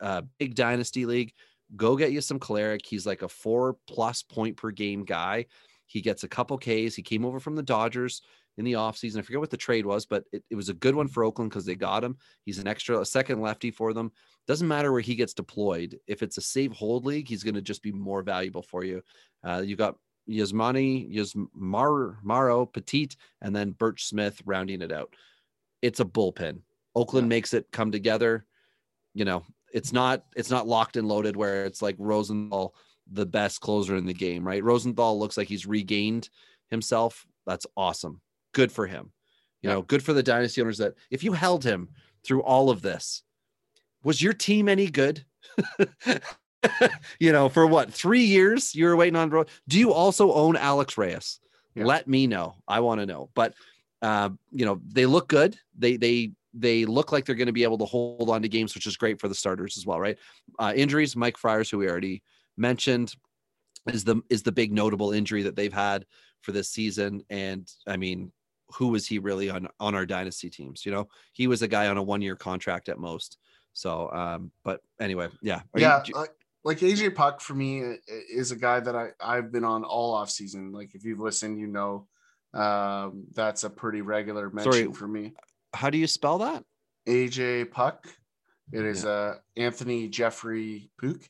uh, 0.00 0.22
big 0.38 0.54
dynasty 0.54 1.06
league, 1.06 1.32
go 1.76 1.96
get 1.96 2.12
you 2.12 2.20
some 2.20 2.40
Kolarek. 2.40 2.84
He's 2.84 3.06
like 3.06 3.22
a 3.22 3.28
four 3.28 3.76
plus 3.86 4.22
point 4.22 4.56
per 4.56 4.70
game 4.70 5.04
guy. 5.04 5.46
He 5.92 6.00
gets 6.00 6.24
a 6.24 6.28
couple 6.28 6.56
Ks. 6.56 6.94
He 6.94 7.02
came 7.02 7.24
over 7.24 7.38
from 7.38 7.54
the 7.54 7.62
Dodgers 7.62 8.22
in 8.56 8.64
the 8.64 8.72
offseason. 8.72 9.18
I 9.18 9.22
forget 9.22 9.40
what 9.40 9.50
the 9.50 9.56
trade 9.56 9.84
was, 9.84 10.06
but 10.06 10.24
it, 10.32 10.42
it 10.50 10.54
was 10.54 10.70
a 10.70 10.74
good 10.74 10.94
one 10.94 11.06
for 11.06 11.22
Oakland 11.22 11.50
because 11.50 11.66
they 11.66 11.74
got 11.74 12.02
him. 12.02 12.16
He's 12.44 12.58
an 12.58 12.66
extra, 12.66 12.98
a 13.00 13.04
second 13.04 13.42
lefty 13.42 13.70
for 13.70 13.92
them. 13.92 14.10
Doesn't 14.46 14.68
matter 14.68 14.90
where 14.90 15.02
he 15.02 15.14
gets 15.14 15.34
deployed. 15.34 15.98
If 16.06 16.22
it's 16.22 16.38
a 16.38 16.40
save 16.40 16.72
hold 16.72 17.04
league, 17.04 17.28
he's 17.28 17.42
going 17.42 17.54
to 17.56 17.62
just 17.62 17.82
be 17.82 17.92
more 17.92 18.22
valuable 18.22 18.62
for 18.62 18.84
you. 18.84 19.02
Uh, 19.44 19.62
you 19.64 19.76
got 19.76 19.96
Yasmani, 20.28 21.14
Yasmar, 21.14 22.16
Maro, 22.22 22.64
Petit, 22.64 23.10
and 23.42 23.54
then 23.54 23.72
Burch 23.72 24.06
Smith 24.06 24.40
rounding 24.46 24.80
it 24.80 24.92
out. 24.92 25.14
It's 25.82 26.00
a 26.00 26.04
bullpen. 26.04 26.60
Oakland 26.94 27.26
yeah. 27.26 27.36
makes 27.36 27.52
it 27.54 27.70
come 27.70 27.92
together. 27.92 28.46
You 29.14 29.26
know, 29.26 29.44
it's 29.72 29.92
not 29.92 30.24
it's 30.36 30.50
not 30.50 30.66
locked 30.66 30.96
and 30.96 31.08
loaded 31.08 31.36
where 31.36 31.64
it's 31.64 31.82
like 31.82 31.96
Rosenthal, 31.98 32.74
the 33.12 33.26
best 33.26 33.60
closer 33.60 33.96
in 33.96 34.06
the 34.06 34.14
game, 34.14 34.46
right? 34.46 34.64
Rosenthal 34.64 35.18
looks 35.18 35.36
like 35.36 35.48
he's 35.48 35.66
regained 35.66 36.28
himself. 36.70 37.26
That's 37.46 37.66
awesome 37.76 38.20
good 38.52 38.70
for 38.70 38.86
him. 38.86 39.12
You 39.62 39.68
yeah. 39.68 39.74
know, 39.74 39.82
good 39.82 40.02
for 40.02 40.12
the 40.12 40.22
dynasty 40.22 40.60
owners 40.60 40.78
that 40.78 40.94
if 41.10 41.24
you 41.24 41.32
held 41.32 41.64
him 41.64 41.88
through 42.24 42.42
all 42.42 42.70
of 42.70 42.82
this, 42.82 43.22
was 44.04 44.22
your 44.22 44.32
team 44.32 44.68
any 44.68 44.88
good? 44.88 45.24
you 47.20 47.32
know, 47.32 47.48
for 47.48 47.66
what 47.66 47.92
three 47.92 48.24
years 48.24 48.74
you 48.74 48.86
were 48.86 48.96
waiting 48.96 49.16
on. 49.16 49.30
Do 49.68 49.78
you 49.78 49.92
also 49.92 50.32
own 50.32 50.56
Alex 50.56 50.98
Reyes? 50.98 51.40
Yeah. 51.74 51.84
Let 51.84 52.08
me 52.08 52.26
know. 52.26 52.56
I 52.66 52.80
want 52.80 53.00
to 53.00 53.06
know. 53.06 53.30
But 53.34 53.54
uh, 54.00 54.30
you 54.50 54.64
know, 54.64 54.80
they 54.86 55.06
look 55.06 55.28
good. 55.28 55.56
They 55.78 55.96
they 55.96 56.32
they 56.54 56.84
look 56.84 57.12
like 57.12 57.24
they're 57.24 57.36
going 57.36 57.46
to 57.46 57.52
be 57.52 57.62
able 57.62 57.78
to 57.78 57.84
hold 57.84 58.28
on 58.28 58.42
to 58.42 58.48
games, 58.48 58.74
which 58.74 58.86
is 58.86 58.96
great 58.96 59.20
for 59.20 59.28
the 59.28 59.34
starters 59.34 59.78
as 59.78 59.86
well, 59.86 60.00
right? 60.00 60.18
Uh, 60.58 60.72
injuries, 60.74 61.16
Mike 61.16 61.38
Fiers, 61.38 61.70
who 61.70 61.78
we 61.78 61.88
already 61.88 62.22
mentioned, 62.56 63.14
is 63.92 64.04
the 64.04 64.20
is 64.30 64.42
the 64.42 64.52
big 64.52 64.72
notable 64.72 65.12
injury 65.12 65.42
that 65.42 65.56
they've 65.56 65.72
had 65.72 66.04
for 66.42 66.52
this 66.52 66.70
season. 66.70 67.22
And 67.30 67.68
I 67.86 67.96
mean, 67.96 68.32
who 68.74 68.88
was 68.88 69.06
he 69.06 69.18
really 69.18 69.50
on 69.50 69.68
on 69.80 69.94
our 69.94 70.06
dynasty 70.06 70.50
teams? 70.50 70.84
You 70.86 70.92
know, 70.92 71.08
he 71.32 71.46
was 71.46 71.62
a 71.62 71.68
guy 71.68 71.88
on 71.88 71.96
a 71.96 72.02
one 72.02 72.22
year 72.22 72.36
contract 72.36 72.88
at 72.88 72.98
most. 72.98 73.38
So, 73.72 74.10
um, 74.12 74.52
but 74.64 74.80
anyway, 75.00 75.28
yeah, 75.40 75.62
Are 75.74 75.80
yeah. 75.80 76.02
You, 76.06 76.26
like 76.64 76.78
AJ 76.78 77.14
Puk 77.14 77.40
for 77.40 77.54
me 77.54 77.82
is 78.32 78.52
a 78.52 78.56
guy 78.56 78.80
that 78.80 78.94
I 78.94 79.10
I've 79.20 79.50
been 79.50 79.64
on 79.64 79.84
all 79.84 80.14
off 80.14 80.30
season. 80.30 80.72
Like 80.72 80.94
if 80.94 81.04
you've 81.04 81.20
listened, 81.20 81.58
you 81.58 81.66
know 81.66 82.06
Um, 82.54 83.24
that's 83.32 83.64
a 83.64 83.70
pretty 83.70 84.02
regular 84.02 84.50
mention 84.50 84.72
Sorry. 84.72 84.92
for 84.92 85.08
me. 85.08 85.32
How 85.74 85.90
do 85.90 85.98
you 85.98 86.06
spell 86.06 86.38
that? 86.38 86.64
AJ 87.08 87.70
Puk. 87.70 88.06
It 88.72 88.84
is 88.84 89.04
uh 89.04 89.36
Anthony 89.56 90.08
Jeffrey 90.08 90.90
Pook. 91.00 91.28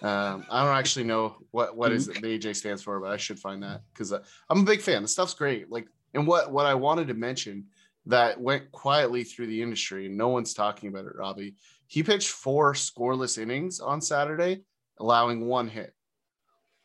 Um, 0.00 0.46
I 0.48 0.64
don't 0.64 0.76
actually 0.76 1.04
know 1.04 1.36
what 1.50 1.76
what 1.76 1.92
is 1.92 2.08
it, 2.08 2.20
the 2.22 2.38
AJ 2.38 2.56
stands 2.56 2.82
for, 2.82 3.00
but 3.00 3.10
I 3.10 3.16
should 3.16 3.38
find 3.38 3.62
that 3.62 3.82
because 3.92 4.12
uh, 4.12 4.20
I'm 4.48 4.60
a 4.60 4.64
big 4.64 4.80
fan. 4.80 5.02
The 5.02 5.08
stuff's 5.08 5.34
great. 5.34 5.70
Like, 5.70 5.88
and 6.14 6.26
what 6.26 6.52
what 6.52 6.66
I 6.66 6.74
wanted 6.74 7.08
to 7.08 7.14
mention 7.14 7.66
that 8.06 8.40
went 8.40 8.70
quietly 8.72 9.24
through 9.24 9.46
the 9.46 9.62
industry 9.62 10.06
and 10.06 10.16
no 10.16 10.28
one's 10.28 10.54
talking 10.54 10.88
about 10.88 11.06
it. 11.06 11.16
Robbie, 11.16 11.54
he 11.86 12.02
pitched 12.02 12.30
four 12.30 12.74
scoreless 12.74 13.38
innings 13.38 13.80
on 13.80 14.00
Saturday, 14.00 14.62
allowing 14.98 15.46
one 15.46 15.68
hit. 15.68 15.92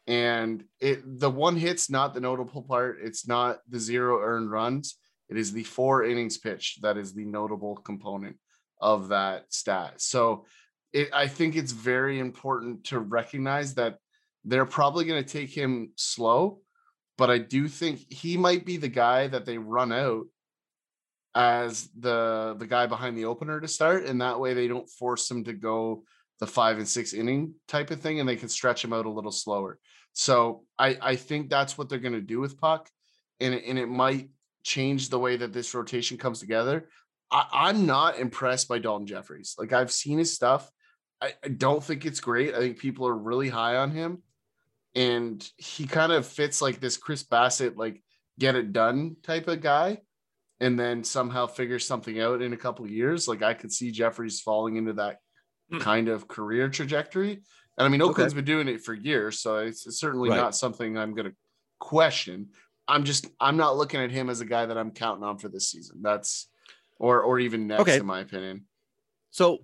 And 0.08 0.64
it 0.80 1.20
the 1.20 1.30
one 1.30 1.56
hit's 1.56 1.90
not 1.90 2.14
the 2.14 2.22
notable 2.22 2.64
part. 2.64 3.00
It's 3.02 3.28
not 3.28 3.60
the 3.70 3.80
zero 3.80 4.22
earned 4.22 4.52
runs. 4.52 4.96
It 5.30 5.38
is 5.38 5.52
the 5.52 5.64
four 5.64 6.04
innings 6.04 6.38
pitched 6.38 6.82
that 6.82 6.98
is 6.98 7.14
the 7.14 7.26
notable 7.26 7.76
component 7.76 8.38
of 8.80 9.10
that 9.10 9.54
stat. 9.54 10.02
So 10.02 10.46
it, 10.98 11.10
I 11.14 11.28
think 11.28 11.56
it's 11.56 11.72
very 11.72 12.20
important 12.20 12.86
to 12.86 13.00
recognize 13.00 13.76
that 13.76 13.98
they're 14.44 14.66
probably 14.66 15.06
going 15.06 15.24
to 15.24 15.30
take 15.30 15.50
him 15.50 15.92
slow, 15.96 16.62
but 17.18 17.30
I 17.30 17.38
do 17.38 17.68
think 17.68 18.12
he 18.12 18.36
might 18.38 18.66
be 18.66 18.78
the 18.78 18.88
guy 18.88 19.28
that 19.28 19.46
they 19.46 19.58
run 19.58 19.92
out 19.92 20.26
as 21.36 21.90
the 22.00 22.56
the 22.58 22.66
guy 22.66 22.88
behind 22.88 23.16
the 23.16 23.26
opener 23.26 23.60
to 23.60 23.68
start, 23.68 24.06
and 24.06 24.22
that 24.22 24.40
way 24.40 24.54
they 24.54 24.68
don't 24.68 24.90
force 24.90 25.30
him 25.30 25.44
to 25.44 25.54
go 25.54 26.04
the 26.40 26.48
five 26.48 26.78
and 26.78 26.88
six 26.88 27.14
inning 27.14 27.54
type 27.68 27.92
of 27.92 28.02
thing, 28.02 28.20
and 28.20 28.28
they 28.28 28.36
can 28.36 28.50
stretch 28.50 28.84
him 28.84 28.94
out 28.94 29.06
a 29.06 29.12
little 29.18 29.32
slower. 29.32 29.78
So 30.14 30.64
I 30.80 30.98
I 31.02 31.16
think 31.16 31.50
that's 31.50 31.78
what 31.78 31.90
they're 31.90 32.00
going 32.00 32.14
to 32.14 32.22
do 32.22 32.40
with 32.40 32.58
Puk, 32.58 32.90
and 33.40 33.54
it, 33.54 33.66
and 33.68 33.78
it 33.78 33.90
might 33.90 34.30
change 34.64 35.10
the 35.10 35.20
way 35.20 35.38
that 35.38 35.54
this 35.54 35.76
rotation 35.76 36.18
comes 36.18 36.40
together. 36.40 36.90
I, 37.30 37.46
I'm 37.54 37.86
not 37.86 38.18
impressed 38.18 38.68
by 38.68 38.80
Dalton 38.80 39.06
Jefferies. 39.06 39.56
Like 39.60 39.74
I've 39.74 39.92
seen 39.92 40.18
his 40.18 40.34
stuff. 40.34 40.72
I, 41.22 41.34
I 41.44 41.48
don't 41.48 41.84
think 41.84 42.06
it's 42.06 42.20
great. 42.20 42.54
I 42.54 42.60
think 42.60 42.78
people 42.78 43.08
are 43.08 43.18
really 43.18 43.50
high 43.50 43.78
on 43.78 43.92
him. 43.92 44.22
And 44.96 45.48
he 45.58 45.86
kind 45.86 46.12
of 46.12 46.26
fits 46.26 46.62
like 46.62 46.80
this 46.80 46.98
Chris 46.98 47.24
Bassitt, 47.24 47.76
like 47.78 48.04
get 48.40 48.56
it 48.56 48.74
done 48.74 49.16
type 49.24 49.48
of 49.48 49.62
guy. 49.62 50.00
And 50.60 50.80
then 50.80 51.04
somehow 51.04 51.46
figure 51.46 51.78
something 51.78 52.20
out 52.20 52.42
in 52.42 52.54
a 52.54 52.58
couple 52.58 52.84
of 52.86 52.92
years. 52.92 53.28
Like 53.28 53.44
I 53.44 53.54
could 53.54 53.72
see 53.72 53.92
Jefferies 53.92 54.42
falling 54.42 54.76
into 54.78 54.94
that 54.94 55.18
Hmm. 55.70 55.80
kind 55.80 56.08
of 56.08 56.30
career 56.30 56.70
trajectory. 56.70 57.32
And 57.78 57.86
I 57.86 57.90
mean, 57.90 58.02
Okay. 58.02 58.10
Oakland's 58.12 58.34
been 58.34 58.46
doing 58.46 58.70
it 58.70 58.82
for 58.82 58.94
years. 58.94 59.42
So 59.42 59.58
it's 59.58 59.86
it's 59.86 60.00
certainly 60.00 60.30
Right. 60.30 60.38
not 60.38 60.56
something 60.56 60.98
I'm 60.98 61.14
going 61.14 61.30
to 61.30 61.36
question. 61.80 62.52
I'm 62.88 63.04
just, 63.04 63.28
I'm 63.42 63.58
not 63.58 63.76
looking 63.76 64.00
at 64.00 64.10
him 64.10 64.30
as 64.30 64.40
a 64.40 64.46
guy 64.46 64.66
that 64.66 64.78
I'm 64.78 64.92
counting 64.92 65.26
on 65.26 65.38
for 65.40 65.50
this 65.50 65.70
season. 65.70 66.02
That's, 66.02 66.50
or, 67.00 67.22
or 67.22 67.38
even 67.38 67.68
next, 67.68 67.82
Okay. 67.82 67.98
in 67.98 68.06
my 68.06 68.22
opinion. 68.22 68.66
So, 69.30 69.58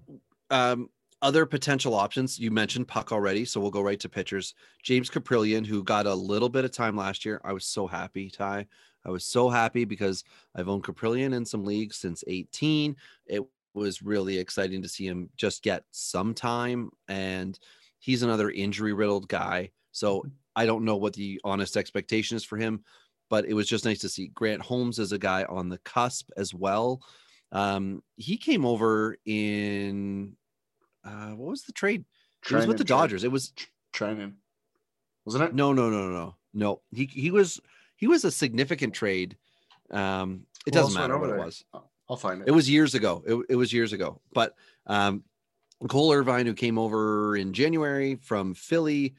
um, 0.52 0.90
other 1.24 1.46
potential 1.46 1.96
options 1.96 2.38
you 2.38 2.52
mentioned 2.52 2.88
Puk 2.88 3.12
already, 3.12 3.46
so 3.46 3.60
we'll 3.60 3.72
go 3.72 3.82
right 3.82 4.00
to 4.02 4.10
pitchers. 4.10 4.54
James 4.84 5.10
Kaprielian, 5.10 5.66
who 5.66 5.84
got 5.84 6.06
a 6.06 6.14
little 6.14 6.50
bit 6.50 6.66
of 6.66 6.72
time 6.72 6.98
last 6.98 7.24
year. 7.24 7.42
I 7.44 7.54
was 7.54 7.66
so 7.66 7.88
happy, 7.88 8.30
Ty. 8.30 8.68
I 9.06 9.10
was 9.10 9.26
so 9.26 9.50
happy 9.50 9.86
because 9.86 10.24
I've 10.54 10.70
owned 10.70 10.84
Kaprielian 10.84 11.34
in 11.34 11.46
some 11.46 11.66
leagues 11.66 11.98
since 11.98 12.24
18. 12.28 12.96
It 13.26 13.42
was 13.74 14.04
really 14.04 14.38
exciting 14.38 14.82
to 14.82 14.90
see 14.90 15.08
him 15.08 15.30
just 15.38 15.64
get 15.64 15.86
some 15.92 16.34
time, 16.34 16.92
and 17.08 17.58
he's 18.00 18.22
another 18.22 18.52
injury 18.52 18.94
riddled 18.94 19.30
guy. 19.30 19.72
So 19.92 20.26
I 20.56 20.66
don't 20.66 20.86
know 20.86 20.98
what 20.98 21.14
the 21.14 21.40
honest 21.44 21.78
expectation 21.78 22.36
is 22.36 22.44
for 22.44 22.58
him, 22.58 22.84
but 23.30 23.46
it 23.46 23.54
was 23.54 23.68
just 23.68 23.86
nice 23.86 24.00
to 24.00 24.10
see 24.10 24.28
Grant 24.28 24.62
Holmes 24.62 25.00
as 25.00 25.14
a 25.14 25.18
guy 25.18 25.46
on 25.46 25.70
the 25.70 25.80
cusp 25.80 26.30
as 26.36 26.54
well. 26.54 27.02
Um, 27.54 28.04
he 28.18 28.36
came 28.36 28.66
over 28.66 29.18
in 29.26 30.36
uh, 31.04 31.32
what 31.32 31.50
was 31.50 31.64
the 31.64 31.72
trade? 31.72 32.06
It 32.50 32.56
was 32.56 32.68
with 32.68 32.78
the 32.78 32.84
Dodgers. 32.84 33.24
It 33.24 33.32
was 33.32 33.54
Training. 33.94 34.36
Wasn't 35.26 35.44
it? 35.44 35.56
no, 35.56 35.72
no, 35.72 35.90
no, 35.90 36.10
no, 36.10 36.12
no, 36.12 36.36
no. 36.54 36.82
He 36.92 37.06
he 37.06 37.32
was 37.32 37.62
he 37.96 38.08
was 38.08 38.26
a 38.26 38.32
significant 38.32 38.94
trade. 38.94 39.38
Um, 39.92 40.46
it 40.66 40.74
Who 40.74 40.82
doesn't 40.82 41.00
matter 41.00 41.18
what 41.18 41.30
it 41.30 41.38
was. 41.38 41.64
I'll 42.10 42.18
find 42.18 42.42
it. 42.42 42.48
It 42.48 42.52
was 42.52 42.70
years 42.70 42.96
ago. 42.96 43.24
It, 43.26 43.46
it 43.52 43.56
was 43.56 43.72
years 43.72 43.94
ago. 43.94 44.20
But 44.34 44.56
um, 44.88 45.24
Cole 45.88 46.12
Irvin, 46.12 46.46
who 46.46 46.54
came 46.54 46.78
over 46.78 47.38
in 47.38 47.54
January 47.54 48.16
from 48.16 48.54
Philly, 48.54 49.16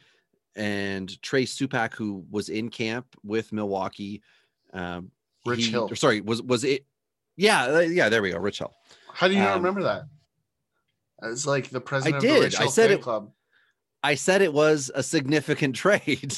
and 0.57 1.21
Trey 1.23 1.45
Supak, 1.45 1.95
who 1.95 2.25
was 2.31 2.49
in 2.49 2.69
camp 2.69 3.07
with 3.23 3.53
Milwaukee. 3.53 4.23
Um, 4.73 5.11
Rich 5.47 5.67
he- 5.67 5.71
Hill. 5.71 5.89
or 5.91 5.97
Sorry, 5.97 6.21
was 6.21 6.43
was 6.43 6.65
it? 6.65 6.85
Yeah, 7.37 7.65
uh, 7.65 7.79
yeah. 7.81 8.09
There 8.09 8.23
we 8.23 8.31
go. 8.31 8.39
Rich 8.39 8.59
Hill. 8.59 8.73
How 9.13 9.29
do 9.29 9.35
you 9.35 9.41
not 9.41 9.53
um, 9.53 9.59
remember 9.63 9.83
that? 9.85 10.05
It's 11.25 11.47
like 11.47 11.71
the 11.71 11.81
president 11.81 12.17
of 12.17 12.23
did. 12.23 12.37
the 12.37 12.41
Rich 12.41 12.57
I 12.57 12.63
Hill 12.63 12.71
said 12.71 12.91
it- 12.91 13.03
club. 13.03 13.31
I 14.03 14.17
said 14.17 14.43
it 14.43 14.53
was 14.53 14.91
a 14.95 15.03
significant 15.03 15.75
trade. 15.85 16.37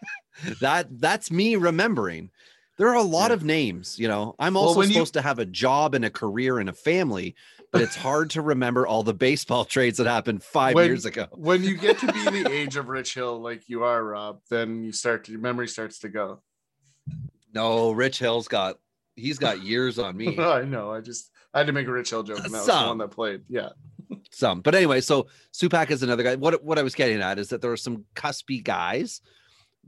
that 0.60 0.86
that's 1.00 1.30
me 1.30 1.56
remembering. 1.56 2.30
There 2.76 2.88
are 2.88 2.94
a 2.94 3.02
lot 3.02 3.30
Yeah. 3.30 3.34
of 3.34 3.44
names, 3.44 3.98
you 3.98 4.06
know. 4.06 4.36
I'm 4.38 4.54
Well, 4.54 4.64
also 4.64 4.82
you- 4.82 4.92
supposed 4.92 5.14
to 5.14 5.22
have 5.22 5.38
a 5.40 5.44
job 5.44 5.94
and 5.94 6.04
a 6.04 6.10
career 6.10 6.60
and 6.60 6.68
a 6.68 6.72
family, 6.72 7.34
but 7.72 7.82
it's 7.82 7.96
hard 7.96 8.30
to 8.30 8.40
remember 8.42 8.86
all 8.86 9.02
the 9.02 9.14
baseball 9.14 9.64
trades 9.74 9.98
that 9.98 10.06
happened 10.06 10.44
five 10.44 10.74
When- 10.76 10.86
years 10.86 11.04
ago. 11.04 11.26
When 11.32 11.64
you 11.64 11.76
get 11.76 11.98
to 11.98 12.12
be 12.12 12.22
the 12.42 12.48
age 12.52 12.76
of 12.76 12.88
Rich 12.88 13.14
Hill, 13.14 13.40
like 13.40 13.68
you 13.68 13.82
are, 13.82 14.04
Rob, 14.04 14.40
then 14.48 14.84
you 14.84 14.92
start 14.92 15.24
to, 15.24 15.32
your 15.32 15.40
memory 15.40 15.66
starts 15.66 15.98
to 16.00 16.08
go. 16.08 16.40
No, 17.52 17.90
Rich 17.90 18.18
Hill's 18.20 18.46
got 18.46 18.78
he's 19.16 19.38
got 19.38 19.62
years 19.62 19.98
on 19.98 20.16
me. 20.16 20.38
I 20.38 20.62
know. 20.62 20.92
I 20.92 21.00
just 21.00 21.30
I 21.52 21.58
had 21.58 21.66
to 21.66 21.72
make 21.72 21.88
a 21.88 21.92
Rich 21.92 22.10
Hill 22.10 22.22
joke, 22.22 22.36
and 22.44 22.46
that 22.54 22.58
was 22.58 22.66
the 22.66 22.72
Some. 22.72 22.88
one 22.90 22.98
that 22.98 23.08
played. 23.10 23.42
Yeah. 23.48 23.70
Some, 24.30 24.60
but 24.60 24.74
anyway, 24.74 25.00
so 25.00 25.26
Supak 25.52 25.90
is 25.90 26.02
another 26.02 26.22
guy. 26.22 26.36
What 26.36 26.62
what 26.64 26.78
I 26.78 26.82
was 26.82 26.94
getting 26.94 27.20
at 27.20 27.38
is 27.38 27.48
that 27.48 27.60
there 27.60 27.72
are 27.72 27.76
some 27.76 28.04
cuspy 28.14 28.62
guys 28.62 29.20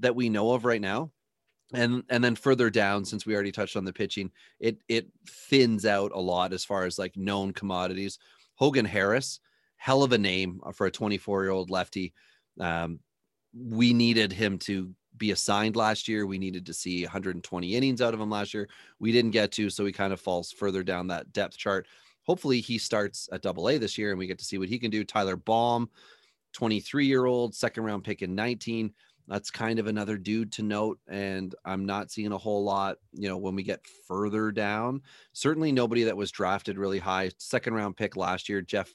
that 0.01 0.17
we 0.17 0.29
know 0.29 0.53
of 0.53 0.65
right 0.65 0.81
now. 0.81 1.11
And 1.73 2.03
and 2.09 2.23
then 2.23 2.35
further 2.35 2.69
down, 2.69 3.05
since 3.05 3.25
we 3.25 3.35
already 3.35 3.53
touched 3.53 3.77
on 3.77 3.85
the 3.85 3.93
pitching, 3.93 4.31
it 4.59 4.79
it 4.89 5.09
thins 5.29 5.87
out 5.87 6.11
a 6.13 6.21
lot 6.21 6.53
as 6.53 6.65
far 6.65 6.85
as 6.85 6.99
like 6.99 7.17
known 7.17 7.53
commodities. 7.53 8.19
Hogan 8.57 8.85
Harris, 8.85 9.41
hell 9.77 10.03
of 10.03 10.13
a 10.13 10.19
name 10.19 10.61
for 10.75 10.87
a 10.87 10.91
24 10.91 11.45
year 11.45 11.53
old 11.53 11.71
lefty. 11.71 12.13
Um, 12.59 12.99
we 13.55 13.93
needed 13.93 14.33
him 14.33 14.59
to 14.59 14.95
be 15.17 15.31
assigned 15.31 15.77
last 15.77 16.09
year. 16.09 16.27
We 16.27 16.39
needed 16.39 16.67
to 16.67 16.75
see 16.75 17.05
120 17.05 17.75
innings 17.75 18.01
out 18.01 18.15
of 18.15 18.21
him 18.21 18.31
last 18.31 18.53
year. 18.53 18.69
We 18.99 19.13
didn't 19.13 19.31
get 19.33 19.53
to, 19.53 19.71
so 19.71 19.85
he 19.85 19.93
kind 19.93 20.13
of 20.13 20.21
falls 20.21 20.51
further 20.53 20.83
down 20.83 21.09
that 21.09 21.33
depth 21.33 21.57
chart. 21.57 21.87
Hopefully, 22.25 22.61
he 22.61 22.79
starts 22.79 23.29
at 23.33 23.43
double 23.43 23.69
A 23.69 23.79
this 23.79 23.99
year 23.99 24.11
and 24.11 24.19
we 24.19 24.27
get 24.27 24.39
to 24.39 24.45
see 24.45 24.59
what 24.59 24.69
he 24.69 24.79
can 24.79 24.91
do. 24.91 25.05
Tyler 25.05 25.37
Baum, 25.37 25.89
23 26.53 27.07
year 27.07 27.27
old, 27.27 27.55
second 27.55 27.85
round 27.85 28.05
pick 28.05 28.23
in 28.23 28.35
19. 28.35 28.93
That's 29.29 29.51
kind 29.51 29.79
of 29.79 29.87
another 29.87 30.19
dude 30.19 30.51
to 30.53 30.63
note. 30.63 30.99
And 31.09 31.55
I'm 31.65 31.87
not 31.87 32.11
seeing 32.11 32.33
a 32.33 32.39
whole 32.39 32.65
lot, 32.65 32.97
you 33.13 33.29
know, 33.29 33.39
when 33.39 33.55
we 33.55 33.63
get 33.63 33.87
further 34.09 34.51
down. 34.51 35.03
Certainly 35.33 35.71
nobody 35.71 36.03
that 36.05 36.17
was 36.17 36.33
drafted 36.33 36.77
really 36.77 36.99
high. 36.99 37.31
Second 37.39 37.75
round 37.75 37.97
pick 37.97 38.17
last 38.17 38.49
year, 38.49 38.61
Jeff 38.61 38.93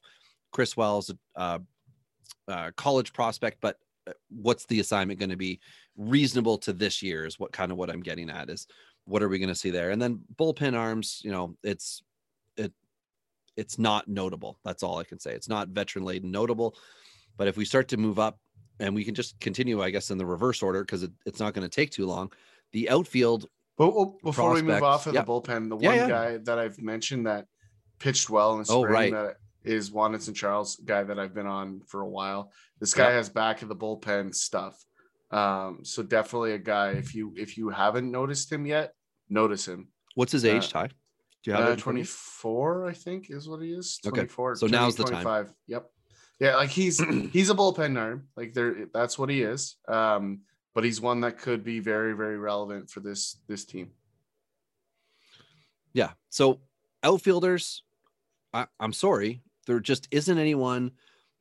Criswell's 0.52 1.12
uh, 1.38 1.60
uh, 2.50 2.72
college 2.76 3.14
prospect, 3.14 3.60
but 3.62 3.78
uh, 4.08 4.12
what's 4.30 4.66
the 4.66 4.80
assignment 4.82 5.20
going 5.20 5.30
to 5.30 5.38
be 5.38 5.60
reasonable 5.98 6.58
to 6.58 6.74
this 6.74 7.02
year 7.02 7.26
is 7.26 7.40
what 7.40 7.54
kind 7.54 7.72
of 7.72 7.78
what 7.78 7.90
I'm 7.90 8.04
getting 8.04 8.30
at 8.30 8.50
is 8.50 8.68
what 9.06 9.24
are 9.24 9.30
we 9.30 9.40
going 9.40 9.50
to 9.50 9.56
see 9.56 9.70
there? 9.70 9.92
And 9.92 10.02
then 10.02 10.22
bullpen 10.36 10.78
arms, 10.78 11.22
you 11.24 11.32
know, 11.32 11.56
it's 11.64 12.02
it 12.02 12.15
it's 13.58 13.78
not 13.80 14.08
notable. 14.08 14.60
That's 14.64 14.84
all 14.84 14.98
I 14.98 15.04
can 15.04 15.20
say. 15.20 15.34
It's 15.34 15.50
not 15.50 15.70
veteran 15.70 16.06
laden 16.06 16.32
notable. 16.32 16.76
But 17.38 17.48
if 17.48 17.58
we 17.58 17.66
start 17.66 17.88
to 17.90 17.98
move 17.98 18.20
up 18.20 18.40
and 18.80 18.94
we 18.96 19.04
can 19.04 19.16
just 19.16 19.40
continue, 19.40 19.82
I 19.82 19.90
guess, 19.90 20.12
in 20.12 20.18
the 20.18 20.26
reverse 20.26 20.62
order 20.62 20.82
because 20.84 21.04
it, 21.04 21.12
it's 21.26 21.40
not 21.40 21.54
going 21.54 21.68
to 21.68 21.74
take 21.74 21.92
too 21.92 22.06
long. 22.06 22.32
The 22.72 22.90
outfield, 22.90 23.48
But 23.78 23.86
oh, 23.88 24.18
before 24.24 24.54
we 24.54 24.62
move 24.62 24.84
off 24.84 25.08
of 25.08 25.14
yeah. 25.14 25.22
the 25.22 25.28
bullpen, 25.28 25.70
the 25.70 25.76
one 25.76 25.96
yeah. 25.96 26.08
guy 26.08 26.38
that 26.38 26.60
I've 26.60 26.82
mentioned 26.82 27.28
that 27.28 27.46
pitched 28.00 28.30
well 28.30 28.54
in 28.54 28.64
the 28.64 28.72
Oh, 28.72 28.84
spring 28.84 28.94
right. 28.94 29.12
that 29.14 29.36
is 29.64 29.92
Wandisson 29.92 30.36
Charles, 30.36 30.76
guy 30.78 31.04
that 31.04 31.18
I've 31.20 31.34
been 31.34 31.48
on 31.48 31.82
for 31.88 32.02
a 32.02 32.10
while. 32.10 32.52
This 32.80 32.94
guy 32.94 33.12
has 33.12 33.30
back 33.30 33.62
of 33.62 33.70
the 33.70 33.76
bullpen 33.76 34.36
stuff. 34.36 34.84
Um, 35.32 35.80
so 35.84 36.04
definitely 36.04 36.52
a 36.54 36.58
guy. 36.60 36.92
If 36.92 37.16
you 37.16 37.34
if 37.36 37.58
you 37.58 37.70
haven't 37.70 38.12
noticed 38.12 38.52
him 38.52 38.66
yet, 38.66 38.94
notice 39.30 39.68
him. 39.68 39.88
what's 40.14 40.32
his 40.32 40.46
Uh, 40.46 40.50
age, 40.50 40.70
Ty? 40.70 40.90
Do 41.46 41.52
you 41.52 41.58
have 41.58 41.68
Uh, 41.68 41.72
in 41.74 41.78
front 41.78 42.00
of 42.00 42.06
you? 42.06 42.12
24, 42.12 42.88
I 42.88 42.94
think, 42.94 43.30
is 43.30 43.48
what 43.48 43.62
he 43.62 43.72
is. 43.72 44.00
Okay. 44.06 44.22
24. 44.22 44.56
So 44.56 44.68
turning 44.68 44.82
now's 44.82 44.96
the 44.96 45.04
time. 45.04 45.24
25. 45.24 45.54
Yep. 45.68 45.92
Yeah, 46.40 46.56
like 46.56 46.70
he's 46.72 47.00
he's 47.32 47.52
a 47.52 47.54
bullpen 47.54 47.98
arm. 48.00 48.28
Like 48.36 48.54
there, 48.54 48.88
that's 48.92 49.20
what 49.20 49.30
he 49.30 49.44
is. 49.44 49.76
Um, 49.88 50.42
but 50.74 50.84
he's 50.84 51.00
one 51.00 51.22
that 51.22 51.38
could 51.38 51.64
be 51.64 51.80
very, 51.80 52.14
very 52.14 52.38
relevant 52.38 52.90
for 52.90 53.00
this 53.00 53.38
this 53.48 53.64
team. 53.64 53.92
Yeah. 55.94 56.12
So 56.30 56.62
outfielders, 57.04 57.84
I, 58.52 58.66
I'm 58.80 58.92
sorry, 58.92 59.44
there 59.68 59.80
just 59.80 60.08
isn't 60.12 60.38
anyone 60.38 60.92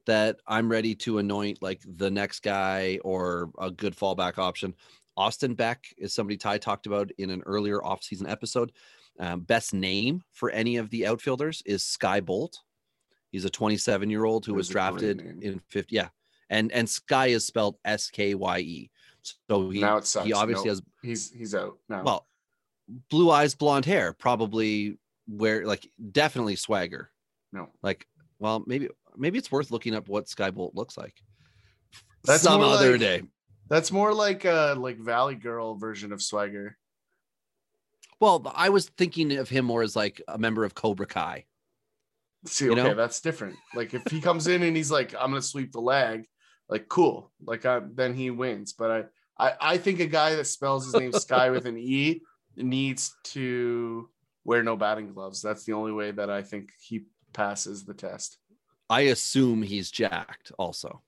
that 0.07 0.39
I'm 0.47 0.71
ready 0.71 0.95
to 0.97 1.19
anoint 1.19 1.63
like 1.63 1.81
the 1.97 2.11
next 2.11 2.41
guy 2.43 2.99
or 3.03 3.51
a 3.59 3.71
good 3.71 3.97
fallback 3.97 4.37
option. 4.37 4.75
Austin 5.17 5.55
Beck 5.55 5.87
is 5.97 6.13
somebody 6.13 6.37
Ty 6.37 6.59
talked 6.59 6.87
about 6.87 7.11
in 7.19 7.31
an 7.31 7.43
earlier 7.47 7.79
offseason 7.79 8.31
episode. 8.31 8.71
Um, 9.21 9.41
best 9.41 9.73
name 9.75 10.23
for 10.33 10.51
any 10.51 10.77
of 10.77 10.91
the 10.91 11.07
outfielders 11.07 11.63
is 11.67 11.83
Skye 11.85 12.21
Bolt. 12.21 12.59
He's 13.31 13.45
a 13.45 13.51
27 13.51 14.11
year 14.11 14.25
old 14.25 14.45
who 14.47 14.55
was 14.55 14.69
That's 14.69 14.75
great 14.97 15.17
drafted 15.17 15.43
in 15.43 15.61
50. 15.69 15.95
Yeah. 15.95 16.09
And 16.51 16.71
and 16.73 16.89
Sky 16.89 17.29
is 17.29 17.47
spelled 17.47 17.77
S 17.85 18.11
K 18.11 18.35
Y 18.35 18.59
E. 18.59 18.91
So 19.49 19.71
he, 19.71 19.81
now 19.81 19.97
it 19.99 20.07
sucks. 20.07 20.27
he 20.27 20.33
obviously 20.33 20.67
Nope. 20.69 20.77
has 20.77 20.83
He's 21.03 21.33
he's 21.33 21.55
out 21.55 21.79
now. 21.89 22.03
well 22.03 22.27
blue 23.09 23.31
eyes, 23.31 23.55
blonde 23.55 23.87
hair, 23.87 24.13
probably 24.13 24.99
where 25.27 25.65
like 25.67 25.89
definitely 26.13 26.55
swagger. 26.57 27.11
no. 27.53 27.71
Like, 27.83 28.07
well, 28.39 28.63
maybe 28.67 28.89
maybe 29.17 29.39
it's 29.39 29.51
worth 29.51 29.71
looking 29.71 29.95
up 29.95 30.09
what 30.09 30.29
Skye 30.29 30.51
Bolt 30.51 30.75
looks 30.75 30.99
like. 30.99 31.15
That's 32.25 32.43
some 32.43 32.61
other 32.61 32.93
like- 32.93 33.01
day. 33.01 33.23
That's 33.71 33.91
more 33.91 34.13
like 34.13 34.45
a 34.45 34.75
like 34.77 34.99
Valley 34.99 35.35
Girl 35.37 35.75
version 35.77 36.13
of 36.13 36.21
Swagger. 36.23 36.77
Well, 38.21 38.51
I 38.55 38.69
was 38.69 38.89
thinking 38.91 39.37
of 39.37 39.49
him 39.49 39.65
more 39.65 39.83
as 39.83 39.97
like 39.97 40.23
a 40.29 40.39
member 40.39 40.65
of 40.65 40.75
Cobra 40.75 41.07
Kai. 41.07 41.45
See, 42.47 42.67
You 42.67 42.73
okay, 42.73 42.83
know? 42.83 42.95
that's 42.95 43.21
different. 43.21 43.57
Like 43.75 43.95
if 43.95 44.03
he 44.11 44.21
comes 44.21 44.47
in 44.47 44.63
and 44.63 44.77
he's 44.77 44.91
like, 44.91 45.15
"I'm 45.15 45.31
gonna 45.31 45.43
sweep 45.43 45.73
the 45.73 45.81
leg," 45.81 46.27
like 46.69 46.89
cool, 46.89 47.33
like 47.45 47.65
I, 47.65 47.81
then 47.95 48.15
he 48.15 48.31
wins. 48.31 48.73
But 48.75 48.91
I, 49.39 49.49
I, 49.49 49.53
I 49.61 49.79
think 49.79 50.01
a 50.01 50.07
guy 50.07 50.35
that 50.35 50.47
spells 50.47 50.85
his 50.85 50.95
name 50.95 51.13
Sky 51.13 51.51
with 51.51 51.67
an 51.67 51.79
E 51.79 52.21
needs 52.57 53.15
to 53.25 54.09
wear 54.45 54.63
no 54.63 54.77
batting 54.77 55.13
gloves. 55.13 55.41
That's 55.41 55.65
the 55.65 55.73
only 55.73 55.93
way 55.93 56.11
that 56.11 56.31
I 56.31 56.43
think 56.43 56.71
he 56.81 57.07
passes 57.33 57.85
the 57.85 57.95
test. 57.95 58.39
I 58.91 59.03
assume 59.03 59.63
he's 59.63 59.91
jacked 59.91 60.53
also. 60.59 61.03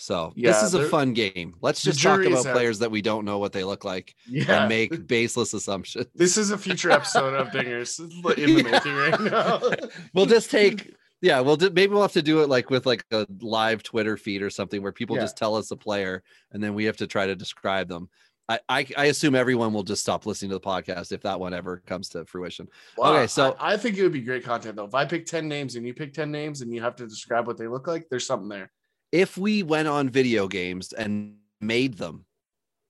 So 0.00 0.32
this 0.36 0.62
is 0.62 0.74
a 0.74 0.88
fun 0.88 1.12
game. 1.12 1.54
Let's 1.60 1.82
just 1.82 2.00
talk 2.00 2.24
about 2.24 2.46
out. 2.46 2.52
players 2.54 2.78
that 2.78 2.90
we 2.90 3.02
don't 3.02 3.24
know 3.24 3.38
what 3.38 3.52
they 3.52 3.64
look 3.64 3.84
like 3.84 4.14
Yeah, 4.28 4.60
and 4.60 4.68
make 4.68 5.06
baseless 5.08 5.54
assumptions. 5.54 6.06
this 6.14 6.36
is 6.36 6.52
a 6.52 6.56
future 6.58 6.90
episode 6.92 7.34
of 7.34 7.48
Dingers 7.48 7.98
in 8.38 8.54
the 8.54 8.62
making 8.62 8.94
right 8.94 9.20
now. 9.20 9.60
we'll 10.14 10.26
just 10.26 10.50
take 10.52 10.94
yeah 11.20 11.40
we'll 11.40 11.56
do, 11.56 11.68
maybe 11.70 11.92
we'll 11.92 12.02
have 12.02 12.12
to 12.12 12.22
do 12.22 12.42
it 12.42 12.48
like 12.48 12.70
with 12.70 12.86
like 12.86 13.04
a 13.10 13.26
live 13.40 13.82
twitter 13.82 14.16
feed 14.16 14.40
or 14.40 14.50
something 14.50 14.82
where 14.82 14.92
people 14.92 15.16
Yeah. 15.16 15.22
just 15.22 15.36
tell 15.36 15.56
us 15.56 15.72
a 15.72 15.76
player 15.76 16.22
and 16.52 16.62
then 16.62 16.74
we 16.74 16.84
have 16.84 16.96
to 16.98 17.08
try 17.08 17.26
to 17.26 17.34
describe 17.34 17.88
them 17.88 18.08
I, 18.48 18.60
I 18.68 18.86
i 18.96 19.04
assume 19.06 19.34
everyone 19.34 19.72
will 19.72 19.82
just 19.82 20.00
stop 20.00 20.26
listening 20.26 20.50
to 20.50 20.54
the 20.56 20.60
podcast 20.60 21.10
if 21.10 21.22
that 21.22 21.40
one 21.40 21.52
ever 21.54 21.82
comes 21.86 22.08
to 22.10 22.24
fruition 22.24 22.68
Wow, 22.96 23.14
Okay, 23.16 23.26
so- 23.26 23.56
I, 23.58 23.72
I 23.72 23.76
think 23.76 23.96
it 23.98 24.04
would 24.04 24.12
be 24.12 24.20
great 24.20 24.44
content 24.44 24.76
though. 24.76 24.84
If 24.84 24.94
I 24.94 25.04
pick 25.06 25.26
10 25.26 25.48
names 25.48 25.74
and 25.74 25.84
you 25.84 25.92
pick 25.92 26.12
10 26.14 26.30
names 26.30 26.60
and 26.60 26.72
you 26.72 26.80
have 26.82 26.94
to 26.96 27.06
describe 27.08 27.48
what 27.48 27.58
they 27.58 27.66
look 27.66 27.88
like, 27.88 28.06
there's 28.08 28.24
something 28.26 28.48
there. 28.48 28.70
If 29.12 29.36
we 29.38 29.62
went 29.62 29.88
on 29.88 30.08
video 30.08 30.48
games 30.48 30.92
and 30.92 31.36
made 31.60 31.96
them 31.98 32.24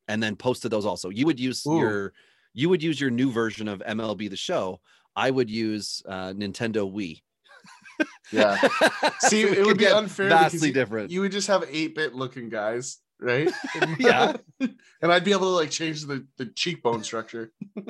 and 0.09 0.23
then 0.23 0.37
posted 0.37 0.71
those 0.71 0.87
also 0.87 1.09
you 1.09 1.27
would 1.27 1.41
use 1.41 1.67
Ooh. 1.67 1.79
your 1.79 2.13
you 2.55 2.69
would 2.69 2.83
use 2.83 3.01
your 3.01 3.11
new 3.11 3.31
version 3.31 3.69
of 3.69 3.81
mlb 3.81 4.29
the 4.29 4.37
show 4.37 4.81
i 5.17 5.31
would 5.31 5.51
use 5.51 6.03
uh 6.07 6.33
nintendo 6.33 6.91
wii 6.91 7.23
Yeah. 8.31 8.57
See, 9.21 9.43
So 9.43 9.49
it 9.49 9.67
would 9.67 9.79
be 9.79 9.87
unfair 9.87 10.29
vastly 10.29 10.71
different 10.71 11.11
You 11.11 11.23
would 11.23 11.33
just 11.33 11.49
have 11.49 11.63
8-bit 11.63 12.15
looking 12.15 12.49
guys, 12.49 12.99
right? 13.21 13.51
Yeah. 13.99 14.37
and 14.61 15.13
I'd 15.13 15.25
be 15.25 15.33
able 15.33 15.43
to 15.43 15.57
like 15.57 15.71
change 15.71 16.05
the, 16.05 16.27
the 16.37 16.47
cheekbone 16.47 17.03
structure. 17.03 17.53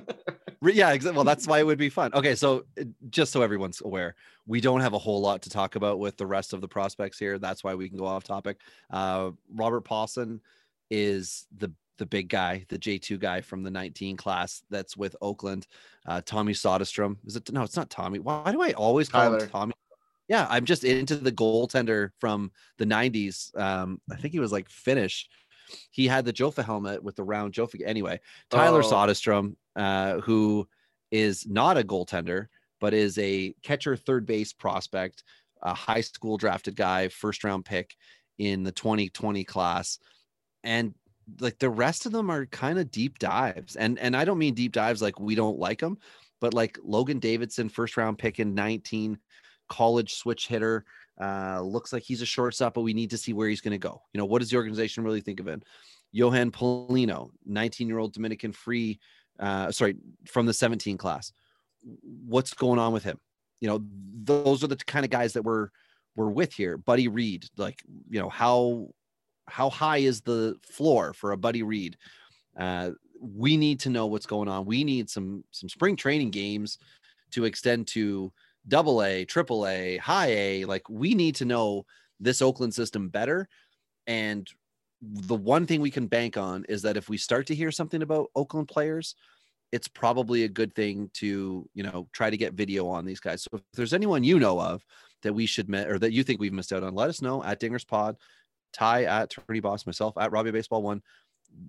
Yeah, 0.61 0.91
exactly. 0.91 1.14
Well, 1.16 1.24
that's 1.24 1.47
why 1.47 1.61
it 1.61 1.66
would 1.66 1.79
be 1.79 1.89
fun. 1.89 2.12
Okay, 2.14 2.35
so 2.35 2.64
uh, 2.81 2.85
just 3.11 3.31
so 3.31 3.43
everyone's 3.43 3.81
aware, 3.81 4.16
we 4.45 4.61
don't 4.61 4.81
have 4.81 4.93
a 4.93 4.99
whole 4.99 5.20
lot 5.20 5.43
to 5.43 5.51
talk 5.51 5.76
about 5.76 6.01
with 6.01 6.16
the 6.16 6.26
rest 6.26 6.53
of 6.53 6.61
the 6.61 6.66
prospects 6.66 7.16
here. 7.16 7.39
That's 7.39 7.62
why 7.62 7.76
we 7.76 7.89
can 7.89 7.97
go 7.97 8.07
off 8.07 8.24
topic. 8.24 8.59
Uh, 8.91 9.31
Robert 9.55 9.85
Puason 9.85 10.41
is 10.91 11.47
the 11.57 11.72
the 11.99 12.07
big 12.07 12.29
guy, 12.29 12.64
the 12.68 12.79
J 12.79 12.99
two 12.99 13.18
guy 13.18 13.41
from 13.41 13.62
the 13.62 13.70
19 13.70 14.16
class 14.16 14.62
that's 14.68 14.97
with 14.97 15.14
Oakland. 15.20 15.68
Uh, 16.07 16.22
Tommy 16.24 16.55
Soderstrom 16.55 17.18
is 17.24 17.37
it? 17.37 17.53
No, 17.53 17.62
it's 17.62 17.76
not 17.76 17.89
Tommy. 17.91 18.18
Why 18.18 18.51
do 18.51 18.61
I 18.61 18.72
always 18.72 19.09
call 19.09 19.22
Tyler. 19.22 19.45
him 19.45 19.51
Tommy? 19.51 19.72
Yeah, 20.29 20.47
I'm 20.49 20.64
just 20.66 20.85
into 20.85 21.16
the 21.16 21.33
goaltender 21.33 22.11
from 22.18 22.53
the 22.76 22.85
90s. 22.85 23.57
Um, 23.59 24.01
I 24.11 24.16
think 24.16 24.33
he 24.33 24.41
was 24.41 24.53
like 24.53 24.68
Finnish. 24.68 25.29
He 25.91 26.07
had 26.07 26.24
the 26.24 26.33
Jofa 26.33 26.64
helmet 26.64 27.03
with 27.03 27.16
the 27.16 27.24
round 27.24 27.55
Jofa. 27.55 27.81
Anyway, 27.85 28.20
Tyler 28.51 28.83
Oh. 28.83 28.91
Soderstrom, 28.91 29.57
uh, 29.76 30.20
who 30.20 30.68
is 31.11 31.47
not 31.47 31.79
a 31.79 31.83
goaltender, 31.83 32.47
but 32.81 32.95
is 32.95 33.18
a 33.18 33.55
catcher, 33.62 33.97
third 33.97 34.26
base 34.26 34.53
prospect, 34.53 35.24
a 35.62 35.74
high 35.74 36.01
school 36.03 36.37
drafted 36.37 36.76
guy, 36.76 37.09
first 37.09 37.43
round 37.45 37.64
pick 37.64 37.97
in 38.39 38.62
the 38.62 38.72
2020 38.72 39.45
class. 39.45 39.99
And 40.62 40.95
like 41.41 41.59
the 41.59 41.70
rest 41.70 42.07
of 42.07 42.12
them 42.12 42.31
are 42.31 42.47
kind 42.47 42.79
of 42.79 42.91
deep 42.91 43.18
dives. 43.18 43.76
And 43.76 43.99
and 43.99 44.16
I 44.16 44.24
don't 44.24 44.39
mean 44.39 44.55
deep 44.55 44.72
dives 44.72 45.03
like 45.03 45.20
we 45.20 45.35
don't 45.35 45.59
like 45.59 45.81
them, 45.81 45.99
but 46.41 46.55
like 46.55 46.79
Logan 46.83 47.18
Davidson, 47.18 47.68
first 47.68 47.97
round 47.97 48.18
pick 48.18 48.39
in 48.39 48.55
19, 48.55 49.18
college 49.68 50.14
switch 50.14 50.48
hitter. 50.48 50.84
Uh, 51.20 51.60
looks 51.60 51.92
like 51.92 52.02
he's 52.02 52.22
a 52.22 52.26
shortstop, 52.26 52.74
but 52.74 52.82
we 52.82 52.94
need 52.94 53.10
to 53.10 53.18
see 53.18 53.32
where 53.32 53.48
he's 53.48 53.60
going 53.60 53.72
to 53.72 53.78
go. 53.78 54.02
You 54.12 54.18
know, 54.18 54.24
what 54.24 54.40
does 54.40 54.50
the 54.50 54.56
organization 54.56 55.02
really 55.02 55.20
think 55.20 55.40
of 55.40 55.48
him? 55.48 55.62
Johan 56.12 56.50
Polino, 56.50 57.30
19 57.46 57.88
year 57.88 57.98
old 57.98 58.12
Dominican 58.12 58.52
free, 58.52 58.98
uh, 59.38 59.70
sorry, 59.70 59.96
from 60.26 60.46
the 60.46 60.54
17 60.54 60.96
class. 60.96 61.32
What's 62.26 62.54
going 62.54 62.78
on 62.78 62.92
with 62.92 63.04
him? 63.04 63.18
You 63.60 63.68
know, 63.68 63.84
those 64.22 64.62
are 64.62 64.68
the 64.68 64.76
kind 64.76 65.04
of 65.04 65.10
guys 65.10 65.32
that 65.32 65.42
we're 65.42 65.68
we're 66.16 66.30
with 66.30 66.52
here. 66.52 66.76
Buddy 66.76 67.08
Reed, 67.08 67.46
like, 67.56 67.82
you 68.08 68.20
know, 68.20 68.28
how 68.28 68.88
how 69.46 69.70
high 69.70 69.98
is 69.98 70.20
the 70.20 70.56
floor 70.62 71.12
for 71.12 71.32
a 71.32 71.36
Buddy 71.36 71.62
Reed? 71.62 71.96
Uh, 72.58 72.90
we 73.20 73.56
need 73.56 73.80
to 73.80 73.90
know 73.90 74.06
what's 74.06 74.26
going 74.26 74.48
on. 74.48 74.64
We 74.64 74.84
need 74.84 75.10
some 75.10 75.44
some 75.50 75.68
spring 75.68 75.96
training 75.96 76.30
games 76.30 76.78
to 77.32 77.44
extend 77.44 77.86
to 77.88 78.32
double 78.68 79.02
A, 79.02 79.24
triple 79.24 79.66
A, 79.66 79.96
high 79.96 80.30
A. 80.30 80.64
Like 80.64 80.88
we 80.88 81.14
need 81.14 81.36
to 81.36 81.44
know 81.44 81.86
this 82.20 82.42
Oakland 82.42 82.74
system 82.74 83.08
better. 83.08 83.48
And 84.06 84.48
the 85.00 85.34
one 85.34 85.66
thing 85.66 85.80
we 85.80 85.90
can 85.90 86.06
bank 86.06 86.36
on 86.36 86.64
is 86.68 86.82
that 86.82 86.96
if 86.96 87.08
we 87.08 87.16
start 87.16 87.46
to 87.48 87.54
hear 87.54 87.70
something 87.70 88.02
about 88.02 88.30
Oakland 88.34 88.68
players, 88.68 89.14
it's 89.70 89.88
probably 89.88 90.44
a 90.44 90.48
good 90.48 90.74
thing 90.74 91.10
to, 91.14 91.68
you 91.74 91.82
know, 91.82 92.08
try 92.12 92.30
to 92.30 92.36
get 92.36 92.54
video 92.54 92.88
on 92.88 93.04
these 93.04 93.20
guys. 93.20 93.42
So 93.42 93.50
if 93.54 93.62
there's 93.74 93.92
anyone 93.92 94.24
you 94.24 94.38
know 94.38 94.60
of 94.60 94.82
that 95.22 95.34
we 95.34 95.46
should 95.46 95.68
met 95.68 95.88
or 95.88 95.98
that 95.98 96.12
you 96.12 96.24
think 96.24 96.40
we've 96.40 96.52
missed 96.52 96.72
out 96.72 96.82
on, 96.82 96.94
let 96.94 97.10
us 97.10 97.22
know 97.22 97.44
at 97.44 97.60
Dingers 97.60 97.86
Pod, 97.86 98.16
Ty 98.72 99.04
at 99.04 99.24
Attorney 99.36 99.60
Boss, 99.60 99.86
myself 99.86 100.16
at 100.18 100.32
Robbie 100.32 100.52
Baseball 100.52 100.82
One. 100.82 101.02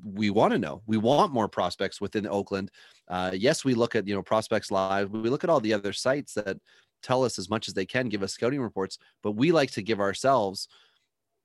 We 0.03 0.29
want 0.29 0.53
to 0.53 0.59
know. 0.59 0.81
We 0.87 0.97
want 0.97 1.33
more 1.33 1.47
prospects 1.47 2.01
within 2.01 2.27
Oakland. 2.27 2.69
Uh, 3.07 3.31
yes, 3.33 3.63
we 3.63 3.73
look 3.73 3.95
at 3.95 4.07
you 4.07 4.13
know 4.13 4.21
prospects 4.21 4.71
live. 4.71 5.11
We 5.11 5.29
look 5.29 5.43
at 5.43 5.49
all 5.49 5.61
the 5.61 5.73
other 5.73 5.93
sites 5.93 6.33
that 6.33 6.57
tell 7.01 7.23
us 7.23 7.39
as 7.39 7.49
much 7.49 7.67
as 7.67 7.73
they 7.73 7.85
can, 7.85 8.09
give 8.09 8.23
us 8.23 8.33
scouting 8.33 8.61
reports, 8.61 8.97
but 9.23 9.31
we 9.31 9.51
like 9.51 9.71
to 9.71 9.81
give 9.81 9.99
ourselves 9.99 10.67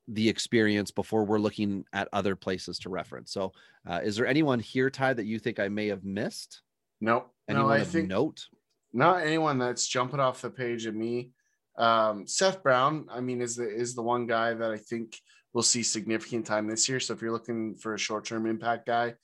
the 0.07 0.29
experience 0.29 0.91
before 0.91 1.23
we're 1.23 1.39
looking 1.39 1.83
at 1.91 2.07
other 2.13 2.35
places 2.35 2.77
to 2.79 2.89
reference. 2.89 3.31
So, 3.31 3.53
uh, 3.89 4.01
is 4.03 4.15
there 4.15 4.27
anyone 4.27 4.59
here, 4.59 4.89
Ty, 4.89 5.13
that 5.13 5.25
you 5.25 5.39
think 5.39 5.59
I 5.59 5.67
may 5.67 5.87
have 5.87 6.03
missed? 6.03 6.61
No, 7.01 7.25
Anyone 7.47 7.67
no, 7.67 7.73
I 7.73 7.79
of 7.79 7.87
think 7.87 8.07
note? 8.07 8.45
not 8.93 9.23
anyone 9.23 9.57
that's 9.57 9.87
jumping 9.87 10.19
off 10.19 10.41
the 10.41 10.49
page 10.49 10.87
at 10.87 10.95
me. 10.95 11.31
Um, 11.77 12.25
Seth 12.27 12.63
Brown, 12.63 13.07
I 13.11 13.19
mean, 13.19 13.41
is 13.41 13.57
the 13.57 13.67
is 13.67 13.95
the 13.95 14.01
one 14.01 14.27
guy 14.27 14.53
that 14.53 14.71
I 14.71 14.77
think 14.77 15.17
will 15.53 15.63
see 15.63 15.83
significant 15.83 16.45
time 16.45 16.67
this 16.67 16.87
year. 16.87 16.99
So 16.99 17.13
if 17.13 17.21
you're 17.21 17.31
looking 17.31 17.75
for 17.75 17.93
a 17.93 17.99
short 17.99 18.25
term 18.25 18.45
impact 18.45 18.85
guy, 18.85 19.15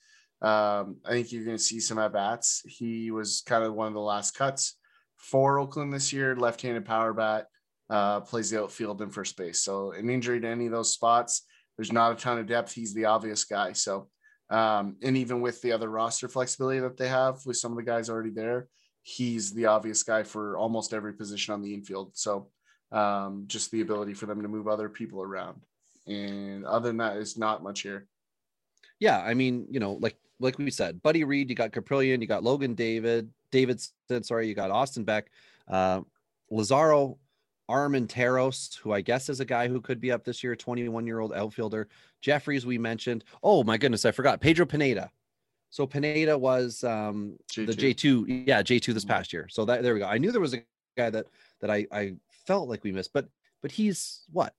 um, 0.42 0.96
I 1.04 1.10
think 1.10 1.32
you're 1.32 1.44
going 1.44 1.56
to 1.56 1.62
see 1.62 1.80
some 1.80 1.98
at 1.98 2.12
bats. 2.12 2.62
He 2.66 3.10
was 3.10 3.42
kind 3.46 3.64
of 3.64 3.74
one 3.74 3.88
of 3.88 3.94
the 3.94 4.00
last 4.00 4.32
cuts 4.34 4.76
for 5.22 5.58
Oakland 5.58 5.92
this 5.92 6.12
year. 6.12 6.36
Left 6.36 6.60
handed 6.60 6.84
power 6.84 7.14
bat, 7.14 7.46
uh, 7.88 8.20
plays 8.20 8.50
the 8.50 8.60
outfield 8.60 9.00
and 9.00 9.14
first 9.14 9.36
base. 9.36 9.62
So 9.62 9.92
an 9.92 10.10
injury 10.10 10.40
to 10.40 10.48
any 10.48 10.66
of 10.66 10.72
those 10.72 10.92
spots, 10.92 11.42
there's 11.76 11.92
not 11.92 12.12
a 12.12 12.16
ton 12.16 12.38
of 12.38 12.46
depth. 12.46 12.72
He's 12.72 12.92
the 12.92 13.06
obvious 13.06 13.44
guy. 13.44 13.72
So 13.72 14.08
um, 14.52 14.96
and 15.02 15.16
even 15.16 15.40
with 15.40 15.62
the 15.62 15.72
other 15.72 15.88
roster 15.88 16.28
flexibility 16.28 16.80
that 16.80 16.98
they 16.98 17.08
have 17.08 17.40
with 17.46 17.56
some 17.56 17.72
of 17.72 17.78
the 17.78 17.84
guys 17.84 18.10
already 18.10 18.30
there, 18.30 18.68
he's 19.02 19.52
the 19.52 19.66
obvious 19.66 20.02
guy 20.02 20.24
for 20.24 20.58
almost 20.58 20.92
every 20.92 21.14
position 21.14 21.54
on 21.54 21.62
the 21.62 21.72
infield. 21.72 22.10
So 22.14 22.50
um, 22.92 23.44
just 23.46 23.70
the 23.70 23.80
ability 23.80 24.12
for 24.12 24.26
them 24.26 24.42
to 24.42 24.48
move 24.48 24.68
other 24.68 24.90
people 24.90 25.22
around. 25.22 25.62
And 26.06 26.66
other 26.66 26.88
than 26.88 26.98
that, 26.98 27.16
it's 27.16 27.38
not 27.38 27.62
much 27.62 27.80
here. 27.80 28.06
Yeah, 29.00 29.20
I 29.20 29.32
mean, 29.32 29.66
you 29.70 29.80
know, 29.80 29.94
like 29.94 30.16
like 30.38 30.58
we 30.58 30.70
said, 30.70 31.02
Buddy 31.02 31.24
Reed, 31.24 31.48
you 31.48 31.56
got 31.56 31.70
Kaprielian, 31.70 32.20
you 32.20 32.26
got 32.26 32.44
Logan 32.44 32.74
David, 32.74 33.30
Davidson, 33.52 34.22
sorry, 34.22 34.48
you 34.48 34.54
got 34.54 34.70
Austin 34.70 35.04
Beck, 35.04 35.30
uh, 35.68 36.00
Lazaro 36.50 37.18
Armenteros, 37.70 38.76
who 38.78 38.92
I 38.92 39.00
guess 39.00 39.28
is 39.28 39.40
a 39.40 39.44
guy 39.44 39.68
who 39.68 39.80
could 39.80 40.00
be 40.00 40.10
up 40.10 40.24
this 40.24 40.42
year, 40.42 40.56
21 40.56 41.06
year 41.06 41.20
old 41.20 41.32
outfielder. 41.32 41.88
Jefferies, 42.20 42.66
we 42.66 42.78
mentioned. 42.78 43.24
Oh 43.42 43.62
my 43.62 43.78
goodness, 43.78 44.04
I 44.04 44.10
forgot 44.10 44.40
Pedro 44.40 44.66
Pineda. 44.66 45.10
So 45.70 45.86
Pineda 45.86 46.36
was 46.36 46.84
um, 46.84 47.38
the 47.54 47.66
J2. 47.66 47.94
J2, 47.94 48.46
yeah, 48.46 48.62
J2 48.62 48.92
this 48.92 49.04
past 49.04 49.32
year. 49.32 49.46
So 49.48 49.64
that 49.64 49.82
there 49.82 49.94
we 49.94 50.00
go. 50.00 50.06
I 50.06 50.18
knew 50.18 50.32
there 50.32 50.40
was 50.40 50.54
a 50.54 50.62
guy 50.96 51.08
that 51.10 51.26
that 51.60 51.70
I 51.70 51.86
I 51.90 52.14
felt 52.46 52.68
like 52.68 52.84
we 52.84 52.92
missed, 52.92 53.12
but 53.14 53.28
but 53.62 53.70
he's 53.70 54.24
what 54.30 54.54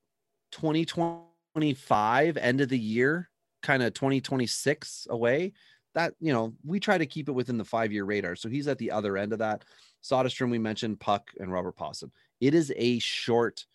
2025 0.52 2.38
end 2.38 2.62
of 2.62 2.70
the 2.70 2.80
year 2.80 3.30
kind 3.62 3.84
of 3.84 3.94
2026 3.94 5.08
away. 5.10 5.54
That 5.96 6.16
you 6.20 6.34
know, 6.34 6.54
we 6.66 6.80
try 6.80 6.98
to 6.98 7.06
keep 7.06 7.30
it 7.30 7.34
within 7.34 7.58
the 7.58 7.66
five 7.66 7.92
year 7.92 8.04
radar. 8.06 8.36
So 8.36 8.50
he's 8.50 8.68
at 8.68 8.78
the 8.78 8.92
other 8.92 9.18
end 9.18 9.34
of 9.34 9.40
that. 9.40 9.64
Soderstrom, 10.04 10.50
we 10.52 10.60
mentioned 10.60 11.00
Puk 11.00 11.32
and 11.40 11.52
Robert 11.52 11.78
Puason. 11.78 12.12
It 12.42 12.54
is 12.54 12.74
a 12.76 13.00
short 13.00 13.66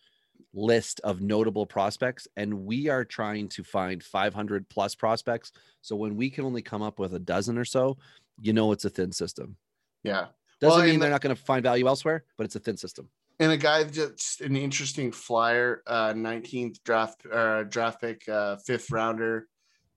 list 0.53 0.99
of 1.03 1.21
notable 1.21 1.65
prospects, 1.65 2.27
and 2.37 2.65
we 2.65 2.87
are 2.87 3.03
trying 3.05 3.47
to 3.49 3.63
find 3.63 4.03
500 4.03 4.67
plus 4.69 4.95
prospects. 4.95 5.51
So 5.81 5.95
when 5.95 6.15
we 6.15 6.29
can 6.29 6.45
only 6.45 6.61
come 6.61 6.81
up 6.81 6.99
with 6.99 7.13
a 7.13 7.19
dozen 7.19 7.57
or 7.57 7.65
so, 7.65 7.97
you 8.41 8.53
know 8.53 8.71
it's 8.71 8.85
a 8.85 8.89
thin 8.89 9.11
system. 9.11 9.57
Yeah. 10.03 10.27
Doesn't 10.61 10.77
Well, 10.79 10.87
mean 10.87 10.99
they're 10.99 11.09
the- 11.09 11.13
not 11.15 11.21
going 11.21 11.35
to 11.35 11.41
find 11.41 11.63
value 11.63 11.87
elsewhere, 11.87 12.25
but 12.37 12.45
it's 12.45 12.55
a 12.55 12.59
thin 12.59 12.77
system. 12.77 13.09
And 13.39 13.51
a 13.51 13.57
guy 13.57 13.83
just 13.85 14.41
an 14.41 14.55
interesting 14.57 15.11
flyer, 15.13 15.81
uh, 15.87 16.13
19th 16.13 16.83
draft 16.83 17.25
uh, 17.31 17.63
draft 17.63 18.01
pick, 18.01 18.27
uh, 18.27 18.57
fifth 18.57 18.91
rounder 18.91 19.47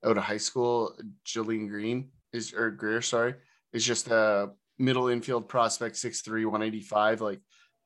out 0.04 0.16
of 0.16 0.24
high 0.24 0.38
school, 0.38 0.96
Jillian 1.26 1.68
Green 1.68 2.10
is 2.32 2.52
or 2.52 2.70
Greer, 2.70 3.02
sorry, 3.02 3.34
is 3.72 3.84
just 3.84 4.08
a 4.08 4.50
middle 4.78 5.08
infield 5.08 5.48
prospect, 5.48 5.96
6'3, 5.96 6.44
185, 6.44 7.20
like 7.20 7.40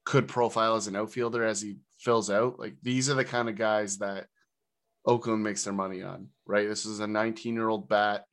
could 0.04 0.28
profile 0.28 0.76
as 0.76 0.86
an 0.86 0.96
outfielder 0.96 1.44
as 1.44 1.60
he 1.60 1.76
fills 1.98 2.30
out. 2.30 2.58
Like 2.58 2.76
these 2.82 3.10
are 3.10 3.14
the 3.14 3.24
kind 3.24 3.48
of 3.48 3.56
guys 3.56 3.98
that 3.98 4.26
Oakland 5.04 5.42
makes 5.42 5.64
their 5.64 5.72
money 5.72 6.02
on, 6.02 6.28
right? 6.46 6.68
This 6.68 6.86
is 6.86 7.00
a 7.00 7.06
19 7.06 7.54
year 7.54 7.68
old 7.68 7.88
bat 7.88 8.24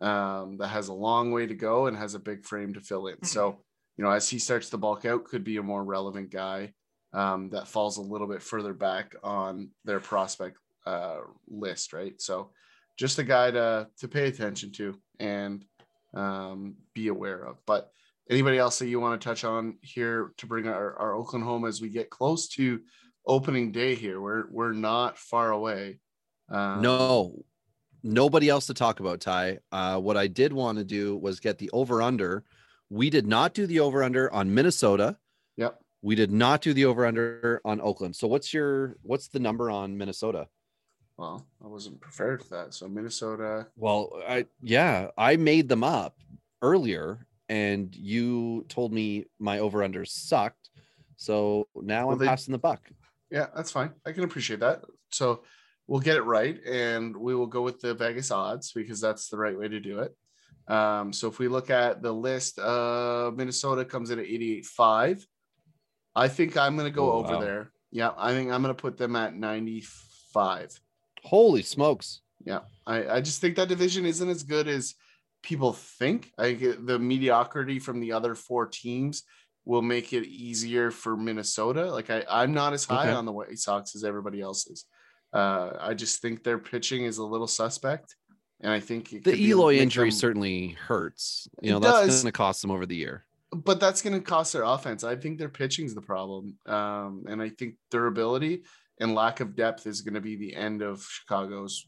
um, 0.00 0.58
that 0.58 0.68
has 0.68 0.88
a 0.88 0.94
long 0.94 1.32
way 1.32 1.46
to 1.46 1.54
go 1.54 1.86
and 1.86 1.96
has 1.96 2.14
a 2.14 2.20
big 2.20 2.44
frame 2.44 2.74
to 2.74 2.80
fill 2.80 3.06
in. 3.06 3.22
So, 3.24 3.62
you 3.96 4.04
know, 4.04 4.10
as 4.10 4.28
he 4.28 4.38
starts 4.38 4.70
to 4.70 4.78
bulk 4.78 5.04
out, 5.04 5.24
could 5.24 5.44
be 5.44 5.56
a 5.56 5.62
more 5.62 5.84
relevant 5.84 6.30
guy 6.30 6.72
um, 7.12 7.50
that 7.50 7.68
falls 7.68 7.96
a 7.96 8.02
little 8.02 8.26
bit 8.26 8.42
further 8.42 8.74
back 8.74 9.14
on 9.22 9.70
their 9.84 10.00
prospect 10.00 10.58
uh, 10.84 11.20
list, 11.48 11.92
right? 11.92 12.20
So, 12.20 12.50
just 12.96 13.18
a 13.18 13.24
guy 13.24 13.50
to 13.50 13.88
to 13.98 14.08
pay 14.08 14.28
attention 14.28 14.72
to 14.72 14.96
and 15.18 15.64
um, 16.14 16.76
be 16.94 17.08
aware 17.08 17.44
of. 17.44 17.56
But 17.66 17.90
anybody 18.30 18.58
else 18.58 18.78
that 18.78 18.88
you 18.88 19.00
want 19.00 19.20
to 19.20 19.24
touch 19.24 19.44
on 19.44 19.78
here 19.82 20.32
to 20.38 20.46
bring 20.46 20.68
our, 20.68 20.96
our 20.96 21.14
Oakland 21.14 21.44
home 21.44 21.64
as 21.64 21.80
we 21.80 21.88
get 21.88 22.10
close 22.10 22.48
to 22.48 22.80
opening 23.26 23.72
day 23.72 23.94
here? 23.94 24.20
We're 24.20 24.44
we're 24.50 24.72
not 24.72 25.18
far 25.18 25.50
away. 25.50 26.00
Um, 26.50 26.82
no, 26.82 27.44
nobody 28.02 28.48
else 28.48 28.66
to 28.66 28.74
talk 28.74 29.00
about, 29.00 29.20
Ty. 29.20 29.58
Uh, 29.72 29.98
what 29.98 30.16
I 30.16 30.26
did 30.26 30.52
want 30.52 30.78
to 30.78 30.84
do 30.84 31.16
was 31.16 31.40
get 31.40 31.58
the 31.58 31.70
over 31.72 32.02
under. 32.02 32.44
We 32.90 33.10
did 33.10 33.26
not 33.26 33.54
do 33.54 33.66
the 33.66 33.80
over 33.80 34.02
under 34.02 34.32
on 34.32 34.54
Minnesota. 34.54 35.16
Yep. 35.56 35.80
We 36.02 36.14
did 36.14 36.30
not 36.30 36.60
do 36.60 36.74
the 36.74 36.84
over 36.84 37.06
under 37.06 37.60
on 37.64 37.80
Oakland. 37.80 38.14
So 38.14 38.28
what's 38.28 38.52
your 38.52 38.96
what's 39.02 39.28
the 39.28 39.40
number 39.40 39.70
on 39.70 39.96
Minnesota? 39.96 40.48
Well, 41.16 41.46
I 41.64 41.68
wasn't 41.68 42.00
prepared 42.00 42.42
for 42.42 42.48
that. 42.56 42.74
So 42.74 42.88
Minnesota. 42.88 43.68
Well, 43.76 44.10
I 44.26 44.46
yeah, 44.60 45.08
I 45.16 45.36
made 45.36 45.68
them 45.68 45.84
up 45.84 46.16
earlier 46.62 47.26
and 47.48 47.94
you 47.94 48.64
told 48.68 48.92
me 48.92 49.26
my 49.38 49.58
over 49.60 49.82
under 49.84 50.04
sucked. 50.04 50.70
So 51.16 51.68
now 51.76 52.06
Well, 52.06 52.14
I'm 52.14 52.18
they- 52.18 52.26
passing 52.26 52.52
the 52.52 52.58
buck. 52.58 52.90
Yeah, 53.30 53.46
that's 53.54 53.70
fine. 53.70 53.90
I 54.06 54.12
can 54.12 54.24
appreciate 54.24 54.60
that. 54.60 54.82
So 55.10 55.42
we'll 55.86 56.00
get 56.00 56.16
it 56.16 56.22
right 56.22 56.58
and 56.64 57.16
we 57.16 57.34
will 57.34 57.46
go 57.46 57.62
with 57.62 57.80
the 57.80 57.94
Vegas 57.94 58.30
odds 58.30 58.72
because 58.72 59.00
that's 59.00 59.28
the 59.28 59.36
right 59.36 59.56
way 59.58 59.68
to 59.68 59.80
do 59.80 60.00
it. 60.00 60.16
Um, 60.72 61.12
so 61.12 61.28
if 61.28 61.38
we 61.38 61.48
look 61.48 61.68
at 61.70 62.00
the 62.02 62.12
list, 62.12 62.58
uh, 62.58 63.30
Minnesota 63.34 63.84
comes 63.84 64.10
in 64.10 64.18
at 64.18 64.24
88.5. 64.26 65.26
I 66.16 66.28
think 66.28 66.56
I'm 66.56 66.76
going 66.76 66.90
to 66.90 66.94
go 66.94 67.12
Oh, 67.12 67.16
over 67.18 67.34
wow. 67.34 67.40
there. 67.40 67.70
Yeah, 67.90 68.12
I 68.16 68.32
think 68.32 68.50
I'm 68.50 68.62
going 68.62 68.74
to 68.74 68.80
put 68.80 68.96
them 68.96 69.14
at 69.16 69.34
95. 69.36 70.80
Holy 71.24 71.62
smokes. 71.62 72.20
Yeah, 72.44 72.60
I, 72.86 73.08
I 73.08 73.20
just 73.20 73.40
think 73.40 73.56
that 73.56 73.68
division 73.68 74.04
isn't 74.04 74.28
as 74.28 74.42
good 74.42 74.68
as 74.68 74.94
people 75.42 75.72
think. 75.72 76.30
I 76.38 76.52
the 76.52 76.98
mediocrity 76.98 77.78
from 77.78 78.00
the 78.00 78.12
other 78.12 78.34
four 78.34 78.66
teams 78.66 79.22
will 79.64 79.82
make 79.82 80.12
it 80.12 80.26
easier 80.26 80.90
for 80.90 81.16
Minnesota. 81.16 81.90
Like 81.90 82.10
I, 82.10 82.24
I'm 82.28 82.52
not 82.52 82.74
as 82.74 82.84
high 82.84 83.04
Okay. 83.08 83.12
on 83.12 83.24
the 83.24 83.32
White 83.32 83.58
Sox 83.58 83.96
as 83.96 84.04
everybody 84.04 84.40
else 84.42 84.66
is. 84.66 84.84
Uh, 85.32 85.70
I 85.80 85.94
just 85.94 86.20
think 86.20 86.44
their 86.44 86.58
pitching 86.58 87.04
is 87.04 87.16
a 87.18 87.24
little 87.24 87.46
suspect, 87.46 88.14
and 88.60 88.70
I 88.70 88.78
think 88.80 89.24
The 89.24 89.34
Eloy 89.34 89.76
injury 89.76 90.10
them- 90.10 90.18
certainly 90.18 90.68
hurts. 90.86 91.48
You 91.62 91.70
It 91.70 91.72
know, 91.72 91.78
that's 91.80 92.06
does. 92.06 92.22
going 92.22 92.32
to 92.32 92.36
cost 92.36 92.60
them 92.62 92.70
over 92.70 92.84
the 92.86 92.94
year. 92.96 93.24
but 93.50 93.80
that's 93.80 94.02
going 94.02 94.12
to 94.14 94.20
cost 94.20 94.52
their 94.52 94.64
offense. 94.64 95.02
I 95.02 95.16
think 95.16 95.38
their 95.38 95.48
pitching 95.48 95.86
is 95.86 95.94
the 95.94 96.02
problem, 96.02 96.58
um, 96.66 97.24
and 97.26 97.40
I 97.40 97.48
think 97.48 97.76
durability 97.90 98.64
and 99.00 99.14
lack 99.14 99.40
of 99.40 99.56
depth 99.56 99.86
is 99.86 100.00
going 100.02 100.14
to 100.14 100.20
be 100.20 100.36
the 100.36 100.54
end 100.54 100.82
of 100.82 101.02
Chicago's 101.02 101.86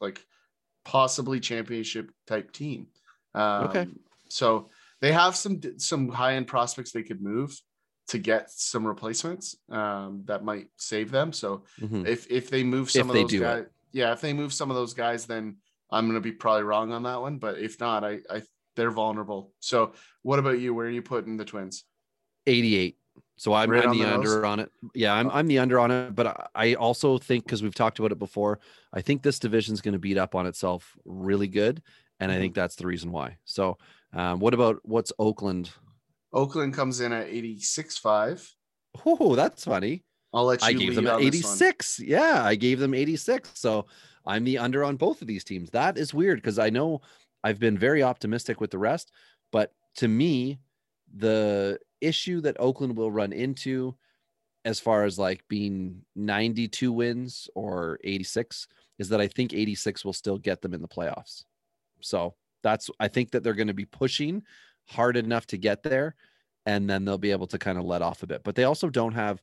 like 0.00 0.24
possibly 0.84 1.40
championship 1.40 2.10
type 2.26 2.52
team. 2.52 2.88
Um, 3.34 3.64
Okay. 3.64 3.86
so 4.28 4.70
they 5.00 5.12
have 5.12 5.36
some 5.36 5.60
some 5.78 6.08
high 6.08 6.34
end 6.34 6.46
prospects 6.46 6.92
they 6.92 7.02
could 7.02 7.20
move 7.22 7.58
to 8.08 8.18
get 8.18 8.50
some 8.50 8.86
replacements 8.86 9.56
um, 9.68 10.22
that 10.26 10.44
might 10.44 10.68
save 10.76 11.10
them. 11.10 11.32
So 11.32 11.64
Mhm. 11.80 12.06
if 12.06 12.30
if 12.30 12.48
they 12.50 12.62
move 12.62 12.90
some 12.90 13.10
If 13.10 13.16
of 13.16 13.22
those 13.22 13.30
do 13.30 13.36
it. 13.38 13.40
guys, 13.42 13.64
yeah, 13.92 14.12
if 14.12 14.20
they 14.20 14.32
move 14.32 14.52
some 14.52 14.70
of 14.70 14.76
those 14.76 14.94
guys, 14.94 15.26
then 15.26 15.56
I'm 15.90 16.06
gonna 16.06 16.20
be 16.20 16.32
probably 16.32 16.62
wrong 16.62 16.92
on 16.92 17.02
that 17.02 17.20
one. 17.20 17.38
But 17.38 17.58
if 17.58 17.78
not, 17.80 18.04
I 18.04 18.20
I 18.30 18.42
they're 18.76 18.90
vulnerable. 18.90 19.54
So 19.60 19.92
what 20.22 20.38
about 20.38 20.58
you? 20.60 20.72
Where 20.74 20.86
are 20.86 20.90
you 20.90 21.02
putting 21.02 21.36
the 21.36 21.44
Twins? 21.44 21.84
88. 22.46 22.98
So 23.36 23.52
I'm, 23.52 23.70
Right 23.70 23.84
I'm 23.84 23.92
the 23.92 24.02
the 24.02 24.14
under 24.14 24.46
on 24.46 24.60
it. 24.60 24.72
Yeah, 24.94 25.14
I'm, 25.14 25.30
I'm 25.30 25.46
the 25.46 25.58
under 25.58 25.78
on 25.78 25.90
it. 25.90 26.14
But 26.14 26.50
I- 26.54 26.74
also 26.74 27.18
think 27.18 27.44
because 27.44 27.62
we've 27.62 27.74
talked 27.74 27.98
about 27.98 28.12
it 28.12 28.18
before, 28.18 28.60
I 28.92 29.02
think 29.02 29.22
this 29.22 29.38
division 29.38 29.74
is 29.74 29.82
going 29.82 29.92
to 29.92 29.98
beat 29.98 30.16
up 30.16 30.34
on 30.34 30.46
itself 30.46 30.96
really 31.04 31.48
good, 31.48 31.82
and 32.18 32.32
I 32.32 32.36
Mhm. 32.36 32.40
think 32.40 32.54
that's 32.54 32.76
the 32.76 32.86
reason 32.86 33.12
why. 33.12 33.36
So, 33.44 33.76
um, 34.14 34.40
what 34.40 34.54
about 34.54 34.80
what's 34.84 35.12
Oakland? 35.18 35.70
Oakland 36.32 36.74
comes 36.74 37.00
in 37.00 37.12
at 37.12 37.28
86.5. 37.28 38.54
Oh, 39.04 39.34
that's 39.36 39.64
funny. 39.64 40.04
I'll 40.32 40.44
let 40.44 40.60
you 40.62 40.68
I 40.68 40.72
gave 40.72 40.94
them 40.94 41.06
on 41.06 41.22
this 41.22 41.44
one. 41.44 41.52
86. 41.52 42.00
Yeah, 42.00 42.42
I 42.42 42.54
gave 42.54 42.78
them 42.78 42.94
86. 42.94 43.50
So 43.54 43.86
I'm 44.24 44.44
the 44.44 44.58
under 44.58 44.82
on 44.84 44.96
both 44.96 45.20
of 45.22 45.28
these 45.28 45.44
teams. 45.44 45.70
That 45.70 45.96
is 45.98 46.12
weird 46.12 46.38
because 46.38 46.58
I 46.58 46.70
know 46.70 47.00
I've 47.44 47.58
been 47.58 47.78
very 47.78 48.02
optimistic 48.02 48.60
with 48.60 48.70
the 48.70 48.78
rest, 48.78 49.12
but 49.52 49.72
to 49.96 50.08
me, 50.08 50.58
the 51.14 51.78
issue 52.00 52.40
that 52.42 52.56
Oakland 52.60 52.96
will 52.96 53.10
run 53.10 53.32
into 53.32 53.94
as 54.64 54.80
far 54.80 55.04
as 55.04 55.18
like 55.18 55.42
being 55.48 56.02
92 56.16 56.92
wins 56.92 57.48
or 57.54 57.98
86 58.04 58.66
is 58.98 59.08
that 59.10 59.20
I 59.20 59.28
think 59.28 59.52
86 59.54 60.04
will 60.04 60.12
still 60.12 60.38
get 60.38 60.60
them 60.62 60.74
in 60.74 60.82
the 60.82 60.88
playoffs. 60.88 61.44
So 62.00 62.34
that's 62.62 62.90
I 62.98 63.08
think 63.08 63.30
that 63.30 63.42
they're 63.42 63.54
going 63.54 63.66
to 63.68 63.74
be 63.74 63.84
pushing 63.84 64.42
hard 64.86 65.16
enough 65.16 65.46
to 65.48 65.56
get 65.56 65.82
there 65.82 66.16
and 66.64 66.88
then 66.90 67.04
they'll 67.04 67.16
be 67.18 67.30
able 67.30 67.46
to 67.48 67.58
kind 67.58 67.78
of 67.78 67.84
let 67.84 68.02
off 68.02 68.22
a 68.22 68.26
bit. 68.26 68.42
But 68.42 68.54
they 68.56 68.64
also 68.64 68.90
don't 68.90 69.14
have 69.14 69.40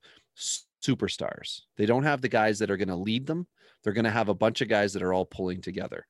superstars. 0.83 1.61
They 1.77 1.85
don't 1.85 2.03
have 2.03 2.21
the 2.21 2.29
guys 2.29 2.59
that 2.59 2.69
are 2.71 2.77
going 2.77 2.87
to 2.89 2.95
lead 2.95 3.25
them. 3.25 3.47
They're 3.83 3.93
going 3.93 4.03
to 4.05 4.11
have 4.11 4.29
a 4.29 4.33
bunch 4.33 4.61
of 4.61 4.67
guys 4.67 4.93
that 4.93 5.03
are 5.03 5.13
all 5.13 5.25
pulling 5.25 5.61
together. 5.61 6.05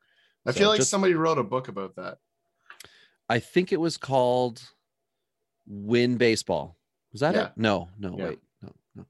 I 0.46 0.52
So 0.52 0.60
feel 0.60 0.70
like 0.70 0.80
just- 0.80 0.90
somebody 0.92 1.14
wrote 1.14 1.38
a 1.38 1.44
book 1.44 1.68
about 1.68 1.96
that. 1.96 2.18
I 3.30 3.40
think 3.40 3.72
it 3.72 3.80
was 3.80 3.98
called 3.98 4.62
Win 5.68 6.18
Baseball. 6.18 6.78
Was 7.12 7.22
that 7.22 7.36
Yeah. 7.36 7.46
it? 7.48 7.52
No, 7.58 7.90
no, 8.00 8.16
Yeah. 8.18 8.28
wait. 8.30 8.40
No, 8.62 8.74
no. 8.96 9.06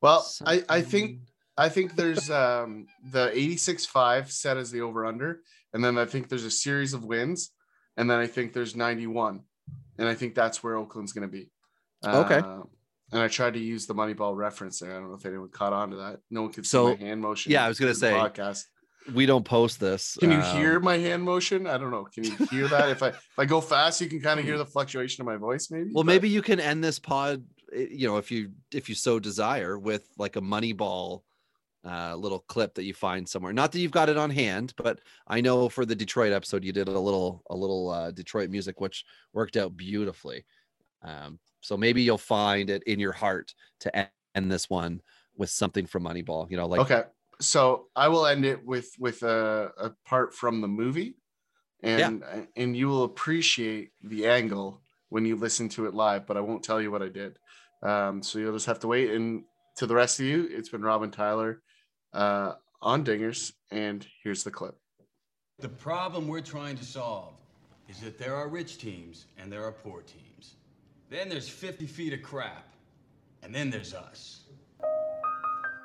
Well, 0.00 0.26
I, 0.44 0.64
I 0.68 0.82
think 0.82 1.20
I 1.56 1.68
think 1.68 1.96
there's 1.96 2.30
um 2.30 2.86
the 3.10 3.30
86.5 3.34 4.30
set 4.30 4.56
as 4.56 4.70
the 4.70 4.80
over 4.82 5.04
under, 5.06 5.40
and 5.72 5.82
then 5.84 5.98
I 5.98 6.04
think 6.04 6.28
there's 6.28 6.44
a 6.44 6.50
series 6.50 6.94
of 6.94 7.04
wins, 7.04 7.52
and 7.96 8.08
then 8.08 8.18
I 8.18 8.26
think 8.26 8.52
there's 8.52 8.76
91, 8.76 9.42
and 9.98 10.08
I 10.08 10.14
think 10.14 10.34
that's 10.34 10.62
where 10.62 10.76
Oakland's 10.76 11.12
going 11.12 11.28
to 11.28 11.32
be. 11.32 11.50
Okay. 12.04 12.38
Uh, 12.38 12.62
and 13.10 13.22
I 13.22 13.28
tried 13.28 13.54
to 13.54 13.58
use 13.60 13.86
the 13.86 13.94
Moneyball 13.94 14.36
reference 14.36 14.78
there. 14.80 14.90
I 14.92 14.94
don't 15.00 15.08
know 15.08 15.14
if 15.16 15.24
anyone 15.26 15.48
caught 15.48 15.72
on 15.72 15.90
to 15.90 15.96
that. 15.96 16.20
No 16.30 16.42
one 16.42 16.52
could 16.52 16.66
see 16.66 16.70
So, 16.70 16.90
my 16.94 16.96
hand 16.96 17.20
motion. 17.22 17.50
yeah, 17.50 17.64
I 17.64 17.68
was 17.68 17.78
gonna 17.80 17.94
say, 17.94 18.12
podcast. 18.12 18.64
We 19.14 19.26
don't 19.26 19.44
post 19.44 19.80
this. 19.80 20.16
Can 20.20 20.30
you 20.30 20.38
um, 20.38 20.56
hear 20.56 20.80
my 20.80 20.98
hand 20.98 21.22
motion? 21.22 21.66
I 21.66 21.78
don't 21.78 21.90
know. 21.90 22.04
Can 22.04 22.24
you 22.24 22.36
hear 22.50 22.68
that? 22.68 22.90
if 22.90 23.02
I 23.02 23.08
if 23.08 23.38
I 23.38 23.44
go 23.44 23.60
fast, 23.60 24.00
you 24.00 24.08
can 24.08 24.20
kind 24.20 24.38
of 24.38 24.46
hear 24.46 24.58
the 24.58 24.66
fluctuation 24.66 25.22
of 25.22 25.26
my 25.26 25.36
voice. 25.36 25.70
Maybe. 25.70 25.90
Well, 25.92 26.04
but- 26.04 26.12
maybe 26.12 26.28
you 26.28 26.42
can 26.42 26.60
end 26.60 26.82
this 26.82 26.98
pod, 26.98 27.44
eh, 27.72 27.86
you 27.90 28.06
know, 28.06 28.16
if 28.16 28.30
you 28.30 28.50
if 28.72 28.88
you 28.88 28.94
so 28.94 29.18
desire, 29.18 29.78
with 29.78 30.08
like 30.18 30.36
a 30.36 30.40
Moneyball 30.40 31.22
uh, 31.84 32.14
little 32.16 32.40
clip 32.40 32.74
that 32.74 32.84
you 32.84 32.94
find 32.94 33.28
somewhere. 33.28 33.52
Not 33.52 33.72
that 33.72 33.80
you've 33.80 33.90
got 33.90 34.08
it 34.08 34.16
on 34.16 34.30
hand, 34.30 34.74
but 34.76 35.00
I 35.26 35.40
know 35.40 35.68
for 35.68 35.86
the 35.86 35.94
Detroit 35.94 36.32
episode 36.32 36.64
you 36.64 36.72
did 36.72 36.88
a 36.88 36.98
little 36.98 37.42
a 37.50 37.56
little 37.56 37.90
uh, 37.90 38.10
Detroit 38.10 38.50
music, 38.50 38.80
which 38.80 39.04
worked 39.32 39.56
out 39.56 39.76
beautifully. 39.76 40.44
Um, 41.02 41.38
so 41.60 41.76
maybe 41.76 42.02
you'll 42.02 42.18
find 42.18 42.70
it 42.70 42.82
in 42.84 43.00
your 43.00 43.12
heart 43.12 43.54
to 43.80 43.96
end, 43.96 44.08
end 44.34 44.50
this 44.50 44.68
one 44.68 45.00
with 45.36 45.50
something 45.50 45.86
from 45.86 46.04
Moneyball. 46.04 46.50
You 46.50 46.56
know, 46.56 46.66
like 46.66 46.80
okay 46.80 47.04
so 47.40 47.86
i 47.94 48.08
will 48.08 48.26
end 48.26 48.44
it 48.44 48.64
with 48.64 48.90
with 48.98 49.22
a, 49.22 49.70
a 49.78 49.90
part 50.04 50.34
from 50.34 50.60
the 50.60 50.68
movie 50.68 51.16
and 51.82 52.24
and 52.56 52.76
you 52.76 52.88
will 52.88 53.04
appreciate 53.04 53.90
the 54.02 54.26
angle 54.26 54.82
when 55.10 55.24
you 55.24 55.36
listen 55.36 55.68
to 55.68 55.86
it 55.86 55.94
live 55.94 56.26
but 56.26 56.36
i 56.36 56.40
won't 56.40 56.64
tell 56.64 56.80
you 56.80 56.90
what 56.90 57.02
i 57.02 57.08
did 57.08 57.38
um 57.82 58.22
so 58.22 58.38
you'll 58.38 58.52
just 58.52 58.66
have 58.66 58.80
to 58.80 58.88
wait 58.88 59.10
and 59.10 59.44
to 59.76 59.86
the 59.86 59.94
rest 59.94 60.18
of 60.18 60.26
you 60.26 60.48
it's 60.50 60.68
been 60.68 60.82
robin 60.82 61.10
tyler 61.10 61.62
uh 62.14 62.52
on 62.82 63.04
dingers 63.04 63.52
and 63.70 64.06
here's 64.22 64.42
the 64.44 64.50
clip 64.50 64.74
The 65.60 65.68
problem 65.68 66.28
we're 66.28 66.40
trying 66.40 66.76
to 66.76 66.84
solve 66.84 67.34
is 67.88 68.00
that 68.00 68.18
there 68.18 68.34
are 68.34 68.48
rich 68.48 68.78
teams 68.78 69.26
and 69.38 69.50
there 69.50 69.64
are 69.64 69.72
poor 69.72 70.02
teams. 70.02 70.54
Then 71.10 71.28
there's 71.28 71.48
50 71.48 71.86
feet 71.86 72.12
of 72.12 72.22
crap. 72.22 72.68
And 73.42 73.54
then 73.54 73.70
there's 73.70 73.94
us. 73.94 74.40